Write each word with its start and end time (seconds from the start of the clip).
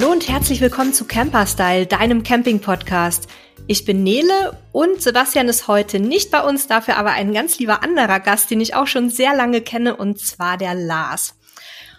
Hallo 0.00 0.12
und 0.12 0.30
herzlich 0.30 0.62
willkommen 0.62 0.94
zu 0.94 1.04
Camperstyle, 1.04 1.84
deinem 1.84 2.22
Camping-Podcast. 2.22 3.28
Ich 3.66 3.84
bin 3.84 4.02
Nele 4.02 4.56
und 4.72 5.02
Sebastian 5.02 5.46
ist 5.46 5.68
heute 5.68 6.00
nicht 6.00 6.30
bei 6.30 6.40
uns, 6.40 6.66
dafür 6.66 6.96
aber 6.96 7.10
ein 7.10 7.34
ganz 7.34 7.58
lieber 7.58 7.82
anderer 7.82 8.18
Gast, 8.18 8.50
den 8.50 8.62
ich 8.62 8.74
auch 8.74 8.86
schon 8.86 9.10
sehr 9.10 9.36
lange 9.36 9.60
kenne, 9.60 9.94
und 9.94 10.18
zwar 10.18 10.56
der 10.56 10.74
Lars. 10.74 11.34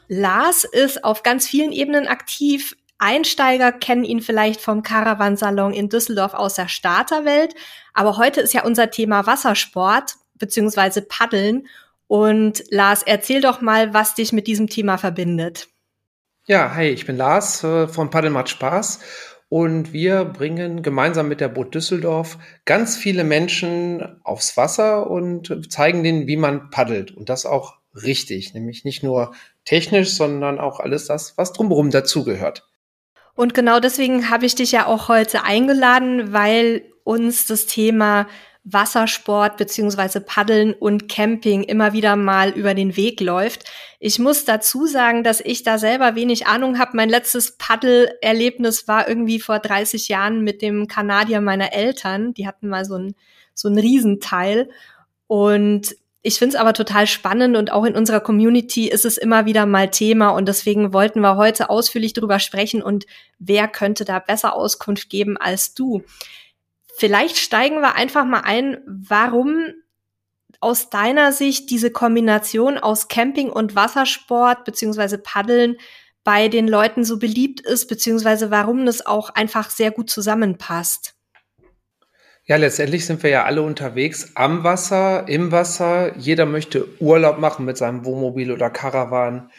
Lars 0.08 0.64
ist 0.64 1.04
auf 1.04 1.22
ganz 1.22 1.48
vielen 1.48 1.72
Ebenen 1.72 2.08
aktiv. 2.08 2.76
Einsteiger 2.98 3.72
kennen 3.72 4.04
ihn 4.04 4.22
vielleicht 4.22 4.62
vom 4.62 4.82
Caravansalon 4.82 5.72
in 5.72 5.88
Düsseldorf 5.88 6.34
aus 6.34 6.56
der 6.56 6.70
Starterwelt. 6.70 7.54
Aber 7.94 8.18
heute 8.18 8.42
ist 8.42 8.56
ja 8.56 8.64
unser 8.64 8.90
Thema 8.90 9.28
Wassersport 9.28 10.16
beziehungsweise 10.34 11.04
Paddeln. 11.04 11.68
Und 12.08 12.64
Lars, 12.72 13.04
erzähl 13.04 13.42
doch 13.42 13.62
mal, 13.62 13.94
was 13.94 14.16
dich 14.16 14.34
mit 14.34 14.48
diesem 14.48 14.70
Thema 14.70 14.98
verbindet. 14.98 15.68
Ja, 16.48 16.74
hi, 16.74 16.88
ich 16.88 17.06
bin 17.06 17.18
Lars 17.18 17.64
äh, 17.64 17.88
von 17.88 18.10
Paddel 18.10 18.32
macht 18.32 18.50
Spaß 18.50 19.00
und 19.48 19.94
wir 19.94 20.26
bringen 20.26 20.82
gemeinsam 20.82 21.28
mit 21.28 21.40
der 21.40 21.50
Boot 21.50 21.76
Düsseldorf 21.76 22.40
ganz 22.66 22.98
viele 22.98 23.24
Menschen 23.24 24.20
aufs 24.24 24.58
Wasser 24.58 25.08
und 25.08 25.72
zeigen 25.72 26.04
denen, 26.04 26.26
wie 26.26 26.38
man 26.38 26.72
paddelt 26.72 27.12
und 27.12 27.30
das 27.30 27.46
auch 27.46 27.76
richtig, 27.94 28.56
nämlich 28.56 28.86
nicht 28.86 29.04
nur 29.04 29.36
technisch, 29.66 30.16
sondern 30.16 30.60
auch 30.60 30.80
alles 30.80 31.06
das, 31.06 31.38
was 31.38 31.54
drumherum 31.54 31.92
dazugehört. 31.92 32.68
Und 33.36 33.54
genau 33.54 33.80
deswegen 33.80 34.32
habe 34.32 34.48
ich 34.48 34.56
dich 34.56 34.72
ja 34.72 34.88
auch 34.88 35.10
heute 35.10 35.44
eingeladen, 35.44 36.34
weil 36.34 36.82
uns 37.04 37.46
das 37.46 37.68
Thema 37.68 38.28
Wassersport 38.64 39.58
beziehungsweise 39.58 40.22
Paddeln 40.22 40.74
und 40.74 41.10
Camping 41.10 41.64
immer 41.64 41.94
wieder 41.94 42.16
mal 42.16 42.52
über 42.52 42.74
den 42.74 42.96
Weg 42.96 43.20
läuft. 43.20 43.64
Ich 44.00 44.20
muss 44.20 44.46
dazu 44.46 44.86
sagen, 44.86 45.24
dass 45.24 45.42
ich 45.42 45.64
da 45.64 45.80
selber 45.80 46.16
wenig 46.16 46.46
Ahnung 46.46 46.78
habe. 46.78 46.96
Mein 46.96 47.10
letztes 47.10 47.58
Paddelerlebnis 47.58 48.88
war 48.88 49.08
irgendwie 49.08 49.40
vor 49.40 49.60
30 49.60 50.08
Jahren 50.10 50.44
mit 50.44 50.62
dem 50.62 50.88
Kanadier 50.88 51.42
meiner 51.42 51.74
Eltern. 51.74 52.34
Die 52.36 52.46
hatten 52.46 52.70
mal 52.70 52.86
so 52.86 52.96
ein, 52.96 53.16
so 53.56 53.68
ein 53.68 53.80
Riesenteil. 53.80 54.70
Und 55.26 55.96
ich 56.24 56.38
finde 56.38 56.56
es 56.56 56.62
aber 56.62 56.74
total 56.74 57.08
spannend 57.08 57.58
und 57.58 57.72
auch 57.72 57.84
in 57.84 57.96
unserer 57.96 58.20
Community 58.20 58.88
ist 58.88 59.06
es 59.06 59.18
immer 59.18 59.46
wieder 59.46 59.66
mal 59.66 59.90
Thema 59.90 60.30
und 60.30 60.48
deswegen 60.48 60.94
wollten 60.94 61.22
wir 61.22 61.36
heute 61.36 61.72
ausführlich 61.72 62.14
darüber 62.14 62.38
sprechen 62.38 62.84
und 62.84 63.08
wer 63.40 63.68
könnte 63.68 64.06
da 64.06 64.20
besser 64.20 64.56
Auskunft 64.56 65.10
geben 65.10 65.38
als 65.38 65.74
du. 65.74 66.04
Vielleicht 67.02 67.40
steigen 67.40 67.82
wir 67.82 67.96
einfach 67.96 68.26
mal 68.26 68.42
ein, 68.42 68.78
warum 68.86 69.74
aus 70.60 70.92
deiner 70.92 71.32
Sicht 71.32 71.72
diese 71.72 71.90
Kombination 71.90 72.78
aus 72.78 73.08
Camping 73.08 73.50
und 73.50 73.74
Wassersport 73.74 74.66
beziehungsweise 74.66 75.18
Paddeln 75.18 75.78
bei 76.24 76.48
den 76.48 76.68
Leuten 76.68 77.04
so 77.04 77.18
beliebt 77.18 77.60
ist, 77.62 77.88
beziehungsweise 77.88 78.52
warum 78.52 78.86
das 78.86 79.04
auch 79.04 79.32
einfach 79.32 79.72
sehr 79.72 79.90
gut 79.90 80.12
zusammenpasst. 80.12 81.16
Ja, 82.46 82.58
letztendlich 82.58 83.08
sind 83.08 83.24
wir 83.24 83.32
ja 83.32 83.46
alle 83.46 83.64
unterwegs 83.64 84.34
am 84.36 84.64
Wasser, 84.64 85.28
im 85.28 85.52
Wasser. 85.52 86.16
Jeder 86.20 86.46
möchte 86.46 86.88
Urlaub 87.00 87.40
machen 87.40 87.66
mit 87.66 87.78
seinem 87.78 88.06
Wohnmobil 88.06 88.52
oder 88.52 88.70
Caravan. 88.70 89.50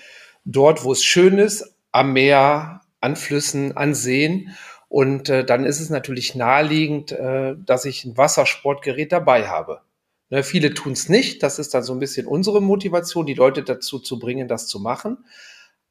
Dort, 0.45 0.85
wo 0.85 0.93
es 0.93 1.03
schön 1.03 1.39
ist, 1.39 1.75
am 1.91 2.13
Meer, 2.13 2.83
an 3.01 3.17
Flüssen, 3.17 3.77
an 3.77 3.95
Seen. 3.95 4.57
Und 4.93 5.31
äh, 5.31 5.43
dann 5.43 5.65
ist 5.65 5.81
es 5.81 5.89
natürlich 5.89 6.35
naheliegend, 6.35 7.13
äh, 7.13 7.55
dass 7.57 7.87
ich 7.87 8.05
ein 8.05 8.19
Wassersportgerät 8.19 9.11
dabei 9.11 9.49
habe. 9.49 9.81
Ne, 10.29 10.43
viele 10.43 10.75
tun 10.75 10.93
es 10.93 11.09
nicht. 11.09 11.43
Das 11.43 11.59
ist 11.59 11.73
dann 11.73 11.83
so 11.83 11.95
ein 11.95 11.99
bisschen 11.99 12.27
unsere 12.27 12.61
Motivation, 12.61 13.25
die 13.25 13.33
Leute 13.33 13.63
dazu 13.63 14.01
zu 14.01 14.19
bringen, 14.19 14.49
das 14.49 14.67
zu 14.67 14.81
machen. 14.81 15.25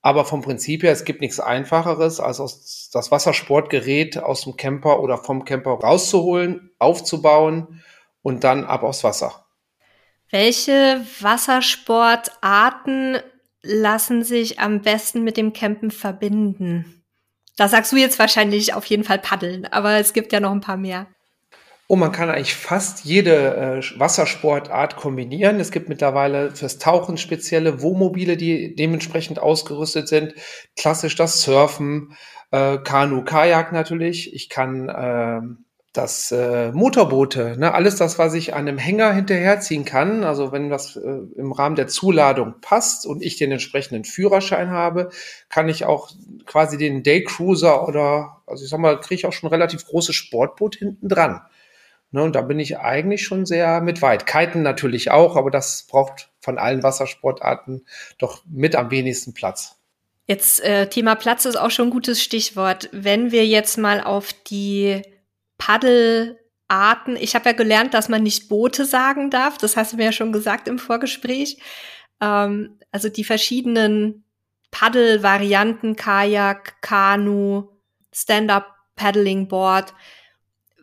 Aber 0.03 0.23
vom 0.23 0.43
Prinzip 0.43 0.83
her, 0.83 0.91
es 0.91 1.03
gibt 1.03 1.21
nichts 1.21 1.39
Einfacheres, 1.39 2.19
als 2.19 2.39
aus 2.39 2.91
das 2.93 3.09
Wassersportgerät 3.09 4.19
aus 4.19 4.43
dem 4.43 4.55
Camper 4.55 5.01
oder 5.01 5.17
vom 5.17 5.45
Camper 5.45 5.71
rauszuholen, 5.71 6.69
aufzubauen 6.77 7.81
und 8.21 8.43
dann 8.43 8.65
ab 8.65 8.83
aufs 8.83 9.03
Wasser. 9.03 9.47
Welche 10.29 11.03
Wassersportarten 11.21 13.17
lassen 13.63 14.23
sich 14.23 14.59
am 14.59 14.83
besten 14.83 15.23
mit 15.23 15.37
dem 15.37 15.53
Campen 15.53 15.89
verbinden? 15.89 17.00
Da 17.61 17.67
sagst 17.67 17.91
du 17.91 17.95
jetzt 17.97 18.17
wahrscheinlich 18.17 18.73
auf 18.73 18.85
jeden 18.85 19.03
Fall 19.03 19.19
paddeln, 19.19 19.67
aber 19.67 19.99
es 19.99 20.13
gibt 20.13 20.33
ja 20.33 20.39
noch 20.39 20.51
ein 20.51 20.61
paar 20.61 20.77
mehr. 20.77 21.05
Oh, 21.87 21.95
man 21.95 22.11
kann 22.11 22.27
eigentlich 22.31 22.55
fast 22.55 23.05
jede 23.05 23.55
äh, 23.55 23.99
Wassersportart 23.99 24.95
kombinieren. 24.95 25.59
Es 25.59 25.69
gibt 25.69 25.87
mittlerweile 25.87 26.55
fürs 26.55 26.79
Tauchen 26.79 27.19
spezielle 27.19 27.83
Wohnmobile, 27.83 28.35
die 28.35 28.73
dementsprechend 28.73 29.37
ausgerüstet 29.37 30.07
sind. 30.07 30.33
Klassisch 30.75 31.15
das 31.15 31.43
Surfen, 31.43 32.17
äh, 32.49 32.79
Kanu, 32.79 33.23
Kajak 33.23 33.73
natürlich. 33.73 34.33
Ich 34.33 34.49
kann 34.49 34.89
äh, 34.89 35.41
das 35.93 36.31
äh, 36.31 36.71
Motorboote, 36.71 37.57
ne, 37.57 37.73
alles 37.73 37.97
das, 37.97 38.17
was 38.17 38.33
ich 38.33 38.53
an 38.53 38.67
einem 38.67 38.77
Hänger 38.77 39.11
hinterherziehen 39.13 39.83
kann, 39.83 40.23
also 40.23 40.53
wenn 40.53 40.69
das 40.69 40.95
äh, 40.95 41.19
im 41.35 41.51
Rahmen 41.51 41.75
der 41.75 41.87
Zuladung 41.87 42.55
passt 42.61 43.05
und 43.05 43.21
ich 43.21 43.35
den 43.35 43.51
entsprechenden 43.51 44.05
Führerschein 44.05 44.69
habe, 44.69 45.09
kann 45.49 45.67
ich 45.67 45.83
auch 45.83 46.11
quasi 46.45 46.77
den 46.77 47.03
Daycruiser 47.03 47.87
oder, 47.87 48.41
also 48.47 48.63
ich 48.63 48.69
sag 48.69 48.79
mal, 48.79 48.99
kriege 49.01 49.15
ich 49.15 49.25
auch 49.25 49.33
schon 49.33 49.49
relativ 49.49 49.85
großes 49.85 50.15
Sportboot 50.15 50.77
hinten 50.77 51.09
dran. 51.09 51.41
Ne, 52.11 52.23
und 52.23 52.35
da 52.35 52.41
bin 52.41 52.59
ich 52.59 52.77
eigentlich 52.77 53.23
schon 53.23 53.45
sehr 53.45 53.81
mit 53.81 54.01
weit. 54.01 54.25
Kiten 54.25 54.61
natürlich 54.61 55.11
auch, 55.11 55.35
aber 55.35 55.51
das 55.51 55.87
braucht 55.89 56.29
von 56.39 56.57
allen 56.57 56.83
Wassersportarten 56.83 57.85
doch 58.17 58.43
mit 58.49 58.75
am 58.75 58.91
wenigsten 58.91 59.33
Platz. 59.33 59.77
Jetzt 60.27 60.61
äh, 60.61 60.87
Thema 60.87 61.15
Platz 61.15 61.43
ist 61.45 61.57
auch 61.57 61.71
schon 61.71 61.87
ein 61.87 61.91
gutes 61.91 62.21
Stichwort. 62.21 62.89
Wenn 62.93 63.31
wir 63.31 63.45
jetzt 63.45 63.77
mal 63.77 64.01
auf 64.01 64.31
die 64.47 65.01
Paddelarten. 65.61 67.15
Ich 67.19 67.35
habe 67.35 67.49
ja 67.49 67.55
gelernt, 67.55 67.93
dass 67.93 68.09
man 68.09 68.23
nicht 68.23 68.49
Boote 68.49 68.83
sagen 68.83 69.29
darf. 69.29 69.59
Das 69.59 69.77
hast 69.77 69.93
du 69.93 69.97
mir 69.97 70.05
ja 70.05 70.11
schon 70.11 70.33
gesagt 70.33 70.67
im 70.67 70.79
Vorgespräch. 70.79 71.57
Ähm, 72.19 72.79
also 72.91 73.09
die 73.09 73.23
verschiedenen 73.23 74.23
Paddel-Varianten, 74.71 75.95
Kajak, 75.95 76.81
Kanu, 76.81 77.69
Stand-up 78.11 78.73
Paddling 78.95 79.47
Board. 79.47 79.93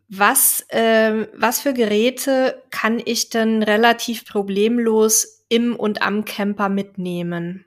Was, 0.09 0.65
äh, 0.69 1.27
was 1.35 1.61
für 1.61 1.75
Geräte 1.75 2.63
kann 2.71 3.03
ich 3.05 3.31
denn 3.31 3.65
relativ 3.65 4.27
problemlos 4.27 5.45
im 5.49 5.75
und 5.75 6.03
am 6.03 6.25
Camper 6.25 6.69
mitnehmen? 6.69 7.65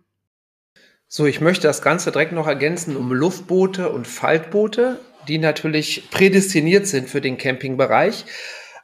So, 1.07 1.25
ich 1.25 1.41
möchte 1.41 1.67
das 1.67 1.81
Ganze 1.81 2.13
direkt 2.13 2.31
noch 2.31 2.47
ergänzen 2.47 2.95
um 2.95 3.11
Luftboote 3.11 3.89
und 3.89 4.07
Faltboote 4.07 4.97
die 5.27 5.37
natürlich 5.37 6.09
prädestiniert 6.11 6.87
sind 6.87 7.09
für 7.09 7.21
den 7.21 7.37
Campingbereich. 7.37 8.25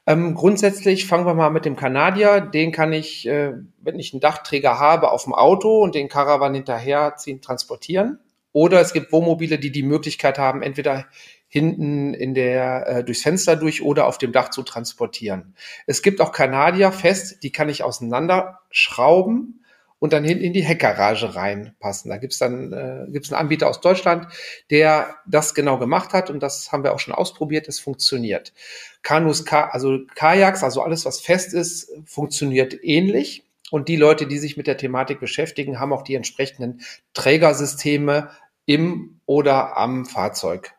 Ähm, 0.05 0.35
grundsätzlich 0.35 1.05
fangen 1.05 1.25
wir 1.25 1.33
mal 1.33 1.49
mit 1.49 1.65
dem 1.65 1.75
Kanadier. 1.75 2.39
Den 2.39 2.71
kann 2.71 2.93
ich, 2.93 3.27
äh, 3.27 3.53
wenn 3.81 3.99
ich 3.99 4.13
einen 4.13 4.21
Dachträger 4.21 4.79
habe, 4.79 5.11
auf 5.11 5.25
dem 5.25 5.33
Auto 5.33 5.83
und 5.83 5.95
den 5.95 6.07
Caravan 6.07 6.53
hinterherziehen, 6.53 7.41
transportieren. 7.41 8.19
Oder 8.53 8.79
es 8.79 8.93
gibt 8.93 9.11
Wohnmobile, 9.11 9.59
die 9.59 9.71
die 9.71 9.83
Möglichkeit 9.83 10.39
haben, 10.39 10.61
entweder 10.61 11.05
hinten 11.49 12.13
in 12.13 12.33
der 12.33 12.87
äh, 12.87 13.03
durchs 13.03 13.21
Fenster 13.21 13.55
durch 13.55 13.81
oder 13.81 14.07
auf 14.07 14.17
dem 14.17 14.31
Dach 14.31 14.49
zu 14.49 14.63
transportieren. 14.63 15.53
Es 15.85 16.01
gibt 16.01 16.21
auch 16.21 16.31
Kanadier 16.31 16.91
fest, 16.91 17.43
die 17.43 17.51
kann 17.51 17.69
ich 17.69 17.83
auseinanderschrauben 17.83 19.63
und 20.00 20.13
dann 20.13 20.24
hinten 20.24 20.44
in 20.44 20.53
die 20.53 20.63
Heckgarage 20.63 21.35
reinpassen. 21.35 22.09
Da 22.09 22.18
gibt's 22.18 22.38
dann 22.38 22.72
äh, 22.74 23.12
gibt's 23.12 23.31
einen 23.31 23.41
Anbieter 23.41 23.68
aus 23.68 23.81
Deutschland, 23.81 24.28
der 24.69 25.16
das 25.25 25.56
genau 25.56 25.78
gemacht 25.78 26.13
hat 26.13 26.30
und 26.30 26.41
das 26.41 26.72
haben 26.72 26.84
wir 26.84 26.94
auch 26.94 27.00
schon 27.00 27.13
ausprobiert. 27.13 27.68
Es 27.68 27.80
funktioniert. 27.80 28.53
Kanus, 29.02 29.46
also 29.47 30.00
Kajaks, 30.16 30.63
also 30.63 30.81
alles, 30.81 31.06
was 31.06 31.19
fest 31.19 31.53
ist, 31.53 31.91
funktioniert 32.06 32.78
ähnlich. 32.84 33.44
Und 33.70 33.90
die 33.90 33.97
Leute, 33.97 34.28
die 34.28 34.38
sich 34.38 34.55
mit 34.55 34.67
der 34.67 34.78
Thematik 34.78 35.20
beschäftigen, 35.20 35.79
haben 35.79 35.91
auch 35.91 36.03
die 36.03 36.16
entsprechenden 36.16 36.82
Trägersysteme 37.14 38.29
im 38.66 39.20
oder 39.26 39.78
am 39.78 40.05
Fahrzeug. 40.05 40.73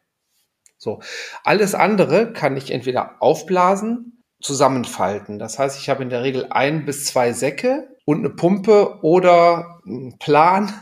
So. 0.78 1.00
Alles 1.44 1.74
andere 1.74 2.32
kann 2.32 2.56
ich 2.56 2.70
entweder 2.70 3.20
aufblasen, 3.20 4.22
zusammenfalten. 4.40 5.38
Das 5.38 5.58
heißt, 5.58 5.78
ich 5.80 5.90
habe 5.90 6.02
in 6.02 6.10
der 6.10 6.22
Regel 6.22 6.46
ein 6.50 6.86
bis 6.86 7.04
zwei 7.04 7.32
Säcke 7.32 7.88
und 8.08 8.20
eine 8.20 8.30
Pumpe 8.30 9.00
oder 9.02 9.82
einen 9.84 10.18
Plan, 10.18 10.72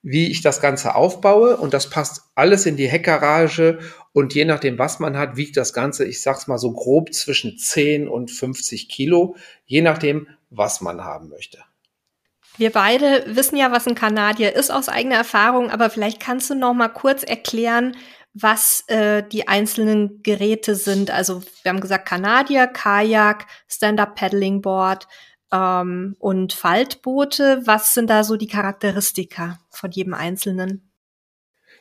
wie 0.00 0.30
ich 0.30 0.40
das 0.40 0.62
Ganze 0.62 0.94
aufbaue. 0.94 1.58
Und 1.58 1.74
das 1.74 1.90
passt 1.90 2.22
alles 2.34 2.64
in 2.64 2.78
die 2.78 2.88
Heckgarage. 2.88 3.80
Und 4.14 4.34
je 4.34 4.46
nachdem, 4.46 4.78
was 4.78 4.98
man 4.98 5.18
hat, 5.18 5.36
wiegt 5.36 5.58
das 5.58 5.74
Ganze, 5.74 6.06
ich 6.06 6.22
sag's 6.22 6.46
mal 6.46 6.56
so 6.56 6.72
grob 6.72 7.12
zwischen 7.12 7.58
10 7.58 8.08
und 8.08 8.30
50 8.30 8.88
Kilo, 8.88 9.36
je 9.66 9.82
nachdem, 9.82 10.26
was 10.48 10.80
man 10.80 11.04
haben 11.04 11.28
möchte. 11.28 11.58
Wir 12.56 12.70
beide 12.70 13.26
wissen 13.26 13.58
ja, 13.58 13.70
was 13.70 13.86
ein 13.86 13.94
Kanadier 13.94 14.56
ist 14.56 14.70
aus 14.70 14.88
eigener 14.88 15.16
Erfahrung, 15.16 15.70
aber 15.70 15.90
vielleicht 15.90 16.18
kannst 16.18 16.48
du 16.48 16.54
noch 16.54 16.72
mal 16.72 16.88
kurz 16.88 17.24
erklären, 17.24 17.94
was 18.32 18.84
äh, 18.86 19.22
die 19.22 19.48
einzelnen 19.48 20.22
Geräte 20.22 20.74
sind. 20.76 21.10
Also 21.10 21.42
wir 21.62 21.72
haben 21.72 21.80
gesagt 21.80 22.08
Kanadier, 22.08 22.66
Kajak, 22.68 23.44
Stand-up 23.68 24.14
Paddling 24.14 24.62
Board 24.62 25.06
ähm, 25.52 26.16
und 26.18 26.52
Faltboote. 26.52 27.62
Was 27.64 27.94
sind 27.94 28.10
da 28.10 28.24
so 28.24 28.36
die 28.36 28.46
Charakteristika 28.46 29.58
von 29.70 29.90
jedem 29.90 30.14
Einzelnen? 30.14 30.90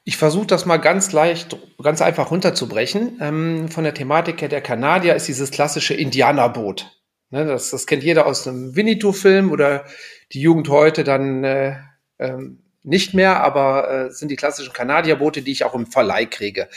Ich 0.04 0.18
versuche 0.18 0.48
das 0.48 0.66
mal 0.66 0.77
ganz 0.77 1.12
leicht, 1.12 1.57
ganz 1.81 2.01
einfach 2.01 2.31
runterzubrechen. 2.31 3.19
Ähm, 3.21 3.69
von 3.69 3.83
der 3.83 3.94
Thematik 3.94 4.42
her 4.42 4.50
der 4.50 4.62
Kanadier 4.62 5.16
ist 5.16 5.27
dieses 5.27 5.51
klassische 5.51 5.94
Indianerboot. 5.94 7.00
Ne, 7.31 7.45
das, 7.45 7.69
das 7.69 7.86
kennt 7.86 8.04
jeder 8.04 8.25
aus 8.25 8.48
einem 8.48 8.75
Winnetou-Film 8.75 9.51
oder 9.51 9.86
die 10.31 10.42
Jugend 10.42 10.68
heute 10.69 11.04
dann 11.04 11.44
äh, 11.44 11.75
ähm, 12.18 12.63
nicht 12.81 13.13
mehr, 13.13 13.44
aber 13.44 13.92
äh, 13.92 14.12
sind 14.12 14.30
die 14.30 14.36
klassischen 14.36 14.74
Kanadierboote, 14.74 15.44
die 15.44 15.51
ich 15.51 15.63
auch 15.63 15.75
im 15.75 15.86
Verleih 15.86 16.25
kriege. 16.25 16.69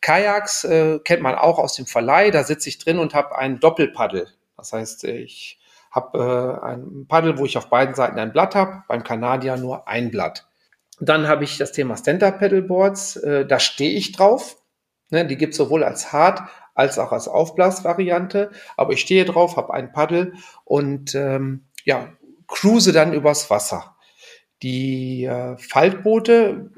Kajaks 0.00 0.64
äh, 0.64 0.98
kennt 1.04 1.22
man 1.22 1.36
auch 1.36 1.58
aus 1.58 1.74
dem 1.74 1.86
Verleih, 1.86 2.30
da 2.30 2.42
sitze 2.42 2.68
ich 2.68 2.78
drin 2.78 2.98
und 2.98 3.14
habe 3.14 3.38
ein 3.38 3.60
Doppelpaddel. 3.60 4.26
Das 4.56 4.72
heißt, 4.72 5.04
ich 5.04 5.59
habe 5.90 6.60
äh, 6.62 6.66
ein 6.66 7.06
Paddel, 7.08 7.38
wo 7.38 7.44
ich 7.44 7.58
auf 7.58 7.68
beiden 7.68 7.94
Seiten 7.94 8.18
ein 8.18 8.32
Blatt 8.32 8.54
habe, 8.54 8.84
beim 8.88 9.02
Kanadier 9.02 9.56
nur 9.56 9.88
ein 9.88 10.10
Blatt. 10.10 10.46
Dann 11.00 11.26
habe 11.28 11.44
ich 11.44 11.58
das 11.58 11.72
Thema 11.72 11.96
Stand-Up-Pedalboards, 11.96 13.16
äh, 13.16 13.46
da 13.46 13.58
stehe 13.58 13.92
ich 13.92 14.12
drauf. 14.12 14.56
Ne, 15.12 15.26
die 15.26 15.36
gibt 15.36 15.52
es 15.52 15.56
sowohl 15.56 15.82
als 15.82 16.12
Hard- 16.12 16.42
als 16.74 16.98
auch 16.98 17.12
als 17.12 17.28
Aufblasvariante, 17.28 18.50
aber 18.76 18.92
ich 18.92 19.00
stehe 19.00 19.24
drauf, 19.24 19.56
habe 19.56 19.74
ein 19.74 19.92
Paddel 19.92 20.34
und 20.64 21.14
ähm, 21.14 21.66
ja, 21.84 22.08
cruise 22.46 22.92
dann 22.92 23.12
übers 23.12 23.50
Wasser. 23.50 23.96
Die 24.62 25.24
äh, 25.24 25.56
Faltboote, 25.56 26.70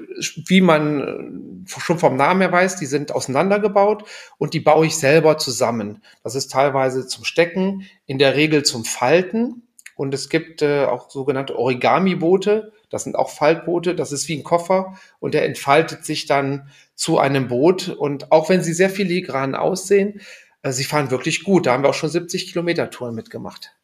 wie 0.46 0.60
man 0.60 1.64
äh, 1.66 1.68
schon 1.80 1.98
vom 1.98 2.16
Namen 2.16 2.40
her 2.40 2.52
weiß, 2.52 2.76
die 2.76 2.86
sind 2.86 3.12
auseinandergebaut 3.12 4.04
und 4.38 4.54
die 4.54 4.60
baue 4.60 4.86
ich 4.86 4.96
selber 4.96 5.36
zusammen. 5.38 6.02
Das 6.22 6.36
ist 6.36 6.52
teilweise 6.52 7.06
zum 7.08 7.24
Stecken, 7.24 7.86
in 8.06 8.18
der 8.18 8.36
Regel 8.36 8.62
zum 8.62 8.84
Falten. 8.84 9.62
Und 9.94 10.14
es 10.14 10.28
gibt 10.28 10.62
äh, 10.62 10.84
auch 10.84 11.10
sogenannte 11.10 11.58
Origami-Boote. 11.58 12.72
Das 12.88 13.04
sind 13.04 13.16
auch 13.16 13.30
Faltboote. 13.30 13.94
Das 13.94 14.12
ist 14.12 14.28
wie 14.28 14.36
ein 14.36 14.44
Koffer 14.44 14.96
und 15.20 15.34
der 15.34 15.44
entfaltet 15.44 16.04
sich 16.04 16.26
dann 16.26 16.68
zu 16.94 17.18
einem 17.18 17.48
Boot. 17.48 17.88
Und 17.88 18.32
auch 18.32 18.48
wenn 18.48 18.62
sie 18.62 18.72
sehr 18.72 18.90
filigran 18.90 19.54
aussehen, 19.54 20.20
äh, 20.62 20.72
sie 20.72 20.84
fahren 20.84 21.10
wirklich 21.10 21.44
gut. 21.44 21.66
Da 21.66 21.72
haben 21.72 21.82
wir 21.82 21.90
auch 21.90 21.94
schon 21.94 22.10
70 22.10 22.48
Kilometer 22.48 22.90
Touren 22.90 23.14
mitgemacht. 23.14 23.74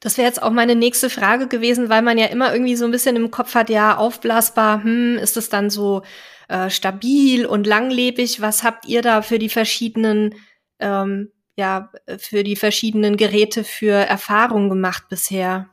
Das 0.00 0.16
wäre 0.16 0.28
jetzt 0.28 0.42
auch 0.42 0.52
meine 0.52 0.76
nächste 0.76 1.10
Frage 1.10 1.48
gewesen, 1.48 1.88
weil 1.88 2.02
man 2.02 2.18
ja 2.18 2.26
immer 2.26 2.52
irgendwie 2.52 2.76
so 2.76 2.84
ein 2.84 2.92
bisschen 2.92 3.16
im 3.16 3.30
Kopf 3.30 3.54
hat, 3.54 3.68
ja, 3.68 3.96
aufblasbar, 3.96 4.84
hm, 4.84 5.16
ist 5.16 5.36
es 5.36 5.48
dann 5.48 5.70
so 5.70 6.02
äh, 6.48 6.70
stabil 6.70 7.46
und 7.46 7.66
langlebig? 7.66 8.40
Was 8.40 8.62
habt 8.62 8.86
ihr 8.86 9.02
da 9.02 9.22
für 9.22 9.38
die 9.38 9.48
verschiedenen, 9.48 10.36
ähm, 10.78 11.32
ja, 11.56 11.90
für 12.16 12.44
die 12.44 12.56
verschiedenen 12.56 13.16
Geräte 13.16 13.64
für 13.64 13.94
Erfahrungen 13.94 14.68
gemacht 14.68 15.08
bisher? 15.08 15.68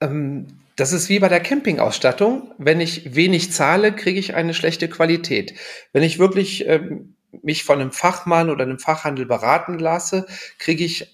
Ähm, 0.00 0.46
das 0.76 0.92
ist 0.92 1.08
wie 1.08 1.18
bei 1.18 1.28
der 1.28 1.40
Campingausstattung. 1.40 2.52
Wenn 2.58 2.80
ich 2.80 3.14
wenig 3.14 3.52
zahle, 3.52 3.92
kriege 3.92 4.18
ich 4.18 4.34
eine 4.34 4.54
schlechte 4.54 4.88
Qualität. 4.88 5.54
Wenn 5.92 6.02
ich 6.02 6.18
wirklich 6.18 6.66
ähm, 6.66 7.16
mich 7.42 7.64
von 7.64 7.80
einem 7.80 7.92
Fachmann 7.92 8.50
oder 8.50 8.64
einem 8.64 8.78
Fachhandel 8.78 9.26
beraten 9.26 9.78
lasse, 9.78 10.26
kriege 10.58 10.84
ich 10.84 11.13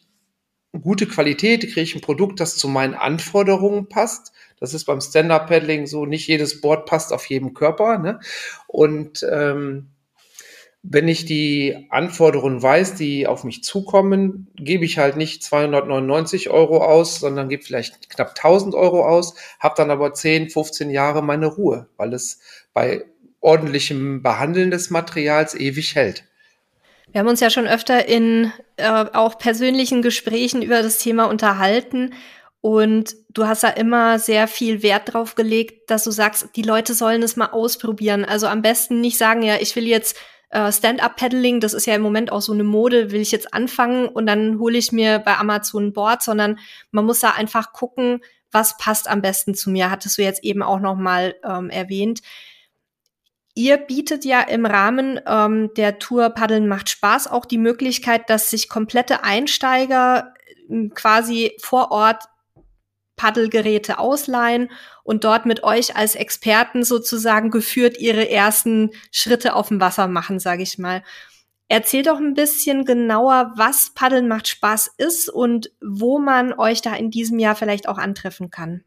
gute 0.72 1.06
Qualität, 1.06 1.62
kriege 1.62 1.81
ich 1.81 1.94
ein 1.94 2.00
Produkt, 2.00 2.40
das 2.40 2.56
zu 2.56 2.69
meinen 2.69 2.94
Anforderungen 2.94 3.88
passt. 3.88 4.32
Das 4.58 4.75
ist 4.75 4.84
beim 4.84 5.00
Stand-Up-Paddling 5.00 5.87
so, 5.87 6.06
nicht 6.06 6.28
jedes 6.28 6.61
Board 6.61 6.87
passt 6.87 7.12
auf 7.12 7.26
jedem 7.26 7.55
Körper. 7.55 7.99
Ne? 7.99 8.20
Und 8.67 9.26
ähm, 9.31 9.90
wenn 10.82 11.08
ich 11.08 11.26
die 11.26 11.87
Anforderungen 11.90 12.62
weiß, 12.62 12.94
die 12.94 13.26
auf 13.26 13.44
mich 13.44 13.62
zukommen, 13.62 14.49
gebe 14.56 14.84
ich 14.84 14.99
halt 14.99 15.17
nicht 15.17 15.43
299 15.43 16.49
Euro 16.49 16.82
aus, 16.82 17.20
sondern 17.20 17.49
gebe 17.49 17.62
vielleicht 17.62 18.08
knapp 18.08 18.31
1000 18.31 18.75
Euro 18.75 19.06
aus, 19.06 19.34
habe 19.58 19.75
dann 19.76 19.90
aber 19.90 20.14
10, 20.14 20.49
15 20.49 20.88
Jahre 20.88 21.23
meine 21.23 21.46
Ruhe, 21.46 21.88
weil 21.96 22.14
es 22.14 22.40
bei 22.73 23.05
ordentlichem 23.40 24.23
Behandeln 24.23 24.70
des 24.70 24.90
Materials 24.90 25.55
ewig 25.55 25.94
hält. 25.94 26.25
Wir 27.12 27.20
haben 27.20 27.28
uns 27.28 27.40
ja 27.40 27.50
schon 27.50 27.66
öfter 27.66 28.06
in 28.06 28.52
äh, 28.76 28.88
auch 29.12 29.38
persönlichen 29.38 30.02
Gesprächen 30.02 30.62
über 30.62 30.82
das 30.82 30.98
Thema 30.98 31.24
unterhalten. 31.24 32.14
Und 32.60 33.16
du 33.30 33.46
hast 33.46 33.62
da 33.64 33.68
immer 33.68 34.18
sehr 34.18 34.46
viel 34.46 34.82
Wert 34.82 35.12
drauf 35.12 35.34
gelegt, 35.34 35.90
dass 35.90 36.04
du 36.04 36.10
sagst, 36.10 36.50
die 36.56 36.62
Leute 36.62 36.94
sollen 36.94 37.22
es 37.22 37.36
mal 37.36 37.46
ausprobieren. 37.46 38.24
Also 38.24 38.46
am 38.46 38.62
besten 38.62 39.00
nicht 39.00 39.16
sagen, 39.16 39.42
ja, 39.42 39.56
ich 39.60 39.74
will 39.76 39.86
jetzt 39.86 40.16
äh, 40.50 40.70
Stand-up-Paddling, 40.70 41.60
das 41.60 41.74
ist 41.74 41.86
ja 41.86 41.94
im 41.94 42.02
Moment 42.02 42.30
auch 42.32 42.42
so 42.42 42.52
eine 42.52 42.64
Mode, 42.64 43.12
will 43.12 43.20
ich 43.20 43.32
jetzt 43.32 43.54
anfangen 43.54 44.08
und 44.08 44.26
dann 44.26 44.58
hole 44.58 44.76
ich 44.76 44.92
mir 44.92 45.20
bei 45.20 45.36
Amazon 45.38 45.86
ein 45.86 45.92
Board, 45.92 46.22
sondern 46.22 46.58
man 46.90 47.06
muss 47.06 47.20
da 47.20 47.30
einfach 47.30 47.72
gucken, 47.72 48.20
was 48.52 48.76
passt 48.76 49.08
am 49.08 49.22
besten 49.22 49.54
zu 49.54 49.70
mir, 49.70 49.90
hattest 49.90 50.18
du 50.18 50.22
jetzt 50.22 50.42
eben 50.42 50.62
auch 50.62 50.80
noch 50.80 50.96
mal 50.96 51.36
ähm, 51.44 51.70
erwähnt. 51.70 52.20
Ihr 53.60 53.76
bietet 53.76 54.24
ja 54.24 54.40
im 54.40 54.64
Rahmen 54.64 55.20
ähm, 55.26 55.74
der 55.76 55.98
Tour 55.98 56.30
Paddeln 56.30 56.66
macht 56.66 56.88
Spaß 56.88 57.26
auch 57.26 57.44
die 57.44 57.58
Möglichkeit, 57.58 58.30
dass 58.30 58.48
sich 58.48 58.70
komplette 58.70 59.22
Einsteiger 59.22 60.32
äh, 60.70 60.88
quasi 60.88 61.52
vor 61.60 61.92
Ort 61.92 62.24
Paddelgeräte 63.16 63.98
ausleihen 63.98 64.70
und 65.04 65.24
dort 65.24 65.44
mit 65.44 65.62
euch 65.62 65.94
als 65.94 66.14
Experten 66.14 66.84
sozusagen 66.84 67.50
geführt 67.50 67.98
ihre 67.98 68.30
ersten 68.30 68.92
Schritte 69.12 69.54
auf 69.54 69.68
dem 69.68 69.78
Wasser 69.78 70.08
machen, 70.08 70.38
sage 70.38 70.62
ich 70.62 70.78
mal. 70.78 71.02
Erzählt 71.68 72.06
doch 72.06 72.16
ein 72.16 72.32
bisschen 72.32 72.86
genauer, 72.86 73.52
was 73.56 73.92
Paddeln 73.94 74.26
macht 74.26 74.48
Spaß 74.48 74.90
ist 74.96 75.28
und 75.28 75.70
wo 75.82 76.18
man 76.18 76.54
euch 76.54 76.80
da 76.80 76.94
in 76.94 77.10
diesem 77.10 77.38
Jahr 77.38 77.56
vielleicht 77.56 77.88
auch 77.88 77.98
antreffen 77.98 78.50
kann. 78.50 78.84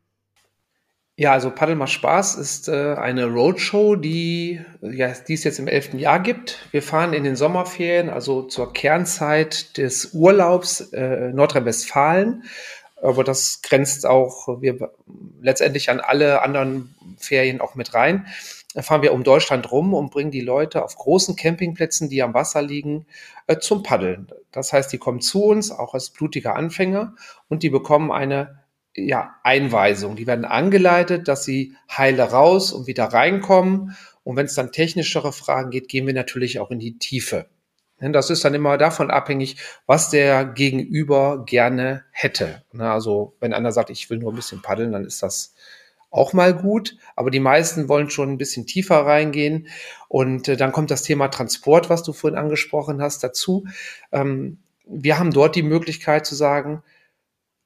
Ja, 1.15 1.31
also 1.31 1.51
Paddel 1.51 1.75
macht 1.75 1.91
Spaß 1.91 2.35
ist 2.35 2.67
äh, 2.69 2.95
eine 2.95 3.25
Roadshow, 3.27 3.95
die, 3.95 4.61
ja, 4.81 5.13
die 5.27 5.33
es 5.35 5.43
jetzt 5.43 5.59
im 5.59 5.67
elften 5.67 5.99
Jahr 5.99 6.19
gibt. 6.19 6.67
Wir 6.71 6.81
fahren 6.81 7.13
in 7.13 7.23
den 7.23 7.35
Sommerferien, 7.35 8.09
also 8.09 8.41
zur 8.41 8.73
Kernzeit 8.73 9.77
des 9.77 10.13
Urlaubs 10.13 10.91
äh, 10.91 11.31
Nordrhein-Westfalen. 11.31 12.45
Aber 12.99 13.23
das 13.23 13.61
grenzt 13.61 14.07
auch 14.07 14.61
wir 14.61 14.91
letztendlich 15.39 15.91
an 15.91 15.99
alle 15.99 16.41
anderen 16.41 16.95
Ferien 17.19 17.61
auch 17.61 17.75
mit 17.75 17.93
rein. 17.93 18.25
Da 18.73 18.81
fahren 18.81 19.03
wir 19.03 19.13
um 19.13 19.23
Deutschland 19.23 19.71
rum 19.71 19.93
und 19.93 20.09
bringen 20.09 20.31
die 20.31 20.41
Leute 20.41 20.83
auf 20.83 20.95
großen 20.95 21.35
Campingplätzen, 21.35 22.09
die 22.09 22.23
am 22.23 22.33
Wasser 22.33 22.63
liegen, 22.63 23.05
äh, 23.45 23.59
zum 23.59 23.83
Paddeln. 23.83 24.29
Das 24.51 24.73
heißt, 24.73 24.91
die 24.91 24.97
kommen 24.97 25.21
zu 25.21 25.43
uns, 25.43 25.69
auch 25.69 25.93
als 25.93 26.09
blutiger 26.09 26.55
Anfänger, 26.55 27.13
und 27.49 27.61
die 27.61 27.69
bekommen 27.69 28.11
eine 28.11 28.62
ja, 28.95 29.35
Einweisung. 29.43 30.15
Die 30.15 30.27
werden 30.27 30.45
angeleitet, 30.45 31.27
dass 31.27 31.43
sie 31.43 31.75
heile 31.89 32.23
raus 32.23 32.71
und 32.71 32.87
wieder 32.87 33.05
reinkommen. 33.05 33.95
Und 34.23 34.35
wenn 34.35 34.45
es 34.45 34.55
dann 34.55 34.71
technischere 34.71 35.33
Fragen 35.33 35.71
geht, 35.71 35.89
gehen 35.89 36.07
wir 36.07 36.13
natürlich 36.13 36.59
auch 36.59 36.71
in 36.71 36.79
die 36.79 36.97
Tiefe. 36.97 37.47
Das 37.99 38.29
ist 38.29 38.43
dann 38.43 38.53
immer 38.53 38.77
davon 38.77 39.11
abhängig, 39.11 39.57
was 39.85 40.09
der 40.09 40.45
Gegenüber 40.45 41.43
gerne 41.45 42.03
hätte. 42.11 42.63
Also 42.77 43.35
wenn 43.39 43.53
einer 43.53 43.71
sagt, 43.71 43.89
ich 43.89 44.09
will 44.09 44.17
nur 44.17 44.33
ein 44.33 44.35
bisschen 44.35 44.61
paddeln, 44.61 44.91
dann 44.91 45.05
ist 45.05 45.23
das 45.23 45.53
auch 46.09 46.33
mal 46.33 46.53
gut. 46.53 46.97
Aber 47.15 47.31
die 47.31 47.39
meisten 47.39 47.87
wollen 47.87 48.09
schon 48.09 48.31
ein 48.31 48.37
bisschen 48.37 48.67
tiefer 48.67 49.05
reingehen. 49.05 49.67
Und 50.09 50.47
äh, 50.47 50.57
dann 50.57 50.71
kommt 50.71 50.91
das 50.91 51.03
Thema 51.03 51.29
Transport, 51.29 51.89
was 51.89 52.03
du 52.03 52.13
vorhin 52.13 52.37
angesprochen 52.37 53.01
hast, 53.01 53.23
dazu. 53.23 53.65
Ähm, 54.11 54.59
wir 54.85 55.17
haben 55.17 55.31
dort 55.31 55.55
die 55.55 55.63
Möglichkeit 55.63 56.25
zu 56.25 56.35
sagen, 56.35 56.83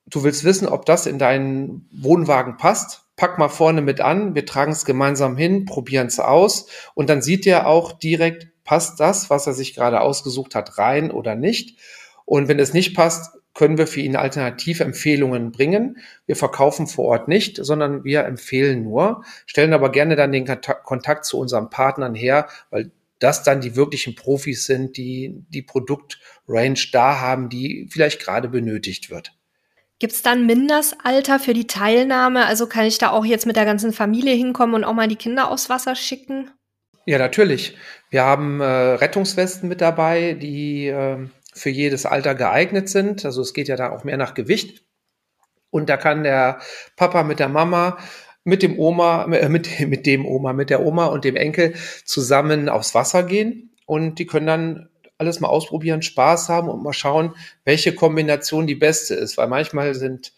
du 0.09 0.23
willst 0.23 0.43
wissen, 0.43 0.67
ob 0.67 0.85
das 0.85 1.05
in 1.05 1.19
deinen 1.19 1.87
Wohnwagen 1.91 2.57
passt, 2.57 3.03
pack 3.15 3.37
mal 3.37 3.49
vorne 3.49 3.81
mit 3.81 4.01
an, 4.01 4.35
wir 4.35 4.45
tragen 4.45 4.71
es 4.71 4.85
gemeinsam 4.85 5.37
hin, 5.37 5.65
probieren 5.65 6.07
es 6.07 6.19
aus 6.19 6.67
und 6.93 7.09
dann 7.09 7.21
sieht 7.21 7.45
er 7.47 7.67
auch 7.67 7.91
direkt, 7.93 8.47
passt 8.63 8.99
das, 8.99 9.29
was 9.29 9.47
er 9.47 9.53
sich 9.53 9.73
gerade 9.73 10.01
ausgesucht 10.01 10.55
hat, 10.55 10.77
rein 10.77 11.11
oder 11.11 11.35
nicht. 11.35 11.79
Und 12.25 12.49
wenn 12.49 12.59
es 12.59 12.73
nicht 12.73 12.95
passt, 12.95 13.37
können 13.53 13.77
wir 13.77 13.87
für 13.87 14.01
ihn 14.01 14.15
Alternativempfehlungen 14.15 15.51
bringen. 15.51 15.97
Wir 16.27 16.35
verkaufen 16.35 16.85
vor 16.85 17.05
Ort 17.05 17.27
nicht, 17.27 17.57
sondern 17.57 18.03
wir 18.03 18.25
empfehlen 18.25 18.83
nur, 18.83 19.23
stellen 19.47 19.73
aber 19.73 19.91
gerne 19.91 20.15
dann 20.15 20.31
den 20.31 20.45
Kontakt 20.83 21.25
zu 21.25 21.39
unseren 21.39 21.69
Partnern 21.71 22.13
her, 22.13 22.47
weil 22.69 22.91
das 23.19 23.41
dann 23.43 23.61
die 23.61 23.75
wirklichen 23.75 24.13
Profis 24.13 24.65
sind, 24.65 24.95
die 24.97 25.43
die 25.49 25.63
Produktrange 25.63 26.77
da 26.91 27.19
haben, 27.19 27.49
die 27.49 27.87
vielleicht 27.89 28.21
gerade 28.21 28.49
benötigt 28.49 29.09
wird. 29.09 29.36
Gibt 29.99 30.13
es 30.13 30.21
dann 30.21 30.45
Mindestalter 30.45 31.39
für 31.39 31.53
die 31.53 31.67
Teilnahme? 31.67 32.45
Also 32.45 32.67
kann 32.67 32.85
ich 32.85 32.97
da 32.97 33.09
auch 33.09 33.25
jetzt 33.25 33.45
mit 33.47 33.55
der 33.55 33.65
ganzen 33.65 33.93
Familie 33.93 34.35
hinkommen 34.35 34.75
und 34.75 34.83
auch 34.83 34.93
mal 34.93 35.07
die 35.07 35.15
Kinder 35.15 35.49
aufs 35.49 35.69
Wasser 35.69 35.95
schicken? 35.95 36.51
Ja, 37.05 37.17
natürlich. 37.17 37.77
Wir 38.09 38.23
haben 38.23 38.61
äh, 38.61 38.65
Rettungswesten 38.65 39.69
mit 39.69 39.81
dabei, 39.81 40.33
die 40.33 40.87
äh, 40.87 41.27
für 41.53 41.69
jedes 41.69 42.05
Alter 42.05 42.35
geeignet 42.35 42.89
sind. 42.89 43.25
Also 43.25 43.41
es 43.41 43.53
geht 43.53 43.67
ja 43.69 43.75
da 43.75 43.91
auch 43.91 44.03
mehr 44.03 44.17
nach 44.17 44.33
Gewicht. 44.33 44.83
Und 45.69 45.89
da 45.89 45.97
kann 45.97 46.23
der 46.23 46.59
Papa 46.95 47.23
mit 47.23 47.39
der 47.39 47.49
Mama 47.49 47.97
mit 48.47 48.63
dem 48.63 48.79
Oma, 48.79 49.25
äh, 49.25 49.49
mit, 49.49 49.79
mit 49.81 50.05
dem 50.05 50.25
Oma, 50.25 50.53
mit 50.53 50.69
der 50.69 50.81
Oma 50.81 51.07
und 51.07 51.25
dem 51.25 51.35
Enkel 51.35 51.73
zusammen 52.05 52.69
aufs 52.69 52.95
Wasser 52.95 53.23
gehen. 53.23 53.75
Und 53.85 54.19
die 54.19 54.25
können 54.25 54.47
dann 54.47 54.89
alles 55.17 55.39
mal 55.39 55.47
ausprobieren, 55.47 56.01
Spaß 56.01 56.49
haben 56.49 56.69
und 56.69 56.83
mal 56.83 56.93
schauen, 56.93 57.35
welche 57.65 57.93
Kombination 57.93 58.67
die 58.67 58.75
beste 58.75 59.15
ist. 59.15 59.37
Weil 59.37 59.47
manchmal 59.47 59.95
sind 59.95 60.33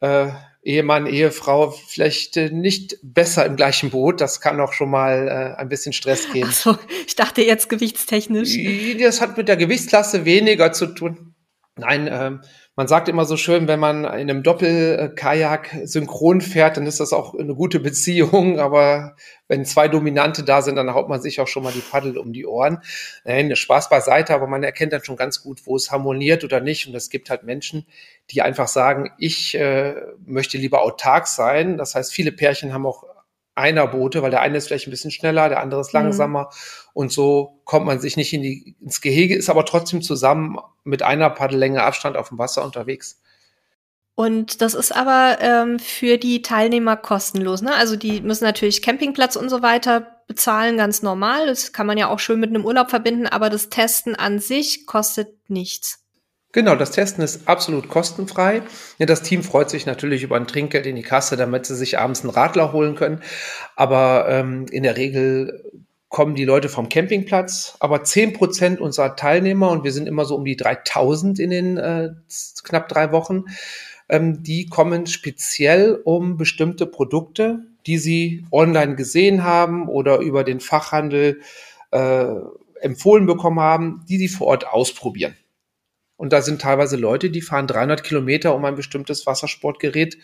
äh, 0.00 0.28
Ehemann, 0.62 1.06
Ehefrau 1.06 1.70
vielleicht 1.70 2.36
äh, 2.36 2.50
nicht 2.50 2.96
besser 3.02 3.44
im 3.44 3.56
gleichen 3.56 3.90
Boot. 3.90 4.20
Das 4.20 4.40
kann 4.40 4.60
auch 4.60 4.72
schon 4.72 4.90
mal 4.90 5.28
äh, 5.28 5.60
ein 5.60 5.68
bisschen 5.68 5.92
Stress 5.92 6.32
geben. 6.32 6.48
Ach 6.50 6.54
so, 6.54 6.78
ich 7.06 7.16
dachte 7.16 7.42
jetzt 7.42 7.68
gewichtstechnisch. 7.68 8.56
Das 9.00 9.20
hat 9.20 9.36
mit 9.36 9.48
der 9.48 9.56
Gewichtsklasse 9.56 10.24
weniger 10.24 10.72
zu 10.72 10.86
tun. 10.86 11.34
Nein, 11.76 12.08
ähm, 12.10 12.42
man 12.74 12.88
sagt 12.88 13.08
immer 13.10 13.26
so 13.26 13.36
schön, 13.36 13.68
wenn 13.68 13.80
man 13.80 14.04
in 14.04 14.10
einem 14.10 14.42
Doppelkajak 14.42 15.80
synchron 15.84 16.40
fährt, 16.40 16.78
dann 16.78 16.86
ist 16.86 17.00
das 17.00 17.12
auch 17.12 17.34
eine 17.34 17.54
gute 17.54 17.80
Beziehung. 17.80 18.58
Aber 18.60 19.14
wenn 19.46 19.66
zwei 19.66 19.88
Dominante 19.88 20.42
da 20.42 20.62
sind, 20.62 20.76
dann 20.76 20.94
haut 20.94 21.10
man 21.10 21.20
sich 21.20 21.40
auch 21.40 21.48
schon 21.48 21.64
mal 21.64 21.72
die 21.72 21.80
Paddel 21.80 22.16
um 22.16 22.32
die 22.32 22.46
Ohren. 22.46 22.78
Nein, 23.24 23.54
Spaß 23.54 23.90
beiseite, 23.90 24.34
aber 24.34 24.46
man 24.46 24.62
erkennt 24.62 24.94
dann 24.94 25.04
schon 25.04 25.16
ganz 25.16 25.42
gut, 25.42 25.66
wo 25.66 25.76
es 25.76 25.90
harmoniert 25.90 26.42
oder 26.42 26.60
nicht. 26.60 26.86
Und 26.88 26.94
es 26.94 27.10
gibt 27.10 27.28
halt 27.28 27.42
Menschen, 27.42 27.86
die 28.30 28.40
einfach 28.40 28.68
sagen, 28.68 29.10
ich 29.18 29.54
äh, 29.54 29.94
möchte 30.24 30.56
lieber 30.56 30.80
autark 30.82 31.26
sein. 31.26 31.76
Das 31.76 31.94
heißt, 31.94 32.12
viele 32.12 32.32
Pärchen 32.32 32.72
haben 32.72 32.86
auch 32.86 33.04
einer 33.54 33.86
Boote, 33.86 34.22
weil 34.22 34.30
der 34.30 34.40
eine 34.40 34.58
ist 34.58 34.68
vielleicht 34.68 34.86
ein 34.86 34.92
bisschen 34.92 35.10
schneller, 35.10 35.48
der 35.48 35.60
andere 35.60 35.80
ist 35.80 35.92
mhm. 35.92 36.00
langsamer. 36.00 36.44
Mhm. 36.44 36.90
Und 36.94 37.12
so 37.12 37.60
kommt 37.64 37.86
man 37.86 38.00
sich 38.00 38.16
nicht 38.16 38.32
in 38.32 38.42
die, 38.42 38.76
ins 38.80 39.00
Gehege, 39.00 39.36
ist 39.36 39.50
aber 39.50 39.64
trotzdem 39.64 40.02
zusammen 40.02 40.58
mit 40.84 41.02
einer 41.02 41.30
Paddellänge 41.30 41.82
Abstand 41.82 42.16
auf 42.16 42.28
dem 42.30 42.38
Wasser 42.38 42.64
unterwegs. 42.64 43.20
Und 44.14 44.60
das 44.60 44.74
ist 44.74 44.94
aber 44.94 45.38
ähm, 45.40 45.78
für 45.78 46.18
die 46.18 46.42
Teilnehmer 46.42 46.96
kostenlos. 46.96 47.62
Ne? 47.62 47.74
Also 47.74 47.96
die 47.96 48.20
müssen 48.20 48.44
natürlich 48.44 48.82
Campingplatz 48.82 49.36
und 49.36 49.48
so 49.48 49.62
weiter 49.62 50.22
bezahlen, 50.26 50.76
ganz 50.76 51.02
normal. 51.02 51.46
Das 51.46 51.72
kann 51.72 51.86
man 51.86 51.98
ja 51.98 52.08
auch 52.08 52.18
schön 52.18 52.38
mit 52.38 52.50
einem 52.50 52.64
Urlaub 52.64 52.90
verbinden, 52.90 53.26
aber 53.26 53.48
das 53.48 53.70
Testen 53.70 54.14
an 54.14 54.38
sich 54.38 54.86
kostet 54.86 55.48
nichts. 55.48 56.01
Genau, 56.52 56.76
das 56.76 56.90
Testen 56.90 57.24
ist 57.24 57.48
absolut 57.48 57.88
kostenfrei. 57.88 58.62
Das 58.98 59.22
Team 59.22 59.42
freut 59.42 59.70
sich 59.70 59.86
natürlich 59.86 60.22
über 60.22 60.36
ein 60.36 60.46
Trinkgeld 60.46 60.84
in 60.84 60.96
die 60.96 61.02
Kasse, 61.02 61.38
damit 61.38 61.64
sie 61.64 61.74
sich 61.74 61.98
abends 61.98 62.20
einen 62.20 62.30
Radler 62.30 62.72
holen 62.72 62.94
können. 62.94 63.22
Aber 63.74 64.26
ähm, 64.28 64.66
in 64.70 64.82
der 64.82 64.98
Regel 64.98 65.64
kommen 66.10 66.34
die 66.34 66.44
Leute 66.44 66.68
vom 66.68 66.90
Campingplatz. 66.90 67.76
Aber 67.80 68.04
zehn 68.04 68.34
Prozent 68.34 68.80
unserer 68.80 69.16
Teilnehmer, 69.16 69.70
und 69.70 69.82
wir 69.82 69.92
sind 69.92 70.06
immer 70.06 70.26
so 70.26 70.36
um 70.36 70.44
die 70.44 70.56
3000 70.56 71.38
in 71.38 71.50
den 71.50 71.78
äh, 71.78 72.10
knapp 72.62 72.86
drei 72.90 73.12
Wochen, 73.12 73.44
ähm, 74.10 74.42
die 74.42 74.66
kommen 74.66 75.06
speziell 75.06 76.02
um 76.04 76.36
bestimmte 76.36 76.84
Produkte, 76.84 77.60
die 77.86 77.96
sie 77.96 78.44
online 78.52 78.94
gesehen 78.94 79.42
haben 79.42 79.88
oder 79.88 80.18
über 80.18 80.44
den 80.44 80.60
Fachhandel 80.60 81.40
äh, 81.92 82.26
empfohlen 82.82 83.24
bekommen 83.24 83.60
haben, 83.60 84.04
die 84.06 84.18
sie 84.18 84.28
vor 84.28 84.48
Ort 84.48 84.66
ausprobieren. 84.66 85.34
Und 86.22 86.32
da 86.32 86.40
sind 86.40 86.62
teilweise 86.62 86.96
Leute, 86.96 87.30
die 87.30 87.40
fahren 87.40 87.66
300 87.66 88.04
Kilometer, 88.04 88.54
um 88.54 88.64
ein 88.64 88.76
bestimmtes 88.76 89.26
Wassersportgerät 89.26 90.18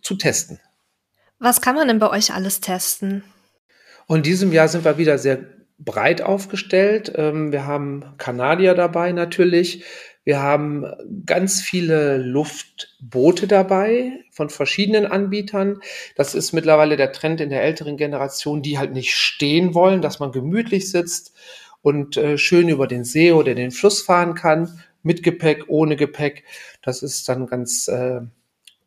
zu 0.00 0.14
testen. 0.14 0.58
Was 1.38 1.60
kann 1.60 1.74
man 1.74 1.86
denn 1.86 1.98
bei 1.98 2.08
euch 2.08 2.32
alles 2.32 2.62
testen? 2.62 3.22
Und 4.06 4.16
in 4.16 4.22
diesem 4.22 4.52
Jahr 4.52 4.68
sind 4.68 4.86
wir 4.86 4.96
wieder 4.96 5.18
sehr 5.18 5.40
breit 5.78 6.22
aufgestellt. 6.22 7.12
Ähm, 7.14 7.52
wir 7.52 7.66
haben 7.66 8.14
Kanadier 8.16 8.72
dabei 8.72 9.12
natürlich. 9.12 9.84
Wir 10.24 10.40
haben 10.40 10.86
ganz 11.26 11.60
viele 11.60 12.16
Luftboote 12.16 13.46
dabei 13.46 14.12
von 14.30 14.48
verschiedenen 14.48 15.04
Anbietern. 15.04 15.80
Das 16.16 16.34
ist 16.34 16.54
mittlerweile 16.54 16.96
der 16.96 17.12
Trend 17.12 17.42
in 17.42 17.50
der 17.50 17.62
älteren 17.62 17.98
Generation, 17.98 18.62
die 18.62 18.78
halt 18.78 18.94
nicht 18.94 19.14
stehen 19.14 19.74
wollen, 19.74 20.00
dass 20.00 20.20
man 20.20 20.32
gemütlich 20.32 20.90
sitzt 20.90 21.34
und 21.82 22.16
äh, 22.16 22.38
schön 22.38 22.70
über 22.70 22.86
den 22.86 23.04
See 23.04 23.32
oder 23.32 23.54
den 23.54 23.72
Fluss 23.72 24.00
fahren 24.00 24.34
kann, 24.34 24.80
mit 25.04 25.22
Gepäck, 25.22 25.64
ohne 25.68 25.94
Gepäck. 25.94 26.42
Das 26.82 27.02
ist 27.02 27.28
dann 27.28 27.46
ganz 27.46 27.86
äh, 27.86 28.22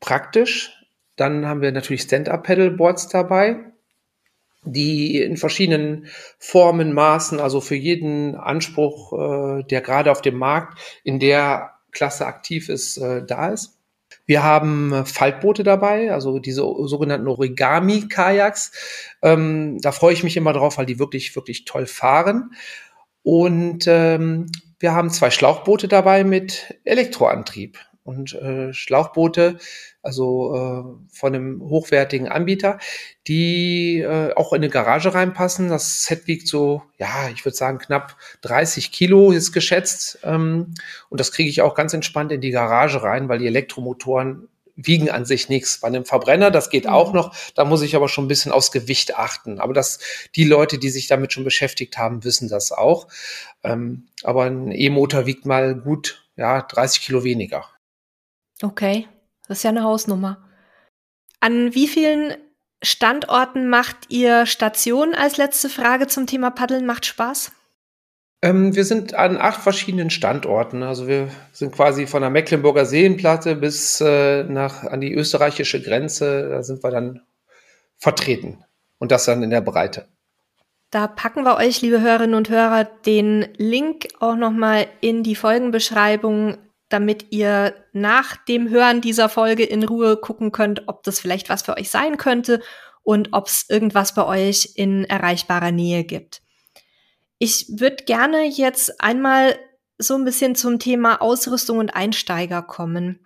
praktisch. 0.02 0.74
Dann 1.16 1.46
haben 1.48 1.62
wir 1.62 1.72
natürlich 1.72 2.02
Stand-Up-Pedalboards 2.02 3.08
dabei, 3.08 3.58
die 4.64 5.22
in 5.22 5.38
verschiedenen 5.38 6.08
Formen, 6.38 6.94
Maßen, 6.94 7.40
also 7.40 7.62
für 7.62 7.76
jeden 7.76 8.36
Anspruch, 8.36 9.14
äh, 9.14 9.64
der 9.64 9.82
gerade 9.82 10.12
auf 10.12 10.22
dem 10.22 10.38
Markt 10.38 10.78
in 11.04 11.20
der 11.20 11.72
Klasse 11.92 12.26
aktiv 12.26 12.70
ist, 12.70 12.98
äh, 12.98 13.24
da 13.26 13.50
ist. 13.50 13.78
Wir 14.26 14.44
haben 14.44 15.06
Faltboote 15.06 15.64
dabei, 15.64 16.12
also 16.12 16.40
diese 16.40 16.62
sogenannten 16.62 17.28
Origami-Kajaks. 17.28 19.16
Ähm, 19.22 19.80
da 19.80 19.94
freue 19.94 20.14
ich 20.14 20.24
mich 20.24 20.36
immer 20.36 20.52
drauf, 20.52 20.78
weil 20.78 20.86
die 20.86 21.00
wirklich, 21.00 21.36
wirklich 21.36 21.64
toll 21.64 21.86
fahren. 21.86 22.52
Und 23.28 23.88
ähm, 23.88 24.50
wir 24.80 24.94
haben 24.94 25.10
zwei 25.10 25.32
Schlauchboote 25.32 25.90
dabei 25.90 26.24
mit 26.24 26.80
Elektroantrieb 26.86 27.78
und 28.06 28.34
äh, 28.36 28.72
Schlauchboote, 28.72 29.58
also 30.02 30.56
äh, 30.56 31.14
von 31.14 31.36
einem 31.36 31.62
hochwertigen 31.62 32.30
Anbieter, 32.30 32.80
die 33.28 34.00
äh, 34.00 34.34
auch 34.34 34.54
in 34.54 34.62
eine 34.62 34.70
Garage 34.70 35.14
reinpassen. 35.14 35.68
Das 35.68 36.04
Set 36.04 36.26
wiegt 36.28 36.48
so, 36.48 36.84
ja, 37.00 37.28
ich 37.34 37.44
würde 37.44 37.58
sagen 37.58 37.80
knapp 37.80 38.16
30 38.44 38.94
Kilo 38.94 39.34
ist 39.34 39.52
geschätzt. 39.52 40.20
Ähm, 40.24 40.74
und 41.10 41.20
das 41.20 41.34
kriege 41.34 41.50
ich 41.50 41.62
auch 41.62 41.76
ganz 41.76 41.94
entspannt 41.94 42.32
in 42.32 42.40
die 42.40 42.52
Garage 42.52 43.04
rein, 43.04 43.28
weil 43.28 43.40
die 43.40 43.48
Elektromotoren 43.48 44.48
wiegen 44.78 45.10
an 45.10 45.26
sich 45.26 45.50
nichts. 45.50 45.80
Bei 45.82 45.88
einem 45.88 46.06
Verbrenner, 46.06 46.52
das 46.52 46.70
geht 46.70 46.88
auch 46.88 47.10
mhm. 47.10 47.16
noch, 47.16 47.36
da 47.56 47.66
muss 47.66 47.82
ich 47.82 47.96
aber 47.96 48.08
schon 48.08 48.26
ein 48.26 48.30
bisschen 48.30 48.52
aufs 48.52 48.72
Gewicht 48.72 49.18
achten. 49.18 49.60
Aber 49.60 49.74
das, 49.74 50.00
die 50.36 50.46
Leute, 50.46 50.78
die 50.78 50.90
sich 50.90 51.08
damit 51.08 51.34
schon 51.34 51.44
beschäftigt 51.44 51.98
haben, 51.98 52.24
wissen 52.24 52.48
das 52.48 52.72
auch. 52.72 53.08
Ähm, 53.64 54.08
aber 54.24 54.46
ein 54.46 54.72
E-Motor 54.72 55.26
wiegt 55.26 55.46
mal 55.46 55.76
gut, 55.76 56.26
ja, 56.38 56.62
30 56.62 57.02
Kilo 57.02 57.24
weniger. 57.24 57.66
Okay, 58.62 59.08
das 59.48 59.60
ist 59.60 59.64
ja 59.64 59.72
eine 59.72 59.84
Hausnummer. 59.84 60.48
An 61.40 61.74
wie 61.74 61.88
vielen 61.88 62.36
Standorten 62.84 63.70
macht 63.70 64.10
ihr 64.10 64.46
Station 64.46 65.16
als 65.16 65.38
letzte 65.38 65.70
Frage 65.70 66.08
zum 66.08 66.28
Thema 66.28 66.52
Paddeln 66.52 66.86
macht 66.86 67.06
Spaß? 67.06 67.52
Ähm, 68.42 68.76
wir 68.76 68.86
sind 68.86 69.14
an 69.16 69.38
acht 69.38 69.62
verschiedenen 69.62 70.10
Standorten. 70.10 70.84
Also 70.84 71.08
wir 71.08 71.30
sind 71.52 71.74
quasi 71.74 72.06
von 72.06 72.22
der 72.22 72.30
Mecklenburger 72.30 72.86
Seenplatte 72.86 73.56
bis 73.56 74.00
äh, 74.02 74.44
nach 74.44 74.84
an 74.84 75.02
die 75.02 75.14
österreichische 75.14 75.82
Grenze. 75.82 76.50
Da 76.50 76.64
sind 76.64 76.84
wir 76.84 76.92
dann 76.92 77.22
vertreten. 77.98 78.64
Und 79.00 79.12
das 79.12 79.26
dann 79.26 79.44
in 79.44 79.50
der 79.50 79.62
Breite. 79.62 80.08
Da 80.90 81.08
packen 81.08 81.44
wir 81.44 81.58
euch, 81.58 81.82
liebe 81.82 82.00
Hörerinnen 82.00 82.36
und 82.36 82.50
Hörer, 82.50 82.86
den 82.86 83.48
Link 83.58 84.08
auch 84.20 84.36
nochmal 84.36 84.88
in 85.02 85.22
die 85.22 85.36
Folgenbeschreibung, 85.36 86.58
damit 86.90 87.28
ihr 87.32 87.76
nach 87.92 88.38
dem 88.38 88.70
Hören 88.70 89.02
dieser 89.02 89.28
Folge 89.28 89.64
in 89.64 89.84
Ruhe 89.84 90.16
gucken 90.16 90.52
könnt, 90.52 90.88
ob 90.88 91.04
das 91.04 91.20
vielleicht 91.20 91.50
was 91.50 91.64
für 91.64 91.76
euch 91.76 91.90
sein 91.90 92.18
könnte 92.18 92.62
und 93.04 93.30
ob 93.34 93.48
es 93.48 93.66
irgendwas 93.68 94.16
bei 94.16 94.26
euch 94.26 94.74
in 94.76 95.04
erreichbarer 95.04 95.72
Nähe 95.72 96.06
gibt. 96.06 96.42
Ich 97.40 97.68
würde 97.70 98.04
gerne 98.06 98.48
jetzt 98.48 99.00
einmal 99.02 99.58
so 100.00 100.16
ein 100.16 100.26
bisschen 100.26 100.56
zum 100.56 100.80
Thema 100.80 101.22
Ausrüstung 101.22 101.80
und 101.80 101.96
Einsteiger 101.96 102.62
kommen. 102.62 103.26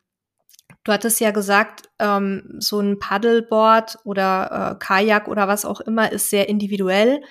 Du 0.84 0.92
hattest 0.92 1.20
ja 1.20 1.32
gesagt, 1.32 1.90
ähm, 2.00 2.56
so 2.60 2.80
ein 2.80 2.98
Paddleboard 2.98 4.00
oder 4.04 4.72
äh, 4.74 4.84
Kajak 4.84 5.28
oder 5.28 5.48
was 5.48 5.64
auch 5.64 5.80
immer 5.80 6.12
ist 6.12 6.30
sehr 6.30 6.50
individuell. 6.50 7.22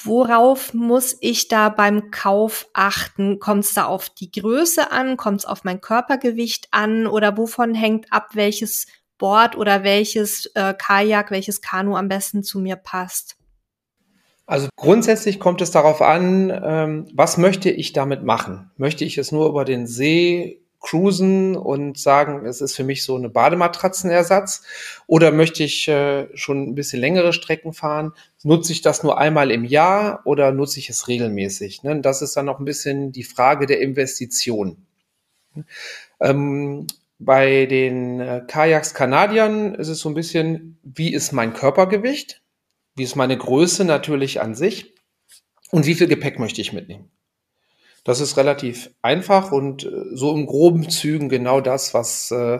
Worauf 0.00 0.74
muss 0.74 1.16
ich 1.20 1.48
da 1.48 1.70
beim 1.70 2.10
Kauf 2.10 2.68
achten? 2.74 3.40
Kommt 3.40 3.64
es 3.64 3.74
da 3.74 3.86
auf 3.86 4.10
die 4.10 4.30
Größe 4.30 4.92
an? 4.92 5.16
Kommt 5.16 5.40
es 5.40 5.46
auf 5.46 5.64
mein 5.64 5.80
Körpergewicht 5.80 6.68
an? 6.70 7.06
Oder 7.06 7.36
wovon 7.36 7.74
hängt 7.74 8.12
ab, 8.12 8.28
welches 8.34 8.86
Board 9.16 9.56
oder 9.56 9.82
welches 9.82 10.46
äh, 10.54 10.74
Kajak, 10.74 11.32
welches 11.32 11.60
Kanu 11.62 11.96
am 11.96 12.08
besten 12.08 12.44
zu 12.44 12.60
mir 12.60 12.76
passt? 12.76 13.37
Also 14.48 14.70
grundsätzlich 14.76 15.40
kommt 15.40 15.60
es 15.60 15.72
darauf 15.72 16.00
an, 16.00 16.50
ähm, 16.64 17.06
was 17.12 17.36
möchte 17.36 17.68
ich 17.68 17.92
damit 17.92 18.24
machen? 18.24 18.70
Möchte 18.78 19.04
ich 19.04 19.18
es 19.18 19.30
nur 19.30 19.46
über 19.46 19.66
den 19.66 19.86
See 19.86 20.62
cruisen 20.80 21.54
und 21.54 21.98
sagen, 21.98 22.46
es 22.46 22.62
ist 22.62 22.74
für 22.74 22.82
mich 22.82 23.04
so 23.04 23.14
eine 23.16 23.28
Badematratzenersatz? 23.28 24.62
Oder 25.06 25.32
möchte 25.32 25.64
ich 25.64 25.86
äh, 25.88 26.34
schon 26.34 26.62
ein 26.62 26.74
bisschen 26.74 26.98
längere 26.98 27.34
Strecken 27.34 27.74
fahren? 27.74 28.14
Nutze 28.42 28.72
ich 28.72 28.80
das 28.80 29.02
nur 29.02 29.18
einmal 29.18 29.50
im 29.50 29.66
Jahr 29.66 30.22
oder 30.24 30.50
nutze 30.50 30.78
ich 30.78 30.88
es 30.88 31.08
regelmäßig? 31.08 31.82
Ne? 31.82 32.00
Das 32.00 32.22
ist 32.22 32.34
dann 32.34 32.46
noch 32.46 32.58
ein 32.58 32.64
bisschen 32.64 33.12
die 33.12 33.24
Frage 33.24 33.66
der 33.66 33.82
Investition. 33.82 34.78
Ähm, 36.20 36.86
bei 37.18 37.66
den 37.66 38.20
äh, 38.20 38.42
Kajaks 38.48 38.94
Kanadiern 38.94 39.74
ist 39.74 39.88
es 39.88 39.98
so 39.98 40.08
ein 40.08 40.14
bisschen, 40.14 40.78
wie 40.82 41.12
ist 41.12 41.32
mein 41.32 41.52
Körpergewicht? 41.52 42.40
Wie 42.98 43.04
ist 43.04 43.16
meine 43.16 43.36
Größe 43.36 43.84
natürlich 43.84 44.40
an 44.40 44.54
sich? 44.54 44.94
Und 45.70 45.86
wie 45.86 45.94
viel 45.94 46.08
Gepäck 46.08 46.38
möchte 46.38 46.60
ich 46.60 46.72
mitnehmen? 46.72 47.10
Das 48.02 48.20
ist 48.20 48.36
relativ 48.36 48.90
einfach 49.02 49.52
und 49.52 49.84
äh, 49.84 49.90
so 50.14 50.34
im 50.34 50.46
groben 50.46 50.88
Zügen 50.88 51.28
genau 51.28 51.60
das, 51.60 51.94
was, 51.94 52.30
äh, 52.30 52.58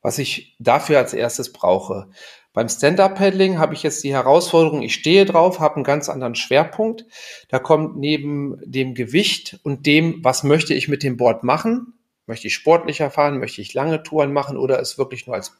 was 0.00 0.18
ich 0.18 0.56
dafür 0.58 0.98
als 0.98 1.12
erstes 1.12 1.52
brauche. 1.52 2.08
Beim 2.54 2.68
Stand-Up-Paddling 2.68 3.58
habe 3.58 3.74
ich 3.74 3.82
jetzt 3.82 4.04
die 4.04 4.12
Herausforderung, 4.12 4.82
ich 4.82 4.94
stehe 4.94 5.24
drauf, 5.24 5.58
habe 5.58 5.74
einen 5.74 5.84
ganz 5.84 6.08
anderen 6.08 6.36
Schwerpunkt. 6.36 7.04
Da 7.48 7.58
kommt 7.58 7.96
neben 7.96 8.56
dem 8.64 8.94
Gewicht 8.94 9.58
und 9.64 9.84
dem, 9.84 10.24
was 10.24 10.44
möchte 10.44 10.72
ich 10.72 10.86
mit 10.86 11.02
dem 11.02 11.16
Board 11.16 11.42
machen, 11.42 11.94
möchte 12.26 12.46
ich 12.46 12.54
sportlicher 12.54 13.10
fahren, 13.10 13.38
möchte 13.38 13.60
ich 13.60 13.74
lange 13.74 14.02
Touren 14.04 14.32
machen 14.32 14.56
oder 14.56 14.80
es 14.80 14.96
wirklich 14.96 15.26
nur 15.26 15.34
als 15.34 15.52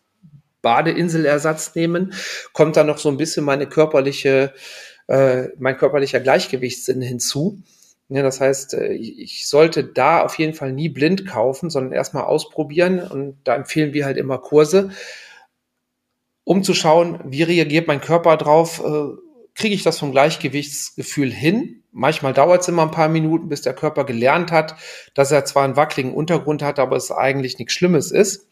Badeinselersatz 0.64 1.76
nehmen, 1.76 2.12
kommt 2.52 2.76
dann 2.76 2.88
noch 2.88 2.99
so 2.99 3.09
ein 3.09 3.16
bisschen 3.16 3.44
meine 3.44 3.68
körperliche, 3.68 4.52
äh, 5.06 5.44
mein 5.59 5.76
körperlicher 5.76 6.18
Gleichgewichtssinn 6.18 7.00
hinzu. 7.00 7.62
Ja, 8.09 8.23
das 8.23 8.40
heißt, 8.40 8.75
äh, 8.75 8.92
ich 8.94 9.47
sollte 9.49 9.85
da 9.85 10.23
auf 10.23 10.38
jeden 10.38 10.54
Fall 10.54 10.73
nie 10.73 10.88
blind 10.88 11.26
kaufen, 11.26 11.71
sondern 11.71 11.92
erstmal 11.92 12.25
ausprobieren. 12.25 13.00
Und 13.00 13.38
da 13.44 13.54
empfehlen 13.54 13.94
wir 13.94 14.04
halt 14.04 14.16
immer 14.16 14.38
Kurse, 14.38 14.90
um 16.44 16.62
zu 16.62 16.75
schauen, 16.75 17.21
wie 17.25 17.42
reagiert 17.42 17.87
mein 17.88 18.00
Körper 18.00 18.37
drauf, 18.37 18.83
äh, 18.85 19.16
kriege 19.54 19.75
ich 19.75 19.83
das 19.83 19.99
vom 19.99 20.12
Gleichgewichtsgefühl 20.12 21.30
hin. 21.33 21.83
Manchmal 21.92 22.35
dauert 22.35 22.62
es 22.62 22.68
immer 22.68 22.83
ein 22.83 22.90
paar 22.90 23.09
Minuten, 23.09 23.49
bis 23.49 23.62
der 23.62 23.73
Körper 23.73 24.04
gelernt 24.04 24.50
hat, 24.50 24.75
dass 25.14 25.30
er 25.30 25.44
zwar 25.44 25.64
einen 25.64 25.76
wackeligen 25.76 26.12
Untergrund 26.12 26.62
hat, 26.62 26.78
aber 26.78 26.97
es 26.97 27.12
eigentlich 27.12 27.59
nichts 27.59 27.73
Schlimmes 27.73 28.11
ist. 28.11 28.49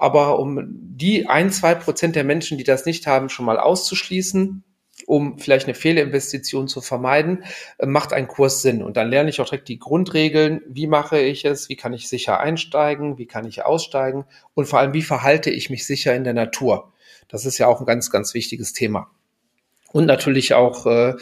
Aber 0.00 0.38
um 0.38 0.66
die 0.70 1.28
ein, 1.28 1.52
zwei 1.52 1.74
Prozent 1.74 2.16
der 2.16 2.24
Menschen, 2.24 2.56
die 2.56 2.64
das 2.64 2.86
nicht 2.86 3.06
haben, 3.06 3.28
schon 3.28 3.44
mal 3.44 3.58
auszuschließen, 3.58 4.64
um 5.06 5.38
vielleicht 5.38 5.66
eine 5.66 5.74
Fehlinvestition 5.74 6.68
zu 6.68 6.80
vermeiden, 6.80 7.44
äh, 7.76 7.84
macht 7.84 8.14
ein 8.14 8.26
Kurs 8.26 8.62
Sinn. 8.62 8.82
Und 8.82 8.96
dann 8.96 9.10
lerne 9.10 9.28
ich 9.28 9.42
auch 9.42 9.44
direkt 9.44 9.68
die 9.68 9.78
Grundregeln. 9.78 10.62
Wie 10.66 10.86
mache 10.86 11.20
ich 11.20 11.44
es? 11.44 11.68
Wie 11.68 11.76
kann 11.76 11.92
ich 11.92 12.08
sicher 12.08 12.40
einsteigen? 12.40 13.18
Wie 13.18 13.26
kann 13.26 13.44
ich 13.44 13.62
aussteigen? 13.62 14.24
Und 14.54 14.64
vor 14.64 14.78
allem, 14.78 14.94
wie 14.94 15.02
verhalte 15.02 15.50
ich 15.50 15.68
mich 15.68 15.86
sicher 15.86 16.14
in 16.14 16.24
der 16.24 16.34
Natur? 16.34 16.94
Das 17.28 17.44
ist 17.44 17.58
ja 17.58 17.66
auch 17.66 17.80
ein 17.80 17.86
ganz, 17.86 18.10
ganz 18.10 18.32
wichtiges 18.32 18.72
Thema. 18.72 19.10
Und 19.92 20.06
natürlich 20.06 20.54
auch, 20.54 20.86
äh, 20.86 21.14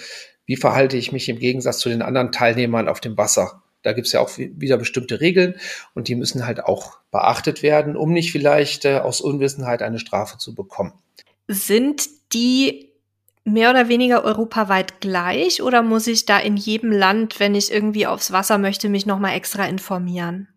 wie 0.46 0.56
verhalte 0.56 0.96
ich 0.96 1.10
mich 1.10 1.28
im 1.28 1.40
Gegensatz 1.40 1.80
zu 1.80 1.88
den 1.88 2.02
anderen 2.02 2.30
Teilnehmern 2.30 2.88
auf 2.88 3.00
dem 3.00 3.18
Wasser. 3.18 3.64
Da 3.82 3.92
gibt 3.92 4.06
es 4.06 4.12
ja 4.12 4.20
auch 4.20 4.30
wieder 4.36 4.76
bestimmte 4.76 5.20
Regeln 5.20 5.54
und 5.94 6.08
die 6.08 6.14
müssen 6.14 6.46
halt 6.46 6.64
auch 6.64 6.98
beachtet 7.10 7.62
werden, 7.62 7.96
um 7.96 8.12
nicht 8.12 8.32
vielleicht 8.32 8.84
äh, 8.84 8.98
aus 8.98 9.20
Unwissenheit 9.20 9.82
eine 9.82 9.98
Strafe 9.98 10.38
zu 10.38 10.54
bekommen. 10.54 10.92
Sind 11.46 12.08
die 12.32 12.88
mehr 13.44 13.70
oder 13.70 13.88
weniger 13.88 14.24
europaweit 14.24 15.00
gleich 15.00 15.62
oder 15.62 15.82
muss 15.82 16.06
ich 16.06 16.26
da 16.26 16.38
in 16.38 16.56
jedem 16.56 16.92
Land, 16.92 17.40
wenn 17.40 17.54
ich 17.54 17.72
irgendwie 17.72 18.06
aufs 18.06 18.32
Wasser 18.32 18.58
möchte, 18.58 18.88
mich 18.88 19.06
nochmal 19.06 19.36
extra 19.36 19.64
informieren? 19.66 20.48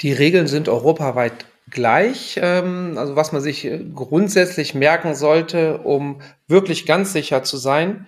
Die 0.00 0.12
Regeln 0.12 0.46
sind 0.46 0.68
europaweit 0.68 1.46
gleich. 1.70 2.38
Ähm, 2.40 2.96
also 2.96 3.16
was 3.16 3.32
man 3.32 3.42
sich 3.42 3.64
äh, 3.64 3.84
grundsätzlich 3.94 4.74
merken 4.74 5.14
sollte, 5.14 5.78
um 5.78 6.20
wirklich 6.46 6.86
ganz 6.86 7.12
sicher 7.12 7.42
zu 7.42 7.56
sein. 7.56 8.06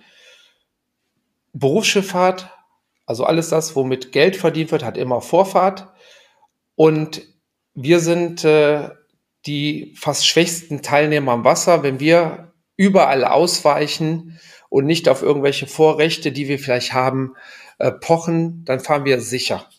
Berufsschifffahrt, 1.53 2.49
also 3.05 3.23
alles 3.23 3.49
das, 3.49 3.75
womit 3.75 4.11
Geld 4.11 4.35
verdient 4.35 4.71
wird, 4.71 4.83
hat 4.83 4.97
immer 4.97 5.21
Vorfahrt. 5.21 5.87
Und 6.75 7.21
wir 7.73 7.99
sind 7.99 8.43
äh, 8.43 8.89
die 9.45 9.93
fast 9.97 10.27
schwächsten 10.27 10.81
Teilnehmer 10.81 11.33
am 11.33 11.43
Wasser, 11.43 11.83
wenn 11.83 11.99
wir 11.99 12.53
überall 12.77 13.23
ausweichen 13.23 14.39
und 14.69 14.85
nicht 14.85 15.07
auf 15.07 15.21
irgendwelche 15.21 15.67
Vorrechte, 15.67 16.31
die 16.31 16.47
wir 16.47 16.59
vielleicht 16.59 16.93
haben, 16.93 17.35
äh, 17.77 17.91
pochen, 17.91 18.63
dann 18.65 18.79
fahren 18.79 19.05
wir 19.05 19.21
sicher. 19.21 19.69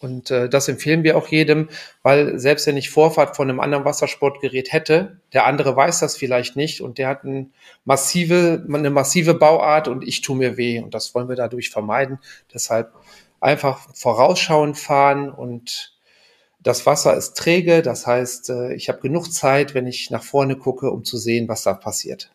Und 0.00 0.30
äh, 0.30 0.48
das 0.48 0.68
empfehlen 0.68 1.02
wir 1.02 1.16
auch 1.16 1.26
jedem, 1.26 1.68
weil 2.02 2.38
selbst 2.38 2.66
wenn 2.68 2.76
ich 2.76 2.90
Vorfahrt 2.90 3.34
von 3.34 3.50
einem 3.50 3.58
anderen 3.58 3.84
Wassersportgerät 3.84 4.72
hätte, 4.72 5.20
der 5.32 5.44
andere 5.44 5.74
weiß 5.74 5.98
das 5.98 6.16
vielleicht 6.16 6.54
nicht 6.54 6.80
und 6.80 6.98
der 6.98 7.08
hat 7.08 7.24
eine 7.24 7.46
massive, 7.84 8.64
eine 8.72 8.90
massive 8.90 9.34
Bauart 9.34 9.88
und 9.88 10.06
ich 10.06 10.20
tue 10.20 10.36
mir 10.36 10.56
weh. 10.56 10.80
Und 10.80 10.94
das 10.94 11.14
wollen 11.14 11.28
wir 11.28 11.34
dadurch 11.36 11.70
vermeiden. 11.70 12.20
Deshalb 12.54 12.92
einfach 13.40 13.88
vorausschauend 13.94 14.78
fahren 14.78 15.30
und 15.30 15.96
das 16.60 16.86
Wasser 16.86 17.16
ist 17.16 17.36
träge. 17.36 17.82
Das 17.82 18.06
heißt, 18.06 18.50
äh, 18.50 18.74
ich 18.74 18.88
habe 18.88 19.00
genug 19.00 19.32
Zeit, 19.32 19.74
wenn 19.74 19.86
ich 19.88 20.10
nach 20.10 20.22
vorne 20.22 20.56
gucke, 20.56 20.90
um 20.90 21.04
zu 21.04 21.16
sehen, 21.18 21.48
was 21.48 21.64
da 21.64 21.74
passiert. 21.74 22.30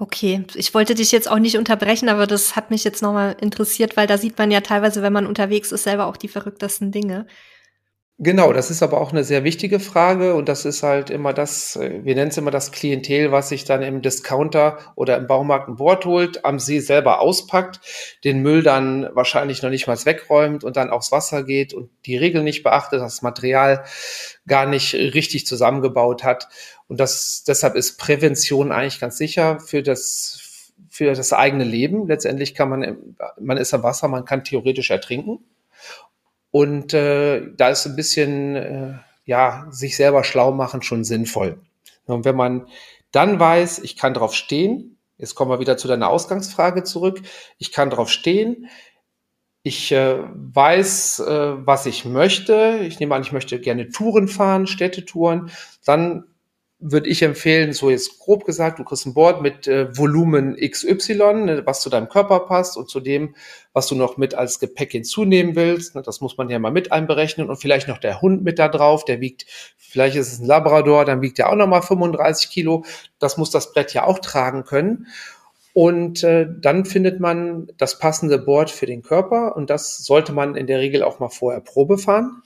Okay, 0.00 0.44
ich 0.54 0.74
wollte 0.74 0.94
dich 0.94 1.10
jetzt 1.10 1.28
auch 1.28 1.40
nicht 1.40 1.56
unterbrechen, 1.58 2.08
aber 2.08 2.28
das 2.28 2.54
hat 2.54 2.70
mich 2.70 2.84
jetzt 2.84 3.02
nochmal 3.02 3.36
interessiert, 3.40 3.96
weil 3.96 4.06
da 4.06 4.16
sieht 4.16 4.38
man 4.38 4.52
ja 4.52 4.60
teilweise, 4.60 5.02
wenn 5.02 5.12
man 5.12 5.26
unterwegs 5.26 5.72
ist, 5.72 5.82
selber 5.82 6.06
auch 6.06 6.16
die 6.16 6.28
verrücktesten 6.28 6.92
Dinge. 6.92 7.26
Genau, 8.20 8.52
das 8.52 8.68
ist 8.68 8.82
aber 8.82 9.00
auch 9.00 9.12
eine 9.12 9.22
sehr 9.22 9.44
wichtige 9.44 9.78
Frage 9.78 10.34
und 10.34 10.48
das 10.48 10.64
ist 10.64 10.82
halt 10.82 11.08
immer 11.08 11.32
das, 11.32 11.76
äh, 11.76 12.00
wir 12.02 12.16
nennen 12.16 12.30
es 12.30 12.36
immer 12.36 12.50
das 12.50 12.72
Klientel, 12.72 13.30
was 13.30 13.48
sich 13.48 13.64
dann 13.64 13.80
im 13.80 14.02
Discounter 14.02 14.78
oder 14.96 15.16
im 15.16 15.28
Baumarkt 15.28 15.68
ein 15.68 15.76
Board 15.76 16.04
holt, 16.04 16.44
am 16.44 16.58
See 16.58 16.80
selber 16.80 17.20
auspackt, 17.20 17.78
den 18.24 18.42
Müll 18.42 18.64
dann 18.64 19.08
wahrscheinlich 19.14 19.62
noch 19.62 19.70
nicht 19.70 19.86
mal 19.86 19.96
wegräumt 20.04 20.64
und 20.64 20.76
dann 20.76 20.90
aufs 20.90 21.12
Wasser 21.12 21.44
geht 21.44 21.72
und 21.74 21.90
die 22.06 22.16
Regeln 22.16 22.42
nicht 22.42 22.64
beachtet, 22.64 23.00
das 23.00 23.22
Material 23.22 23.84
gar 24.48 24.66
nicht 24.66 24.94
richtig 24.94 25.46
zusammengebaut 25.46 26.24
hat. 26.24 26.48
Und 26.88 26.98
das, 26.98 27.44
deshalb 27.46 27.76
ist 27.76 27.98
Prävention 27.98 28.72
eigentlich 28.72 28.98
ganz 28.98 29.16
sicher 29.16 29.60
für 29.60 29.84
das, 29.84 30.72
für 30.90 31.14
das 31.14 31.32
eigene 31.32 31.62
Leben. 31.62 32.08
Letztendlich 32.08 32.54
kann 32.56 32.68
man, 32.68 32.96
man 33.40 33.58
ist 33.58 33.72
am 33.74 33.84
Wasser, 33.84 34.08
man 34.08 34.24
kann 34.24 34.42
theoretisch 34.42 34.90
ertrinken. 34.90 35.38
Und 36.58 36.92
äh, 36.92 37.52
da 37.56 37.68
ist 37.68 37.86
ein 37.86 37.94
bisschen, 37.94 38.56
äh, 38.56 38.94
ja, 39.26 39.68
sich 39.70 39.94
selber 39.94 40.24
schlau 40.24 40.50
machen 40.50 40.82
schon 40.82 41.04
sinnvoll. 41.04 41.60
Und 42.06 42.24
wenn 42.24 42.34
man 42.34 42.66
dann 43.12 43.38
weiß, 43.38 43.78
ich 43.78 43.96
kann 43.96 44.12
drauf 44.12 44.34
stehen, 44.34 44.98
jetzt 45.18 45.36
kommen 45.36 45.52
wir 45.52 45.60
wieder 45.60 45.76
zu 45.76 45.86
deiner 45.86 46.08
Ausgangsfrage 46.08 46.82
zurück, 46.82 47.22
ich 47.58 47.70
kann 47.70 47.90
drauf 47.90 48.10
stehen, 48.10 48.68
ich 49.62 49.92
äh, 49.92 50.18
weiß, 50.34 51.20
äh, 51.20 51.64
was 51.64 51.86
ich 51.86 52.04
möchte. 52.04 52.80
Ich 52.82 52.98
nehme 52.98 53.14
an, 53.14 53.22
ich 53.22 53.30
möchte 53.30 53.60
gerne 53.60 53.90
Touren 53.90 54.26
fahren, 54.26 54.66
Städtetouren. 54.66 55.52
Dann 55.84 56.24
würde 56.80 57.08
ich 57.08 57.22
empfehlen, 57.22 57.72
so 57.72 57.90
jetzt 57.90 58.20
grob 58.20 58.44
gesagt, 58.44 58.78
du 58.78 58.84
kriegst 58.84 59.04
ein 59.04 59.14
Board 59.14 59.42
mit 59.42 59.66
äh, 59.66 59.96
Volumen 59.96 60.56
XY, 60.56 61.14
ne, 61.14 61.62
was 61.66 61.80
zu 61.80 61.90
deinem 61.90 62.08
Körper 62.08 62.40
passt 62.40 62.76
und 62.76 62.88
zu 62.88 63.00
dem, 63.00 63.34
was 63.72 63.88
du 63.88 63.96
noch 63.96 64.16
mit 64.16 64.34
als 64.34 64.60
Gepäck 64.60 64.92
hinzunehmen 64.92 65.56
willst. 65.56 65.96
Ne, 65.96 66.02
das 66.02 66.20
muss 66.20 66.36
man 66.36 66.48
ja 66.50 66.58
mal 66.60 66.70
mit 66.70 66.92
einberechnen 66.92 67.50
und 67.50 67.56
vielleicht 67.56 67.88
noch 67.88 67.98
der 67.98 68.20
Hund 68.20 68.44
mit 68.44 68.60
da 68.60 68.68
drauf, 68.68 69.04
der 69.04 69.20
wiegt, 69.20 69.46
vielleicht 69.76 70.16
ist 70.16 70.32
es 70.32 70.38
ein 70.38 70.46
Labrador, 70.46 71.04
dann 71.04 71.20
wiegt 71.20 71.40
er 71.40 71.50
auch 71.50 71.56
nochmal 71.56 71.82
35 71.82 72.48
Kilo. 72.48 72.84
Das 73.18 73.36
muss 73.36 73.50
das 73.50 73.72
Brett 73.72 73.92
ja 73.92 74.04
auch 74.04 74.20
tragen 74.20 74.64
können. 74.64 75.08
Und 75.72 76.22
äh, 76.22 76.46
dann 76.60 76.84
findet 76.84 77.18
man 77.18 77.72
das 77.76 77.98
passende 77.98 78.38
Board 78.38 78.70
für 78.70 78.86
den 78.86 79.02
Körper 79.02 79.56
und 79.56 79.68
das 79.68 79.98
sollte 79.98 80.32
man 80.32 80.54
in 80.54 80.66
der 80.66 80.78
Regel 80.78 81.02
auch 81.02 81.18
mal 81.18 81.28
vorher 81.28 81.60
Probe 81.60 81.98
fahren. 81.98 82.42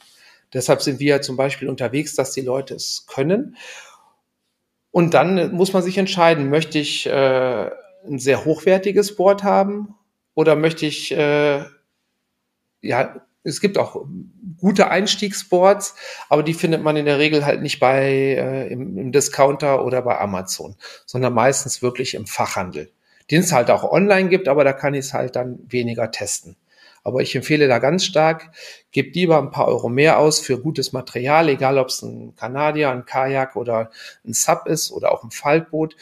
Deshalb 0.55 0.83
sind 0.83 1.01
wir 1.01 1.23
zum 1.23 1.37
Beispiel 1.37 1.69
unterwegs, 1.69 2.15
dass 2.15 2.33
die 2.33 2.43
Leute 2.43 2.75
es 2.75 3.07
können. 3.07 3.57
Und 4.93 5.15
dann 5.15 5.53
muss 5.53 5.73
man 5.73 5.83
sich 5.83 5.99
entscheiden, 5.99 6.51
möchte 6.51 6.79
ich 6.79 7.07
äh, 7.07 7.71
ein 8.07 8.19
sehr 8.19 8.45
hochwertiges 8.45 9.17
Board 9.17 9.43
haben 9.43 9.95
oder 10.35 10.55
möchte 10.55 10.87
ich, 10.87 11.11
äh, 11.13 11.65
ja, 12.83 13.17
es 13.43 13.61
gibt 13.61 13.79
auch 13.79 14.05
gute 14.59 14.91
Einstiegsboards, 14.91 15.97
aber 16.29 16.43
die 16.43 16.55
findet 16.55 16.83
man 16.83 16.97
in 16.97 17.07
der 17.07 17.19
Regel 17.19 17.45
halt 17.45 17.63
nicht 17.63 17.81
bei 17.81 18.05
äh, 18.05 18.69
im, 18.69 18.99
im 18.99 19.13
Discounter 19.13 19.85
oder 19.85 20.03
bei 20.03 20.19
Amazon, 20.19 20.77
sondern 21.07 21.33
meistens 21.33 21.83
wirklich 21.83 22.15
im 22.15 22.27
Fachhandel, 22.27 22.93
den 23.31 23.41
es 23.41 23.53
halt 23.53 23.71
auch 23.71 23.91
online 23.91 24.29
gibt, 24.29 24.47
aber 24.47 24.63
da 24.63 24.75
kann 24.75 24.95
ich 24.95 25.07
es 25.07 25.15
halt 25.15 25.37
dann 25.37 25.59
weniger 25.69 26.11
testen. 26.11 26.57
Aber 27.05 27.21
ich 27.21 27.35
empfehle 27.35 27.69
da 27.69 27.79
ganz 27.79 28.05
stark, 28.05 28.51
gebt 28.93 29.17
lieber 29.17 29.39
ein 29.39 29.51
paar 29.51 29.67
Euro 29.67 29.89
mehr 29.89 30.19
aus 30.19 30.41
für 30.41 30.61
gutes 30.61 30.93
Material, 30.93 31.49
egal 31.49 31.79
ob 31.79 31.89
es 31.89 32.03
ein 32.03 32.35
Kanadier, 32.37 32.91
ein 32.91 33.05
Kajak 33.05 33.57
oder 33.57 33.91
ein 34.25 34.35
Sub 34.35 34.67
ist 34.67 34.93
oder 34.93 35.13
auch 35.13 35.25
ein 35.25 35.31
Faltboot. 35.31 35.97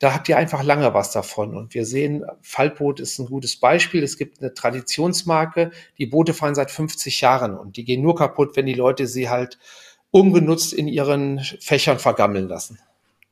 Da 0.00 0.12
habt 0.14 0.28
ihr 0.28 0.36
einfach 0.36 0.64
lange 0.64 0.94
was 0.94 1.12
davon. 1.12 1.56
Und 1.56 1.74
wir 1.74 1.86
sehen, 1.86 2.24
Faltboot 2.40 2.98
ist 2.98 3.20
ein 3.20 3.26
gutes 3.26 3.60
Beispiel. 3.60 4.02
Es 4.02 4.18
gibt 4.18 4.40
eine 4.40 4.52
Traditionsmarke. 4.52 5.70
Die 5.96 6.06
Boote 6.06 6.34
fahren 6.34 6.56
seit 6.56 6.72
50 6.72 7.20
Jahren 7.20 7.56
und 7.56 7.76
die 7.76 7.84
gehen 7.84 8.02
nur 8.02 8.16
kaputt, 8.16 8.56
wenn 8.56 8.66
die 8.66 8.74
Leute 8.74 9.06
sie 9.06 9.30
halt 9.30 9.60
ungenutzt 10.10 10.72
in 10.72 10.88
ihren 10.88 11.38
Fächern 11.38 12.00
vergammeln 12.00 12.48
lassen. 12.48 12.80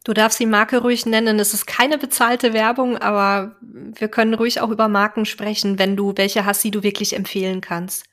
Du 0.05 0.15
darfst 0.15 0.41
die 0.41 0.47
Marke 0.47 0.79
ruhig 0.79 1.05
nennen. 1.05 1.39
Es 1.39 1.53
ist 1.53 1.67
keine 1.67 1.99
bezahlte 1.99 2.55
Werbung, 2.55 2.97
aber 2.97 3.57
wir 3.61 4.09
können 4.09 4.35
ruhig 4.35 4.61
auch 4.61 4.71
über 4.71 4.89
Marken 4.89 5.27
sprechen, 5.27 5.79
wenn 5.79 5.95
du 5.95 6.15
welche 6.17 6.47
hast, 6.47 6.65
die 6.65 6.71
du 6.71 6.83
wirklich 6.83 7.15
empfehlen 7.15 7.61
kannst. 7.61 8.05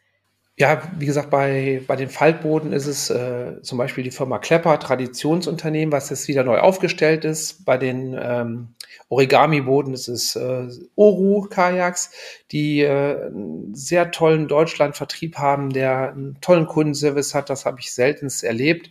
Ja, 0.59 0.81
wie 0.97 1.05
gesagt, 1.05 1.29
bei, 1.29 1.83
bei 1.85 1.95
den 1.95 2.09
Faltboden 2.09 2.73
ist 2.73 2.87
es 2.87 3.11
äh, 3.11 3.61
zum 3.61 3.77
Beispiel 3.77 4.03
die 4.03 4.11
Firma 4.11 4.39
Klepper, 4.39 4.79
Traditionsunternehmen, 4.79 5.91
was 5.91 6.09
jetzt 6.09 6.27
wieder 6.27 6.43
neu 6.43 6.57
aufgestellt 6.57 7.25
ist. 7.25 7.63
Bei 7.63 7.77
den 7.77 8.17
ähm, 8.19 8.69
Origami-Boden 9.09 9.93
ist 9.93 10.07
es 10.07 10.35
äh, 10.35 10.67
Oru-Kajaks, 10.95 12.09
die 12.51 12.81
äh, 12.81 13.27
einen 13.27 13.75
sehr 13.75 14.09
tollen 14.09 14.47
Deutschland-Vertrieb 14.47 15.37
haben, 15.37 15.71
der 15.71 16.13
einen 16.13 16.41
tollen 16.41 16.65
Kundenservice 16.65 17.35
hat. 17.35 17.51
Das 17.51 17.65
habe 17.65 17.79
ich 17.79 17.93
seltenst 17.93 18.43
erlebt. 18.43 18.89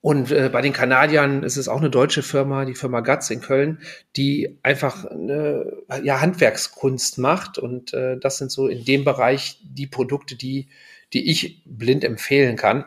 Und 0.00 0.30
äh, 0.30 0.48
bei 0.52 0.60
den 0.60 0.72
Kanadiern 0.72 1.42
ist 1.42 1.56
es 1.56 1.68
auch 1.68 1.78
eine 1.78 1.90
deutsche 1.90 2.22
Firma, 2.22 2.64
die 2.64 2.76
Firma 2.76 3.00
Gatz 3.00 3.30
in 3.30 3.40
Köln, 3.40 3.80
die 4.16 4.58
einfach 4.62 5.04
eine 5.04 5.72
ja, 6.02 6.20
Handwerkskunst 6.20 7.18
macht. 7.18 7.58
Und 7.58 7.92
äh, 7.94 8.16
das 8.16 8.38
sind 8.38 8.52
so 8.52 8.68
in 8.68 8.84
dem 8.84 9.04
Bereich 9.04 9.58
die 9.62 9.88
Produkte, 9.88 10.36
die, 10.36 10.68
die 11.12 11.28
ich 11.30 11.62
blind 11.66 12.04
empfehlen 12.04 12.56
kann. 12.56 12.84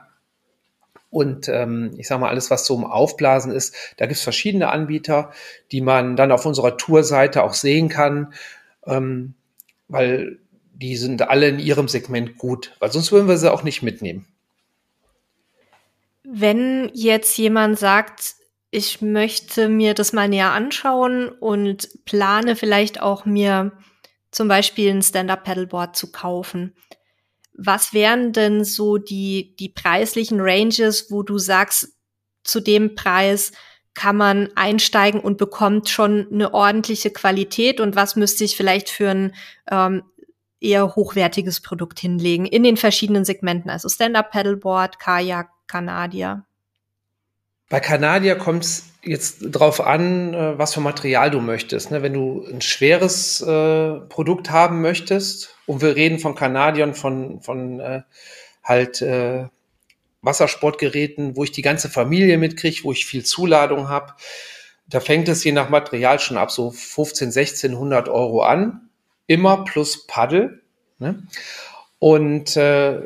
Und 1.10 1.50
ähm, 1.50 1.92
ich 1.98 2.08
sage 2.08 2.22
mal, 2.22 2.30
alles, 2.30 2.50
was 2.50 2.66
so 2.66 2.78
im 2.78 2.86
Aufblasen 2.86 3.52
ist, 3.52 3.76
da 3.98 4.06
gibt 4.06 4.18
es 4.18 4.24
verschiedene 4.24 4.70
Anbieter, 4.70 5.32
die 5.74 5.82
man 5.82 6.16
dann 6.16 6.32
auf 6.32 6.46
unserer 6.46 6.78
Tourseite 6.78 7.44
auch 7.44 7.54
sehen 7.54 7.90
kann, 7.90 8.34
ähm, 8.86 9.34
weil 9.90 10.40
die 10.74 10.96
sind 10.96 11.22
alle 11.24 11.50
in 11.50 11.60
ihrem 11.60 11.90
Segment 11.90 12.38
gut, 12.38 12.74
weil 12.80 12.94
sonst 12.94 13.12
würden 13.12 13.28
wir 13.28 13.38
sie 13.38 13.52
auch 13.52 13.64
nicht 13.64 13.84
mitnehmen. 13.84 14.26
Wenn 16.34 16.90
jetzt 16.94 17.38
jemand 17.38 17.78
sagt, 17.78 18.36
ich 18.70 19.02
möchte 19.02 19.68
mir 19.68 19.94
das 19.94 20.14
mal 20.14 20.30
näher 20.30 20.52
anschauen 20.52 21.28
und 21.28 21.90
plane 22.06 22.56
vielleicht 22.56 23.02
auch 23.02 23.26
mir 23.26 23.74
zum 24.32 24.48
Beispiel 24.48 24.92
ein 24.92 25.02
Stand-Up-Paddleboard 25.02 25.96
zu 25.96 26.12
kaufen. 26.12 26.74
Was 27.54 27.94
wären 27.94 28.32
denn 28.32 28.64
so 28.64 28.98
die, 28.98 29.58
die 29.58 29.68
preislichen 29.68 30.40
Ranges, 30.40 31.12
wo 31.12 31.22
du 31.22 31.38
sagst, 31.38 31.98
zu 32.46 32.62
dem 32.62 32.96
Preis 32.96 33.52
kann 33.94 34.16
man 34.16 34.50
einsteigen 34.56 35.20
und 35.20 35.38
bekommt 35.38 35.90
schon 35.90 36.28
eine 36.32 36.54
ordentliche 36.54 37.12
Qualität 37.12 37.82
und 37.82 37.98
was 37.98 38.16
müsste 38.16 38.46
ich 38.46 38.56
vielleicht 38.56 38.90
für 38.90 39.10
ein 39.10 39.36
ähm, 39.70 40.04
eher 40.62 40.96
hochwertiges 40.96 41.60
Produkt 41.60 42.00
hinlegen 42.00 42.46
in 42.46 42.64
den 42.64 42.78
verschiedenen 42.78 43.26
Segmenten, 43.26 43.70
also 43.70 43.90
Stand-Up-Paddleboard, 43.90 44.98
Kajak, 44.98 45.50
Kanadier? 45.72 46.44
Bei 47.70 47.80
Kanadier 47.80 48.36
kommt 48.36 48.66
es 48.66 48.90
jetzt 49.04 49.40
drauf 49.42 49.80
an, 49.80 50.34
äh, 50.34 50.58
was 50.58 50.74
für 50.74 50.82
Material 50.82 51.32
du 51.32 51.40
möchtest. 51.40 51.92
Ne? 51.92 52.02
Wenn 52.02 52.14
du 52.14 52.46
ein 52.46 52.60
schweres 52.60 53.40
äh, 53.40 54.02
Produkt 54.10 54.52
haben 54.52 54.82
möchtest, 54.82 55.56
und 55.66 55.82
wir 55.82 55.96
reden 55.96 56.20
von 56.20 56.36
Kanadiern, 56.36 56.94
von, 56.94 57.40
von 57.42 57.80
äh, 57.80 58.02
halt 58.64 59.02
Wassersportgeräten, 60.22 61.38
wo 61.38 61.46
ich 61.46 61.52
die 61.52 61.62
ganze 61.62 61.90
Familie 61.90 62.38
mitkriege, 62.38 62.84
wo 62.84 62.92
ich 62.92 63.06
viel 63.06 63.24
Zuladung 63.24 63.88
habe, 63.88 64.14
da 64.88 65.00
fängt 65.00 65.30
es 65.30 65.44
je 65.44 65.54
nach 65.54 65.70
Material 65.70 66.20
schon 66.20 66.38
ab 66.38 66.52
so 66.52 66.70
15, 66.70 67.30
1600 67.30 68.10
Euro 68.10 68.44
an. 68.44 68.90
Immer 69.26 69.64
plus 69.64 70.06
Paddel. 70.06 70.62
Ne? 71.00 71.24
Und 72.04 72.58
äh, 72.58 73.00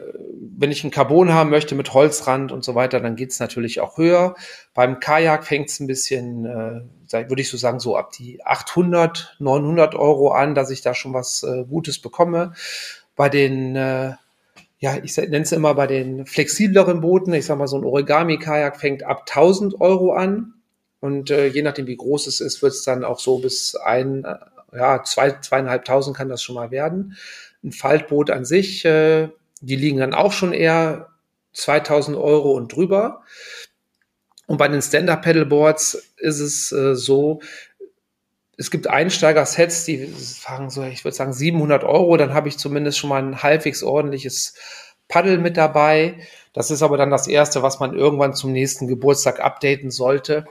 wenn 0.57 0.71
ich 0.71 0.85
ein 0.85 0.89
Carbon 0.89 1.33
haben 1.33 1.49
möchte 1.49 1.75
mit 1.75 1.93
Holzrand 1.93 2.53
und 2.53 2.63
so 2.63 2.75
weiter, 2.75 3.01
dann 3.01 3.17
geht's 3.17 3.41
natürlich 3.41 3.81
auch 3.81 3.97
höher. 3.97 4.35
Beim 4.73 5.01
Kajak 5.01 5.45
fängt's 5.45 5.81
ein 5.81 5.87
bisschen, 5.87 6.45
äh, 6.45 7.29
würde 7.29 7.41
ich 7.41 7.49
so 7.49 7.57
sagen, 7.57 7.81
so 7.81 7.97
ab 7.97 8.11
die 8.13 8.41
800, 8.45 9.35
900 9.39 9.95
Euro 9.95 10.31
an, 10.31 10.55
dass 10.55 10.69
ich 10.69 10.81
da 10.81 10.93
schon 10.93 11.13
was 11.13 11.43
äh, 11.43 11.65
Gutes 11.65 11.99
bekomme. 11.99 12.53
Bei 13.17 13.27
den, 13.27 13.75
äh, 13.75 14.13
ja, 14.79 14.95
ich 15.03 15.17
nenne 15.17 15.41
es 15.41 15.51
immer 15.51 15.75
bei 15.75 15.87
den 15.87 16.25
flexibleren 16.25 17.01
Booten, 17.01 17.33
ich 17.33 17.47
sag 17.47 17.57
mal, 17.57 17.67
so 17.67 17.77
ein 17.77 17.83
Origami-Kajak 17.83 18.79
fängt 18.79 19.03
ab 19.03 19.25
1000 19.27 19.81
Euro 19.81 20.13
an. 20.13 20.53
Und 21.01 21.31
äh, 21.31 21.47
je 21.47 21.63
nachdem, 21.63 21.87
wie 21.87 21.97
groß 21.97 22.27
es 22.27 22.39
ist, 22.39 22.61
wird's 22.61 22.83
dann 22.83 23.03
auch 23.03 23.19
so 23.19 23.39
bis 23.39 23.75
ein, 23.75 24.23
äh, 24.23 24.35
ja, 24.73 25.03
zwei, 25.03 25.31
zweieinhalbtausend 25.31 26.15
kann 26.15 26.29
das 26.29 26.41
schon 26.41 26.55
mal 26.55 26.71
werden 26.71 27.17
ein 27.65 27.71
Faltboot 27.71 28.29
an 28.29 28.45
sich, 28.45 28.85
äh, 28.85 29.29
die 29.61 29.75
liegen 29.75 29.97
dann 29.97 30.13
auch 30.13 30.31
schon 30.31 30.53
eher 30.53 31.09
2000 31.53 32.15
Euro 32.15 32.51
und 32.51 32.73
drüber. 32.73 33.21
Und 34.47 34.57
bei 34.57 34.67
den 34.67 34.81
Stand-Up-Pedalboards 34.81 36.13
ist 36.17 36.39
es 36.39 36.71
äh, 36.71 36.95
so, 36.95 37.41
es 38.57 38.71
gibt 38.71 38.87
Einsteiger-Sets, 38.87 39.85
die 39.85 40.07
fangen 40.07 40.69
so, 40.69 40.83
ich 40.83 41.03
würde 41.03 41.15
sagen 41.15 41.33
700 41.33 41.83
Euro, 41.83 42.15
dann 42.15 42.33
habe 42.33 42.47
ich 42.47 42.57
zumindest 42.57 42.97
schon 42.97 43.09
mal 43.09 43.21
ein 43.21 43.43
halbwegs 43.43 43.83
ordentliches 43.83 44.53
Paddel 45.07 45.39
mit 45.39 45.57
dabei. 45.57 46.19
Das 46.53 46.71
ist 46.71 46.83
aber 46.83 46.97
dann 46.97 47.09
das 47.09 47.27
erste, 47.27 47.63
was 47.63 47.79
man 47.79 47.93
irgendwann 47.95 48.33
zum 48.33 48.51
nächsten 48.51 48.87
Geburtstag 48.87 49.39
updaten 49.39 49.91
sollte. 49.91 50.45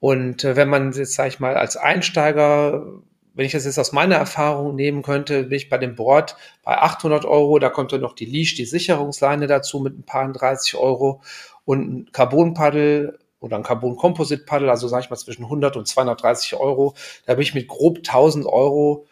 Und 0.00 0.44
äh, 0.44 0.56
wenn 0.56 0.68
man 0.68 0.92
jetzt, 0.92 1.14
sage 1.14 1.28
ich 1.28 1.40
mal, 1.40 1.56
als 1.56 1.76
Einsteiger 1.76 2.86
wenn 3.34 3.46
ich 3.46 3.52
das 3.52 3.64
jetzt 3.64 3.78
aus 3.78 3.92
meiner 3.92 4.16
Erfahrung 4.16 4.74
nehmen 4.74 5.02
könnte, 5.02 5.44
bin 5.44 5.56
ich 5.56 5.68
bei 5.68 5.78
dem 5.78 5.94
Board 5.94 6.36
bei 6.62 6.76
800 6.78 7.24
Euro. 7.24 7.58
Da 7.58 7.68
kommt 7.68 7.92
dann 7.92 8.00
noch 8.00 8.14
die 8.14 8.24
Leash, 8.24 8.54
die 8.54 8.64
Sicherungsleine 8.64 9.46
dazu 9.46 9.80
mit 9.80 9.98
ein 9.98 10.02
paar 10.02 10.30
30 10.30 10.76
Euro 10.76 11.22
und 11.64 11.80
ein 11.92 12.12
Carbon-Paddel 12.12 13.18
oder 13.40 13.56
ein 13.56 13.62
Carbon-Composite-Paddel, 13.62 14.68
also 14.68 14.88
sage 14.88 15.04
ich 15.04 15.10
mal 15.10 15.16
zwischen 15.16 15.44
100 15.44 15.76
und 15.76 15.86
230 15.86 16.56
Euro. 16.56 16.94
Da 17.26 17.34
bin 17.34 17.42
ich 17.42 17.54
mit 17.54 17.68
grob 17.68 17.98
1000 17.98 18.46
Euro 18.46 19.06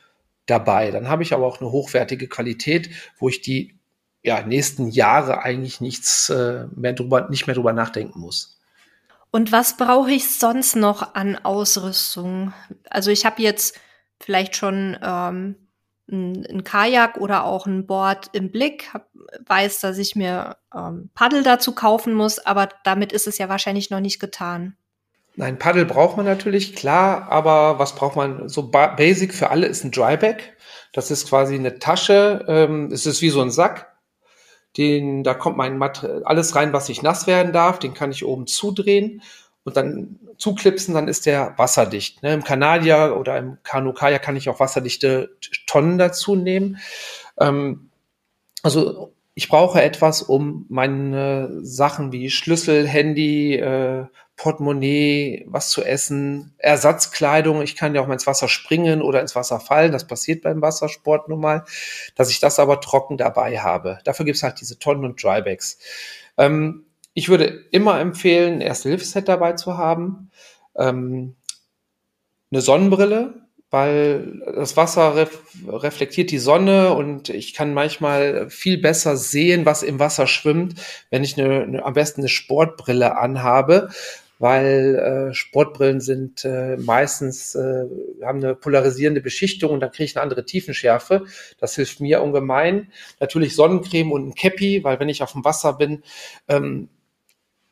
dabei. 0.46 0.90
Dann 0.90 1.09
habe 1.09 1.22
ich 1.22 1.33
aber 1.33 1.46
auch 1.46 1.61
eine 1.61 1.70
hochwertige 1.70 2.29
Qualität, 2.29 2.90
wo 3.18 3.29
ich 3.29 3.40
die 3.40 3.76
ja, 4.22 4.42
nächsten 4.42 4.88
Jahre 4.88 5.42
eigentlich 5.42 5.81
nichts 5.81 6.31
äh, 6.31 6.66
mehr 6.74 6.94
drüber, 6.94 7.29
nicht 7.31 7.46
mehr 7.46 7.55
drüber 7.55 7.72
nachdenken 7.72 8.18
muss. 8.18 8.59
Und 9.31 9.52
was 9.52 9.76
brauche 9.76 10.11
ich 10.11 10.31
sonst 10.31 10.76
noch 10.76 11.14
an 11.14 11.37
Ausrüstung? 11.37 12.52
Also 12.90 13.11
ich 13.11 13.26
habe 13.26 13.42
jetzt 13.42 13.79
vielleicht 14.20 14.57
schon 14.57 14.96
ähm, 15.02 15.57
ein, 16.11 16.64
Kajak 16.64 17.18
oder 17.18 17.44
auch 17.44 17.66
ein 17.66 17.87
Board 17.87 18.31
im 18.33 18.50
Blick, 18.50 18.90
weiß, 19.46 19.81
dass 19.81 19.98
ich 19.98 20.14
mir 20.16 20.57
ähm, 20.74 21.11
Paddel 21.14 21.42
dazu 21.42 21.74
kaufen 21.74 22.14
muss, 22.14 22.38
aber 22.38 22.68
damit 22.85 23.12
ist 23.12 23.26
es 23.26 23.38
ja 23.38 23.48
wahrscheinlich 23.48 23.90
noch 23.90 24.00
nicht 24.00 24.20
getan. 24.20 24.76
Nein, 25.35 25.59
Paddel 25.59 25.85
braucht 25.85 26.16
man 26.16 26.24
natürlich, 26.24 26.74
klar, 26.74 27.31
aber 27.31 27.79
was 27.79 27.94
braucht 27.94 28.16
man? 28.16 28.48
So 28.48 28.70
basic 28.70 29.35
für 29.35 29.50
alle 29.50 29.66
ist 29.66 29.85
ein 29.85 29.90
Dryback. 29.90 30.57
Das 30.94 31.11
ist 31.11 31.29
quasi 31.29 31.57
eine 31.57 31.79
Tasche, 31.79 32.44
ähm, 32.48 32.90
es 32.90 33.05
ist 33.05 33.20
wie 33.20 33.29
so 33.29 33.42
ein 33.42 33.50
Sack. 33.50 33.92
Den, 34.79 35.24
da 35.24 35.35
kommt 35.35 35.57
mein 35.57 35.76
Material, 35.76 36.22
alles 36.24 36.55
rein, 36.55 36.72
was 36.72 36.88
nicht 36.88 37.02
nass 37.02 37.26
werden 37.26 37.52
darf, 37.52 37.79
den 37.79 37.94
kann 37.94 38.12
ich 38.12 38.24
oben 38.24 38.46
zudrehen 38.46 39.22
und 39.66 39.76
dann 39.76 40.20
zuklipsen, 40.38 40.94
dann 40.94 41.09
ist 41.09 41.26
der 41.26 41.55
wasserdicht. 41.57 42.22
Ne? 42.22 42.33
Im 42.33 42.44
Kanadier 42.44 43.16
oder 43.18 43.37
im 43.37 43.59
Kanu 43.64 43.92
Kaya 43.92 44.20
kann 44.20 44.37
ich 44.37 44.48
auch 44.48 44.61
wasserdichte 44.61 45.37
Tonnen 45.66 45.98
dazu 45.98 46.37
nehmen. 46.37 46.79
Ähm, 47.38 47.90
also 48.62 49.12
ich 49.35 49.48
brauche 49.48 49.83
etwas, 49.83 50.22
um 50.22 50.66
meine 50.68 51.50
Sachen 51.62 52.12
wie 52.12 52.31
Schlüssel, 52.31 52.87
Handy, 52.87 53.57
äh, 53.57 54.07
Portemonnaie, 54.37 55.44
was 55.48 55.70
zu 55.70 55.83
essen, 55.83 56.55
Ersatzkleidung. 56.59 57.61
Ich 57.61 57.74
kann 57.74 57.94
ja 57.94 58.02
auch 58.02 58.07
mal 58.07 58.12
ins 58.12 58.26
Wasser 58.29 58.48
springen 58.48 59.02
oder 59.02 59.20
ins 59.20 59.35
Wasser 59.35 59.59
fallen. 59.59 59.90
Das 59.90 60.07
passiert 60.07 60.42
beim 60.42 60.62
Wassersport 60.62 61.29
nun 61.29 61.40
mal. 61.40 61.64
Dass 62.14 62.31
ich 62.31 62.38
das 62.38 62.61
aber 62.61 62.81
trocken 62.81 63.16
dabei 63.16 63.59
habe. 63.59 63.98
Dafür 64.05 64.26
gibt's 64.26 64.44
halt 64.44 64.61
diese 64.61 64.79
Tonnen 64.79 65.05
und 65.05 65.20
Drybags. 65.20 65.79
Ähm, 66.38 66.86
ich 67.16 67.31
würde 67.31 67.64
immer 67.70 67.98
empfehlen, 67.98 68.57
ein 68.57 68.61
Erste-Hilfe-Set 68.61 69.26
dabei 69.26 69.55
zu 69.55 69.79
haben. 69.79 70.31
Ähm, 70.76 71.35
eine 72.52 72.61
Sonnenbrille, 72.61 73.46
weil 73.70 74.42
das 74.55 74.76
Wasser 74.76 75.16
ref 75.16 75.40
reflektiert 75.66 76.31
die 76.31 76.38
Sonne 76.38 76.92
und 76.92 77.31
ich 77.31 77.55
kann 77.55 77.72
manchmal 77.72 78.50
viel 78.50 78.76
besser 78.76 79.16
sehen, 79.16 79.64
was 79.64 79.83
im 79.83 79.98
Wasser 79.98 80.26
schwimmt, 80.26 80.74
wenn 81.11 81.24
ich 81.24 81.40
eine, 81.40 81.62
eine 81.62 81.85
am 81.87 81.94
besten 81.94 82.20
eine 82.20 82.29
Sportbrille 82.29 83.16
anhabe, 83.16 83.88
weil 84.38 85.31
äh, 85.31 85.35
Sportbrillen 85.35 86.02
sind 86.02 86.44
äh, 86.44 86.76
meistens 86.76 87.55
äh, 87.55 87.87
haben 88.22 88.44
eine 88.44 88.55
polarisierende 88.55 89.22
Beschichtung 89.22 89.70
und 89.70 89.81
dann 89.81 89.90
kriege 89.90 90.05
ich 90.05 90.16
eine 90.16 90.22
andere 90.22 90.44
Tiefenschärfe. 90.44 91.24
Das 91.59 91.76
hilft 91.76 92.00
mir 92.00 92.20
ungemein. 92.20 92.92
Natürlich 93.20 93.57
Sonnencreme 93.57 94.12
und 94.12 94.29
ein 94.29 94.35
Cappy, 94.35 94.85
weil 94.85 95.00
wenn 95.00 95.09
ich 95.09 95.22
auf 95.22 95.33
dem 95.33 95.46
Wasser 95.46 95.72
bin, 95.72 96.02
ähm, 96.48 96.90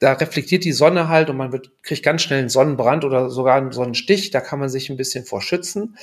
da 0.04 0.12
reflektiert 0.12 0.64
die 0.64 0.72
Sonne 0.72 1.08
halt 1.08 1.30
und 1.30 1.38
man 1.38 1.50
wird, 1.50 1.82
kriegt 1.82 2.02
ganz 2.02 2.20
schnell 2.20 2.40
einen 2.40 2.50
Sonnenbrand 2.50 3.06
oder 3.06 3.30
sogar 3.30 3.56
einen 3.56 3.72
Sonnenstich. 3.72 4.30
Da 4.30 4.42
kann 4.42 4.58
man 4.58 4.68
sich 4.68 4.90
ein 4.90 4.98
bisschen 4.98 5.24
vor 5.24 5.40
schützen. 5.40 5.96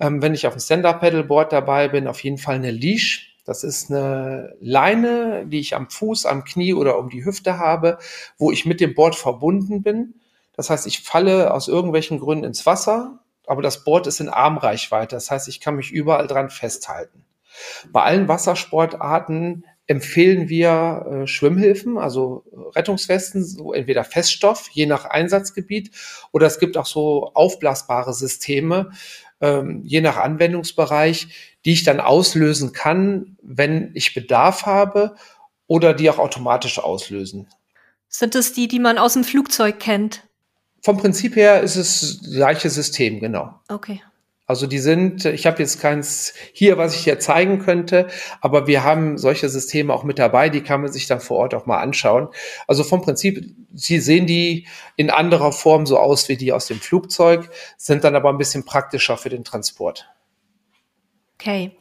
Ähm, 0.00 0.22
wenn 0.22 0.32
ich 0.32 0.46
auf 0.46 0.54
dem 0.54 0.60
Stand-Up-Pedalboard 0.60 1.52
dabei 1.52 1.88
bin, 1.88 2.08
auf 2.08 2.24
jeden 2.24 2.38
Fall 2.38 2.54
eine 2.54 2.70
Leash. 2.70 3.36
Das 3.44 3.62
ist 3.62 3.90
eine 3.90 4.54
Leine, 4.60 5.44
die 5.46 5.60
ich 5.60 5.76
am 5.76 5.90
Fuß, 5.90 6.24
am 6.24 6.44
Knie 6.44 6.72
oder 6.72 6.98
um 6.98 7.10
die 7.10 7.26
Hüfte 7.26 7.58
habe, 7.58 7.98
wo 8.38 8.50
ich 8.50 8.64
mit 8.64 8.80
dem 8.80 8.94
Board 8.94 9.14
verbunden 9.14 9.82
bin. 9.82 10.14
Das 10.56 10.70
heißt, 10.70 10.86
ich 10.86 11.02
falle 11.02 11.52
aus 11.52 11.68
irgendwelchen 11.68 12.20
Gründen 12.20 12.44
ins 12.44 12.64
Wasser, 12.64 13.18
aber 13.46 13.60
das 13.60 13.84
Board 13.84 14.06
ist 14.06 14.20
in 14.20 14.30
Armreichweite. 14.30 15.16
Das 15.16 15.30
heißt, 15.30 15.48
ich 15.48 15.60
kann 15.60 15.76
mich 15.76 15.90
überall 15.90 16.26
dran 16.26 16.48
festhalten. 16.48 17.26
Bei 17.92 18.04
allen 18.04 18.26
Wassersportarten 18.26 19.64
empfehlen 19.86 20.48
wir 20.48 21.06
äh, 21.24 21.26
Schwimmhilfen, 21.26 21.98
also 21.98 22.44
Rettungswesten, 22.74 23.44
so 23.44 23.72
entweder 23.72 24.04
Feststoff, 24.04 24.68
je 24.72 24.86
nach 24.86 25.04
Einsatzgebiet, 25.04 25.90
oder 26.32 26.46
es 26.46 26.58
gibt 26.58 26.76
auch 26.76 26.86
so 26.86 27.32
aufblasbare 27.34 28.14
Systeme, 28.14 28.92
ähm, 29.40 29.82
je 29.84 30.00
nach 30.00 30.16
Anwendungsbereich, 30.16 31.28
die 31.64 31.72
ich 31.72 31.84
dann 31.84 32.00
auslösen 32.00 32.72
kann, 32.72 33.36
wenn 33.42 33.90
ich 33.94 34.14
Bedarf 34.14 34.64
habe 34.64 35.16
oder 35.66 35.92
die 35.92 36.08
auch 36.08 36.18
automatisch 36.18 36.78
auslösen. 36.78 37.46
Sind 38.08 38.34
es 38.34 38.52
die, 38.52 38.68
die 38.68 38.78
man 38.78 38.96
aus 38.96 39.14
dem 39.14 39.24
Flugzeug 39.24 39.80
kennt? 39.80 40.22
Vom 40.82 40.98
Prinzip 40.98 41.36
her 41.36 41.62
ist 41.62 41.76
es 41.76 42.20
das 42.20 42.30
gleiche 42.30 42.70
System, 42.70 43.18
genau. 43.20 43.58
Okay. 43.68 44.02
Also 44.46 44.66
die 44.66 44.78
sind, 44.78 45.24
ich 45.24 45.46
habe 45.46 45.60
jetzt 45.60 45.80
keins 45.80 46.34
hier, 46.52 46.76
was 46.76 46.94
ich 46.94 47.04
dir 47.04 47.18
zeigen 47.18 47.60
könnte, 47.60 48.08
aber 48.42 48.66
wir 48.66 48.84
haben 48.84 49.16
solche 49.16 49.48
Systeme 49.48 49.92
auch 49.92 50.04
mit 50.04 50.18
dabei, 50.18 50.50
die 50.50 50.60
kann 50.60 50.82
man 50.82 50.92
sich 50.92 51.06
dann 51.06 51.20
vor 51.20 51.38
Ort 51.38 51.54
auch 51.54 51.64
mal 51.64 51.80
anschauen. 51.80 52.28
Also 52.66 52.84
vom 52.84 53.00
Prinzip, 53.00 53.54
sie 53.72 54.00
sehen 54.00 54.26
die 54.26 54.66
in 54.96 55.08
anderer 55.08 55.52
Form 55.52 55.86
so 55.86 55.98
aus 55.98 56.28
wie 56.28 56.36
die 56.36 56.52
aus 56.52 56.66
dem 56.66 56.78
Flugzeug, 56.78 57.48
sind 57.78 58.04
dann 58.04 58.16
aber 58.16 58.28
ein 58.28 58.38
bisschen 58.38 58.64
praktischer 58.64 59.16
für 59.16 59.30
den 59.30 59.44
Transport. 59.44 60.10
Okay. 61.40 61.72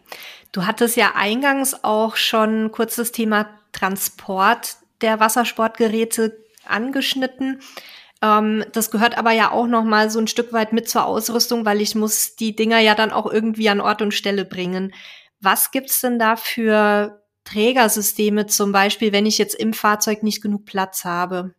Du 0.53 0.65
hattest 0.65 0.95
ja 0.95 1.13
eingangs 1.15 1.83
auch 1.83 2.15
schon 2.15 2.71
kurz 2.71 2.95
das 2.95 3.11
Thema 3.11 3.49
Transport 3.71 4.77
der 5.01 5.19
Wassersportgeräte 5.19 6.37
angeschnitten. 6.65 7.59
Ähm, 8.23 8.63
das 8.71 8.89
gehört 8.89 9.17
aber 9.17 9.31
ja 9.31 9.51
auch 9.51 9.67
noch 9.67 9.83
mal 9.83 10.09
so 10.09 10.17
ein 10.17 10.27
Stück 10.27 10.53
weit 10.53 10.71
mit 10.71 10.87
zur 10.87 11.05
Ausrüstung, 11.05 11.65
weil 11.65 11.81
ich 11.81 11.93
muss 11.93 12.35
die 12.37 12.55
Dinger 12.55 12.79
ja 12.79 12.95
dann 12.95 13.11
auch 13.11 13.29
irgendwie 13.29 13.67
an 13.67 13.81
Ort 13.81 14.01
und 14.01 14.13
Stelle 14.13 14.45
bringen. 14.45 14.93
Was 15.41 15.71
gibt's 15.71 15.99
denn 15.99 16.17
da 16.17 16.37
für 16.37 17.21
Trägersysteme 17.43 18.45
zum 18.45 18.71
Beispiel, 18.71 19.11
wenn 19.11 19.25
ich 19.25 19.37
jetzt 19.37 19.55
im 19.55 19.73
Fahrzeug 19.73 20.23
nicht 20.23 20.41
genug 20.41 20.63
Platz 20.63 21.03
habe? 21.03 21.53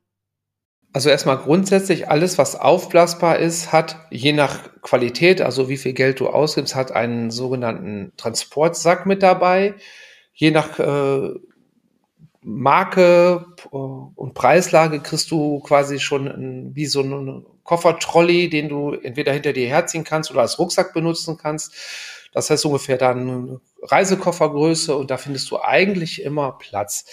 Also 0.95 1.11
erstmal 1.11 1.37
grundsätzlich 1.37 2.09
alles, 2.09 2.39
was 2.39 2.57
aufblasbar 2.57 3.41
ist, 3.41 3.73
hat 3.73 3.99
je 4.11 4.33
nach 4.33 4.71
Qualität, 4.81 5.43
also 5.43 5.69
wie 5.69 5.77
viel 5.77 5.93
Geld 5.93 6.21
du 6.21 6.29
ausgibst, 6.29 6.75
hat 6.75 6.93
einen 6.93 7.31
sogenannten 7.31 8.13
Transportsack 8.17 9.05
mit 9.05 9.23
dabei. 9.23 9.75
Je 10.33 10.51
nach 10.51 10.79
äh, 10.79 11.35
Marke 12.45 13.47
äh, 13.65 13.77
und 13.77 14.35
Preislage 14.35 15.01
kriegst 15.01 15.31
du 15.31 15.61
quasi 15.61 15.99
schon 15.99 16.29
ein, 16.29 16.77
wie 16.77 16.87
so 16.87 17.01
einen 17.01 17.47
Koffertrolley, 17.65 18.51
den 18.51 18.69
du 18.69 18.93
entweder 18.93 19.33
hinter 19.33 19.53
dir 19.53 19.67
herziehen 19.67 20.05
kannst 20.05 20.31
oder 20.31 20.43
als 20.43 20.59
Rucksack 20.59 20.93
benutzen 20.93 21.39
kannst. 21.39 21.73
Das 22.33 22.51
heißt 22.51 22.67
ungefähr 22.67 22.99
dann 22.99 23.61
Reisekoffergröße 23.83 24.95
und 24.95 25.11
da 25.11 25.17
findest 25.17 25.51
du 25.51 25.61
eigentlich 25.61 26.23
immer 26.23 26.59
Platz. 26.59 27.07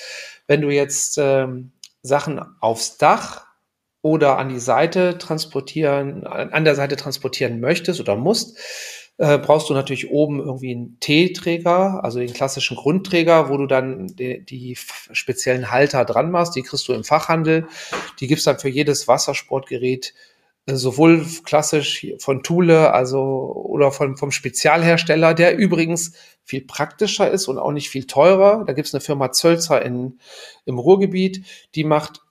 Wenn 0.48 0.62
du 0.62 0.70
jetzt 0.70 1.18
ähm, 1.18 1.72
Sachen 2.02 2.42
aufs 2.60 2.98
Dach 2.98 3.46
oder 4.02 4.38
an 4.38 4.50
die 4.50 4.60
Seite 4.60 5.18
transportieren, 5.18 6.26
an 6.26 6.66
der 6.66 6.76
Seite 6.76 6.96
transportieren 6.96 7.60
möchtest 7.60 8.00
oder 8.00 8.16
musst, 8.16 8.58
äh, 9.22 9.38
brauchst 9.38 9.70
du 9.70 9.76
natürlich 9.76 10.10
oben 10.10 10.40
irgendwie 10.40 10.72
einen 10.72 10.98
T-Träger, 11.00 12.04
also 12.04 12.18
den 12.18 12.34
klassischen 12.34 12.76
Grundträger, 12.76 13.50
wo 13.50 13.58
du 13.58 13.68
dann 13.68 14.08
die, 14.08 14.44
die, 14.44 14.76
speziellen 14.76 15.70
Halter 15.70 16.06
dran 16.06 16.32
machst. 16.32 16.56
Die 16.56 16.64
kriegst 16.64 16.88
du 16.88 16.94
im 16.94 17.04
Fachhandel. 17.04 17.68
Die 18.20 18.26
gibt's 18.26 18.46
dann 18.46 18.58
für 18.58 18.70
jedes 18.70 19.08
Wassersportgerät 19.08 20.16
äh, 20.66 20.74
sowohl 20.74 21.24
klassisch 21.44 22.08
von 22.18 22.42
Thule, 22.42 22.96
also 22.96 23.22
oder 23.22 23.92
von, 23.92 24.18
vom 24.18 24.32
Spezialhersteller, 24.32 25.36
der 25.36 25.56
übrigens 25.56 26.14
viel 26.44 26.62
praktischer 26.62 27.30
ist 27.30 27.48
und 27.48 27.60
auch 27.60 27.72
nicht 27.72 27.92
viel 27.92 28.08
teurer. 28.08 28.64
Da 28.66 28.74
gibt's 28.74 28.96
eine 28.96 29.02
Firma 29.02 29.32
Zölzer 29.32 29.86
in, 29.86 30.18
im 30.66 30.80
Ruhrgebiet, 30.80 31.46
die 31.76 31.84
macht 31.84 32.22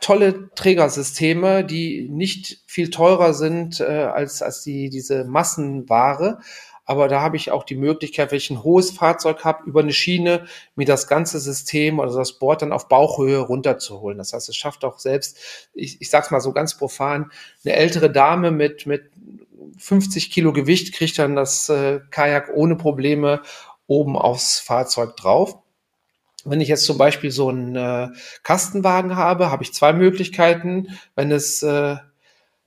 tolle 0.00 0.50
Trägersysteme, 0.54 1.64
die 1.64 2.08
nicht 2.10 2.62
viel 2.66 2.90
teurer 2.90 3.34
sind 3.34 3.80
äh, 3.80 3.84
als, 3.84 4.42
als 4.42 4.62
die, 4.62 4.90
diese 4.90 5.24
Massenware. 5.24 6.38
Aber 6.84 7.06
da 7.06 7.20
habe 7.20 7.36
ich 7.36 7.52
auch 7.52 7.62
die 7.62 7.76
Möglichkeit, 7.76 8.32
wenn 8.32 8.38
ich 8.38 8.50
ein 8.50 8.64
hohes 8.64 8.90
Fahrzeug 8.90 9.44
habe, 9.44 9.62
über 9.64 9.80
eine 9.80 9.92
Schiene 9.92 10.46
mir 10.74 10.86
das 10.86 11.06
ganze 11.06 11.38
System 11.38 12.00
oder 12.00 12.12
das 12.12 12.38
Board 12.38 12.62
dann 12.62 12.72
auf 12.72 12.88
Bauchhöhe 12.88 13.38
runterzuholen. 13.38 14.18
Das 14.18 14.32
heißt, 14.32 14.48
es 14.48 14.56
schafft 14.56 14.84
auch 14.84 14.98
selbst, 14.98 15.38
ich, 15.72 16.00
ich 16.00 16.10
sag's 16.10 16.32
mal 16.32 16.40
so 16.40 16.52
ganz 16.52 16.76
profan, 16.76 17.30
eine 17.64 17.74
ältere 17.74 18.10
Dame 18.10 18.50
mit, 18.50 18.86
mit 18.86 19.04
50 19.78 20.30
Kilo 20.32 20.52
Gewicht 20.52 20.92
kriegt 20.92 21.18
dann 21.18 21.36
das 21.36 21.68
äh, 21.68 22.00
Kajak 22.10 22.50
ohne 22.54 22.74
Probleme 22.74 23.42
oben 23.86 24.16
aufs 24.16 24.58
Fahrzeug 24.58 25.16
drauf. 25.16 25.58
Wenn 26.44 26.60
ich 26.60 26.68
jetzt 26.68 26.84
zum 26.84 26.98
Beispiel 26.98 27.30
so 27.30 27.48
einen 27.48 27.76
äh, 27.76 28.08
Kastenwagen 28.42 29.16
habe, 29.16 29.50
habe 29.50 29.62
ich 29.62 29.74
zwei 29.74 29.92
Möglichkeiten. 29.92 30.98
Wenn 31.14 31.30
es 31.30 31.62
äh, 31.62 31.96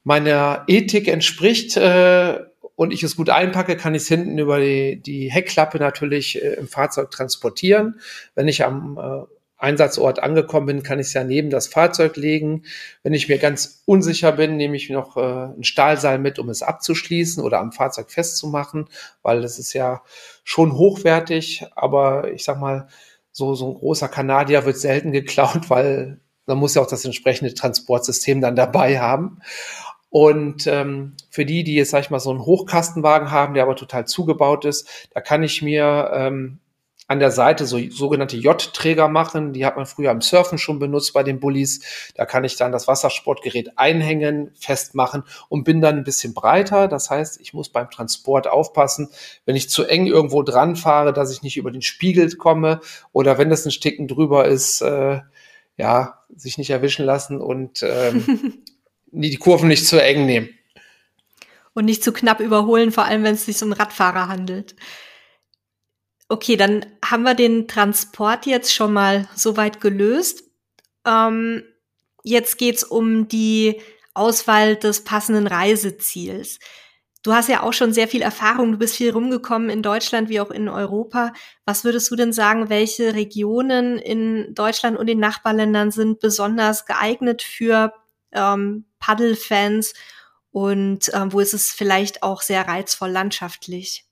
meiner 0.03 0.63
Ethik 0.67 1.07
entspricht 1.07 1.77
äh, 1.77 2.39
und 2.75 2.91
ich 2.91 3.03
es 3.03 3.15
gut 3.15 3.29
einpacke, 3.29 3.77
kann 3.77 3.95
ich 3.95 4.03
es 4.03 4.07
hinten 4.07 4.37
über 4.37 4.59
die, 4.59 5.01
die 5.01 5.31
Heckklappe 5.31 5.79
natürlich 5.79 6.41
äh, 6.43 6.53
im 6.53 6.67
Fahrzeug 6.67 7.11
transportieren. 7.11 7.99
Wenn 8.35 8.47
ich 8.47 8.63
am 8.63 8.97
äh, 8.97 9.33
Einsatzort 9.63 10.19
angekommen 10.21 10.65
bin, 10.65 10.83
kann 10.83 10.99
ich 10.99 11.07
es 11.07 11.13
ja 11.13 11.23
neben 11.23 11.49
das 11.49 11.67
Fahrzeug 11.67 12.17
legen. 12.17 12.63
Wenn 13.01 13.13
ich 13.13 13.29
mir 13.29 13.37
ganz 13.37 13.81
unsicher 13.85 14.33
bin, 14.33 14.57
nehme 14.57 14.75
ich 14.75 14.89
noch 14.89 15.15
äh, 15.15 15.55
ein 15.57 15.63
Stahlseil 15.63 16.19
mit, 16.19 16.37
um 16.37 16.49
es 16.49 16.61
abzuschließen 16.61 17.41
oder 17.41 17.59
am 17.59 17.71
Fahrzeug 17.71 18.11
festzumachen, 18.11 18.89
weil 19.21 19.41
das 19.41 19.59
ist 19.59 19.71
ja 19.71 20.03
schon 20.43 20.73
hochwertig. 20.73 21.65
Aber 21.75 22.29
ich 22.33 22.43
sag 22.43 22.59
mal, 22.59 22.87
so, 23.33 23.55
so 23.55 23.67
ein 23.67 23.73
großer 23.73 24.07
Kanadier 24.07 24.63
wird 24.63 24.77
selten 24.77 25.11
geklaut, 25.11 25.69
weil 25.69 26.21
man 26.45 26.57
muss 26.57 26.75
ja 26.75 26.81
auch 26.81 26.87
das 26.87 27.03
entsprechende 27.03 27.53
Transportsystem 27.53 28.39
dann 28.39 28.55
dabei 28.55 28.99
haben. 28.99 29.39
Und 30.09 30.67
ähm, 30.67 31.15
für 31.31 31.43
die, 31.43 31.63
die 31.63 31.73
jetzt, 31.73 31.89
sag 31.89 32.01
ich 32.01 32.11
mal, 32.11 32.19
so 32.19 32.29
einen 32.29 32.45
Hochkastenwagen 32.45 33.31
haben, 33.31 33.55
der 33.55 33.63
aber 33.63 33.75
total 33.75 34.05
zugebaut 34.05 34.63
ist, 34.63 35.09
da 35.11 35.21
kann 35.21 35.41
ich 35.41 35.63
mir 35.63 36.11
ähm, 36.13 36.59
an 37.13 37.19
der 37.19 37.31
Seite 37.31 37.65
so 37.65 37.79
sogenannte 37.89 38.35
J-Träger 38.35 39.07
machen. 39.07 39.53
Die 39.53 39.65
hat 39.65 39.77
man 39.77 39.85
früher 39.85 40.11
am 40.11 40.21
Surfen 40.21 40.57
schon 40.57 40.79
benutzt 40.79 41.13
bei 41.13 41.23
den 41.23 41.39
Bullies. 41.39 42.11
Da 42.15 42.25
kann 42.25 42.43
ich 42.43 42.57
dann 42.57 42.71
das 42.71 42.87
Wassersportgerät 42.87 43.77
einhängen, 43.77 44.51
festmachen 44.59 45.23
und 45.47 45.63
bin 45.63 45.79
dann 45.79 45.97
ein 45.97 46.03
bisschen 46.03 46.33
breiter. 46.33 46.87
Das 46.87 47.09
heißt, 47.09 47.39
ich 47.39 47.53
muss 47.53 47.69
beim 47.69 47.89
Transport 47.89 48.47
aufpassen, 48.47 49.09
wenn 49.45 49.55
ich 49.55 49.69
zu 49.69 49.85
eng 49.85 50.07
irgendwo 50.07 50.41
dran 50.41 50.75
fahre, 50.75 51.13
dass 51.13 51.31
ich 51.31 51.43
nicht 51.43 51.55
über 51.55 51.71
den 51.71 51.83
Spiegel 51.83 52.35
komme 52.35 52.81
oder 53.11 53.37
wenn 53.37 53.49
das 53.49 53.65
ein 53.65 53.71
Sticken 53.71 54.07
drüber 54.07 54.45
ist, 54.45 54.81
äh, 54.81 55.21
ja, 55.77 56.19
sich 56.35 56.57
nicht 56.57 56.71
erwischen 56.71 57.05
lassen 57.05 57.39
und 57.39 57.83
ähm, 57.83 58.63
die 59.11 59.37
Kurven 59.37 59.67
nicht 59.67 59.87
zu 59.87 60.01
eng 60.01 60.25
nehmen. 60.25 60.49
Und 61.75 61.85
nicht 61.85 62.03
zu 62.03 62.11
knapp 62.11 62.39
überholen, 62.39 62.91
vor 62.91 63.05
allem 63.05 63.23
wenn 63.23 63.35
es 63.35 63.45
sich 63.45 63.61
um 63.63 63.71
Radfahrer 63.71 64.27
handelt. 64.27 64.75
Okay, 66.29 66.55
dann 66.55 66.85
haben 67.03 67.23
wir 67.23 67.35
den 67.35 67.67
Transport 67.67 68.45
jetzt 68.45 68.73
schon 68.73 68.93
mal 68.93 69.27
soweit 69.35 69.81
gelöst. 69.81 70.43
Ähm, 71.05 71.63
jetzt 72.23 72.57
geht's 72.57 72.83
um 72.83 73.27
die 73.27 73.81
Auswahl 74.13 74.75
des 74.75 75.03
passenden 75.03 75.47
Reiseziels. 75.47 76.59
Du 77.23 77.33
hast 77.33 77.47
ja 77.49 77.63
auch 77.63 77.71
schon 77.73 77.93
sehr 77.93 78.07
viel 78.09 78.21
Erfahrung, 78.21 78.73
du 78.73 78.77
bist 78.77 78.97
viel 78.97 79.11
rumgekommen 79.11 79.69
in 79.69 79.81
Deutschland 79.81 80.27
wie 80.29 80.41
auch 80.41 80.51
in 80.51 80.67
Europa. 80.67 81.33
Was 81.65 81.85
würdest 81.85 82.11
du 82.11 82.15
denn 82.17 82.33
sagen, 82.33 82.69
welche 82.69 83.13
Regionen 83.13 83.97
in 83.97 84.53
Deutschland 84.53 84.97
und 84.97 85.07
den 85.07 85.19
Nachbarländern 85.19 85.91
sind 85.91 86.19
besonders 86.19 86.85
geeignet 86.85 87.41
für 87.41 87.93
ähm, 88.33 88.85
Paddelfans 88.99 89.93
und 90.51 91.11
ähm, 91.13 91.31
wo 91.31 91.39
ist 91.39 91.53
es 91.53 91.71
vielleicht 91.71 92.23
auch 92.23 92.41
sehr 92.41 92.67
reizvoll 92.67 93.09
landschaftlich? 93.09 94.02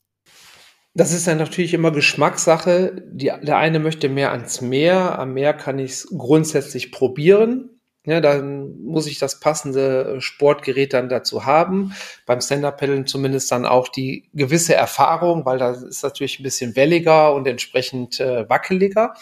Das 0.94 1.14
ist 1.14 1.26
dann 1.28 1.38
natürlich 1.38 1.74
immer 1.74 1.92
Geschmackssache. 1.92 3.04
Die, 3.08 3.32
der 3.42 3.58
eine 3.58 3.80
möchte 3.80 4.10
mehr 4.10 4.32
ans 4.32 4.62
Meer. 4.62 5.18
Am 5.20 5.34
Meer 5.34 5.54
kann 5.54 5.80
ich 5.80 5.92
es 5.92 6.08
grundsätzlich 6.18 6.92
probieren. 6.92 7.70
Ja, 8.04 8.20
dann 8.20 8.82
muss 8.82 9.06
ich 9.06 9.20
das 9.20 9.40
passende 9.40 10.20
Sportgerät 10.22 10.92
dann 10.94 11.08
dazu 11.08 11.46
haben. 11.46 11.94
Beim 12.26 12.42
Stand-Up-Paddeln 12.42 13.06
zumindest 13.06 13.52
dann 13.52 13.66
auch 13.66 13.90
die 13.90 14.28
gewisse 14.34 14.74
Erfahrung, 14.74 15.46
weil 15.46 15.60
da 15.60 15.72
ist 15.72 16.04
natürlich 16.04 16.40
ein 16.40 16.44
bisschen 16.44 16.76
welliger 16.76 17.34
und 17.36 17.48
entsprechend 17.48 18.20
äh, 18.20 18.50
wackeliger. 18.50 19.14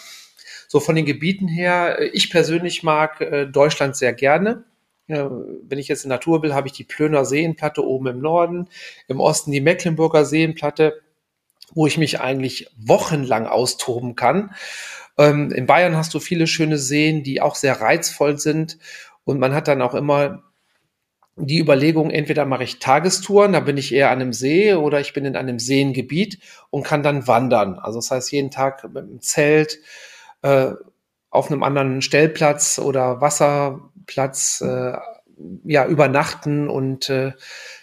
So 0.66 0.80
von 0.80 0.94
den 0.94 1.04
Gebieten 1.04 1.46
her, 1.46 1.98
äh, 1.98 2.06
ich 2.06 2.30
persönlich 2.30 2.82
mag 2.82 3.20
äh, 3.20 3.46
Deutschland 3.46 3.96
sehr 3.96 4.14
gerne. 4.14 4.64
Ja, 5.08 5.30
wenn 5.68 5.78
ich 5.78 5.88
jetzt 5.88 6.04
in 6.04 6.08
Natur 6.08 6.42
will, 6.42 6.54
habe 6.54 6.68
ich 6.68 6.72
die 6.72 6.84
Plöner 6.84 7.24
Seenplatte 7.24 7.84
oben 7.84 8.06
im 8.06 8.20
Norden, 8.20 8.68
im 9.08 9.20
Osten 9.20 9.50
die 9.50 9.60
Mecklenburger 9.60 10.24
Seenplatte 10.24 11.02
wo 11.74 11.86
ich 11.86 11.98
mich 11.98 12.20
eigentlich 12.20 12.68
wochenlang 12.76 13.46
austoben 13.46 14.16
kann. 14.16 14.54
Ähm, 15.18 15.52
in 15.52 15.66
Bayern 15.66 15.96
hast 15.96 16.14
du 16.14 16.20
viele 16.20 16.46
schöne 16.46 16.78
Seen, 16.78 17.22
die 17.22 17.40
auch 17.40 17.54
sehr 17.54 17.80
reizvoll 17.80 18.38
sind. 18.38 18.78
Und 19.24 19.38
man 19.38 19.54
hat 19.54 19.68
dann 19.68 19.82
auch 19.82 19.94
immer 19.94 20.42
die 21.36 21.58
Überlegung, 21.58 22.10
entweder 22.10 22.44
mache 22.44 22.64
ich 22.64 22.78
Tagestouren, 22.78 23.52
da 23.52 23.60
bin 23.60 23.76
ich 23.76 23.94
eher 23.94 24.10
an 24.10 24.20
einem 24.20 24.32
See, 24.32 24.74
oder 24.74 25.00
ich 25.00 25.12
bin 25.12 25.24
in 25.24 25.36
einem 25.36 25.58
Seengebiet 25.58 26.38
und 26.70 26.82
kann 26.82 27.02
dann 27.02 27.26
wandern. 27.26 27.78
Also 27.78 27.98
das 27.98 28.10
heißt, 28.10 28.32
jeden 28.32 28.50
Tag 28.50 28.84
mit 28.84 28.96
dem 28.96 29.20
Zelt 29.20 29.78
äh, 30.42 30.72
auf 31.30 31.50
einem 31.50 31.62
anderen 31.62 32.02
Stellplatz 32.02 32.78
oder 32.78 33.20
Wasserplatz 33.20 34.60
äh, 34.60 34.96
ja 35.64 35.86
übernachten 35.86 36.68
und 36.68 37.08
äh, 37.08 37.32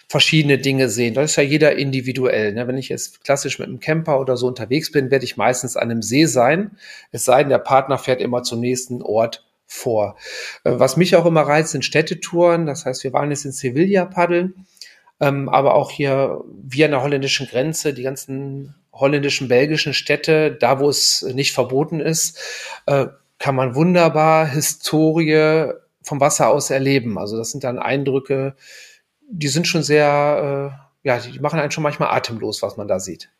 verschiedene 0.08 0.58
Dinge 0.58 0.88
sehen. 0.88 1.14
Das 1.14 1.32
ist 1.32 1.36
ja 1.36 1.42
jeder 1.42 1.76
individuell. 1.76 2.54
Ne? 2.54 2.66
Wenn 2.66 2.78
ich 2.78 2.88
jetzt 2.88 3.22
klassisch 3.24 3.58
mit 3.58 3.68
einem 3.68 3.80
Camper 3.80 4.18
oder 4.20 4.36
so 4.36 4.46
unterwegs 4.46 4.90
bin, 4.90 5.10
werde 5.10 5.26
ich 5.26 5.36
meistens 5.36 5.76
an 5.76 5.90
einem 5.90 6.02
See 6.02 6.24
sein. 6.24 6.78
Es 7.12 7.26
sei 7.26 7.42
denn, 7.42 7.50
der 7.50 7.58
Partner 7.58 7.98
fährt 7.98 8.22
immer 8.22 8.42
zum 8.42 8.60
nächsten 8.60 9.02
Ort 9.02 9.44
vor. 9.66 10.16
Äh, 10.64 10.72
was 10.76 10.96
mich 10.96 11.14
auch 11.14 11.26
immer 11.26 11.42
reizt, 11.42 11.72
sind 11.72 11.84
Städtetouren. 11.84 12.64
Das 12.64 12.86
heißt, 12.86 13.04
wir 13.04 13.12
waren 13.12 13.30
jetzt 13.30 13.44
in 13.44 13.52
Sevilla 13.52 14.06
paddeln. 14.06 14.66
ähm, 15.20 15.48
aber 15.48 15.74
auch 15.74 15.90
hier 15.90 16.42
wie 16.62 16.84
an 16.84 16.92
der 16.92 17.02
holländischen 17.02 17.46
Grenze, 17.46 17.92
die 17.92 18.04
ganzen 18.04 18.74
holländischen, 18.92 19.48
belgischen 19.48 19.94
Städte, 19.94 20.52
da 20.52 20.80
wo 20.80 20.88
es 20.88 21.22
nicht 21.22 21.52
verboten 21.52 22.00
ist, 22.00 22.38
äh, 22.86 23.06
kann 23.38 23.54
man 23.54 23.74
wunderbar 23.74 24.46
Historie 24.46 25.72
vom 26.02 26.20
Wasser 26.20 26.48
aus 26.48 26.70
erleben. 26.70 27.18
Also 27.18 27.36
das 27.36 27.50
sind 27.50 27.64
dann 27.64 27.78
Eindrücke, 27.78 28.56
die 29.28 29.48
sind 29.48 29.66
schon 29.66 29.82
sehr, 29.82 30.74
äh, 31.04 31.08
ja, 31.08 31.18
die 31.18 31.38
machen 31.38 31.60
einen 31.60 31.70
schon 31.70 31.82
manchmal 31.82 32.14
atemlos, 32.14 32.62
was 32.62 32.76
man 32.76 32.88
da 32.88 32.98
sieht. 32.98 33.30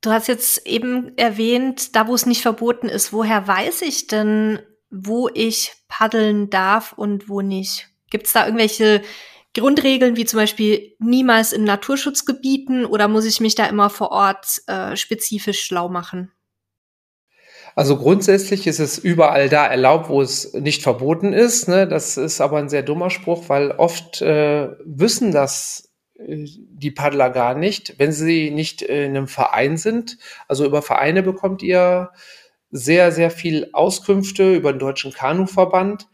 Du 0.00 0.10
hast 0.10 0.26
jetzt 0.26 0.66
eben 0.66 1.16
erwähnt, 1.16 1.94
da 1.94 2.08
wo 2.08 2.14
es 2.14 2.26
nicht 2.26 2.42
verboten 2.42 2.88
ist, 2.88 3.12
woher 3.12 3.46
weiß 3.46 3.82
ich 3.82 4.08
denn, 4.08 4.60
wo 4.90 5.28
ich 5.32 5.72
paddeln 5.88 6.50
darf 6.50 6.92
und 6.92 7.28
wo 7.28 7.40
nicht? 7.40 7.88
Gibt 8.10 8.26
es 8.26 8.32
da 8.32 8.44
irgendwelche 8.44 9.02
Grundregeln 9.54 10.16
wie 10.16 10.24
zum 10.24 10.38
Beispiel 10.38 10.96
niemals 10.98 11.52
in 11.52 11.64
Naturschutzgebieten 11.64 12.84
oder 12.84 13.06
muss 13.06 13.24
ich 13.24 13.40
mich 13.40 13.54
da 13.54 13.66
immer 13.66 13.90
vor 13.90 14.10
Ort 14.10 14.62
äh, 14.66 14.96
spezifisch 14.96 15.62
schlau 15.62 15.88
machen? 15.88 16.32
Also 17.74 17.96
grundsätzlich 17.96 18.66
ist 18.66 18.80
es 18.80 18.98
überall 18.98 19.48
da 19.48 19.66
erlaubt, 19.66 20.08
wo 20.08 20.20
es 20.20 20.52
nicht 20.52 20.82
verboten 20.82 21.32
ist. 21.32 21.68
Ne? 21.68 21.86
Das 21.88 22.16
ist 22.16 22.40
aber 22.40 22.58
ein 22.58 22.68
sehr 22.68 22.82
dummer 22.82 23.10
Spruch, 23.10 23.48
weil 23.48 23.70
oft 23.72 24.20
äh, 24.22 24.68
wissen 24.84 25.32
das 25.32 25.90
äh, 26.18 26.44
die 26.46 26.90
Paddler 26.90 27.30
gar 27.30 27.54
nicht, 27.54 27.98
wenn 27.98 28.12
sie 28.12 28.50
nicht 28.50 28.82
in 28.82 29.16
einem 29.16 29.28
Verein 29.28 29.76
sind. 29.76 30.18
Also 30.48 30.66
über 30.66 30.82
Vereine 30.82 31.22
bekommt 31.22 31.62
ihr 31.62 32.10
sehr, 32.70 33.12
sehr 33.12 33.30
viel 33.30 33.68
Auskünfte 33.72 34.54
über 34.54 34.72
den 34.72 34.78
Deutschen 34.78 35.12
Kanuverband 35.12 36.08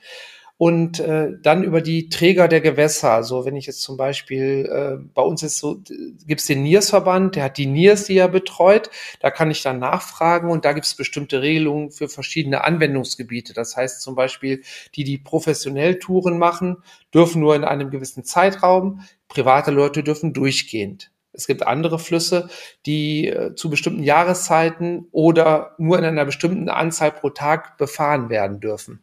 und 0.58 0.98
äh, 0.98 1.30
dann 1.40 1.62
über 1.62 1.80
die 1.80 2.08
Träger 2.08 2.48
der 2.48 2.60
Gewässer. 2.60 3.12
Also 3.12 3.46
wenn 3.46 3.54
ich 3.54 3.66
jetzt 3.66 3.80
zum 3.80 3.96
Beispiel, 3.96 4.68
äh, 4.70 5.08
bei 5.14 5.22
uns 5.22 5.44
ist 5.44 5.58
so, 5.58 5.80
gibt 6.26 6.40
es 6.40 6.48
den 6.48 6.64
NIRS-Verband, 6.64 7.36
der 7.36 7.44
hat 7.44 7.58
die 7.58 7.66
NIRS, 7.66 8.06
die 8.06 8.18
er 8.18 8.28
betreut. 8.28 8.90
Da 9.20 9.30
kann 9.30 9.52
ich 9.52 9.62
dann 9.62 9.78
nachfragen 9.78 10.50
und 10.50 10.64
da 10.64 10.72
gibt 10.72 10.84
es 10.84 10.96
bestimmte 10.96 11.42
Regelungen 11.42 11.92
für 11.92 12.08
verschiedene 12.08 12.64
Anwendungsgebiete. 12.64 13.54
Das 13.54 13.76
heißt 13.76 14.02
zum 14.02 14.16
Beispiel, 14.16 14.62
die, 14.96 15.04
die 15.04 15.18
professionell 15.18 16.00
Touren 16.00 16.38
machen, 16.38 16.78
dürfen 17.14 17.40
nur 17.40 17.54
in 17.54 17.62
einem 17.62 17.90
gewissen 17.90 18.24
Zeitraum. 18.24 19.02
Private 19.28 19.70
Leute 19.70 20.02
dürfen 20.02 20.32
durchgehend. 20.32 21.12
Es 21.32 21.46
gibt 21.46 21.64
andere 21.64 22.00
Flüsse, 22.00 22.48
die 22.84 23.28
äh, 23.28 23.54
zu 23.54 23.70
bestimmten 23.70 24.02
Jahreszeiten 24.02 25.06
oder 25.12 25.76
nur 25.78 25.96
in 25.98 26.04
einer 26.04 26.24
bestimmten 26.24 26.68
Anzahl 26.68 27.12
pro 27.12 27.30
Tag 27.30 27.78
befahren 27.78 28.28
werden 28.28 28.58
dürfen. 28.58 29.02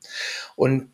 Und 0.58 0.90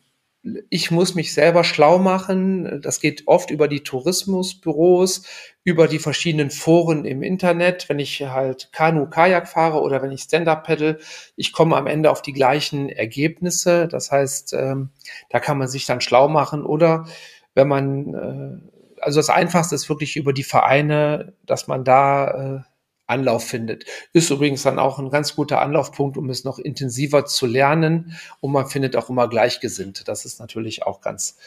ich 0.70 0.90
muss 0.90 1.14
mich 1.14 1.34
selber 1.34 1.62
schlau 1.62 1.98
machen. 1.98 2.80
Das 2.82 3.00
geht 3.00 3.24
oft 3.26 3.50
über 3.50 3.68
die 3.68 3.84
Tourismusbüros, 3.84 5.22
über 5.62 5.86
die 5.86 6.00
verschiedenen 6.00 6.50
Foren 6.50 7.04
im 7.04 7.22
Internet. 7.22 7.88
Wenn 7.88 8.00
ich 8.00 8.22
halt 8.22 8.70
Kanu, 8.72 9.08
Kajak 9.08 9.46
fahre 9.48 9.80
oder 9.80 10.02
wenn 10.02 10.10
ich 10.10 10.22
Stand-Up 10.22 10.64
paddle, 10.66 10.98
ich 11.36 11.52
komme 11.52 11.76
am 11.76 11.86
Ende 11.86 12.10
auf 12.10 12.22
die 12.22 12.32
gleichen 12.32 12.88
Ergebnisse. 12.88 13.86
Das 13.86 14.10
heißt, 14.10 14.54
ähm, 14.54 14.90
da 15.30 15.38
kann 15.38 15.58
man 15.58 15.68
sich 15.68 15.86
dann 15.86 16.00
schlau 16.00 16.28
machen 16.28 16.64
oder 16.64 17.06
wenn 17.54 17.68
man, 17.68 18.14
äh, 18.14 19.00
also 19.00 19.20
das 19.20 19.30
Einfachste 19.30 19.76
ist 19.76 19.88
wirklich 19.88 20.16
über 20.16 20.32
die 20.32 20.42
Vereine, 20.42 21.34
dass 21.46 21.68
man 21.68 21.84
da 21.84 22.64
äh, 22.66 22.71
Anlauf 23.12 23.46
findet. 23.46 23.84
Ist 24.12 24.30
übrigens 24.30 24.62
dann 24.62 24.78
auch 24.78 24.98
ein 24.98 25.10
ganz 25.10 25.36
guter 25.36 25.60
Anlaufpunkt, 25.60 26.16
um 26.16 26.28
es 26.30 26.44
noch 26.44 26.58
intensiver 26.58 27.24
zu 27.26 27.46
lernen. 27.46 28.16
Und 28.40 28.52
man 28.52 28.66
findet 28.66 28.96
auch 28.96 29.08
immer 29.08 29.28
Gleichgesinnte. 29.28 30.04
Das 30.04 30.24
ist 30.24 30.40
natürlich 30.40 30.82
auch 30.84 31.00
ganz 31.00 31.38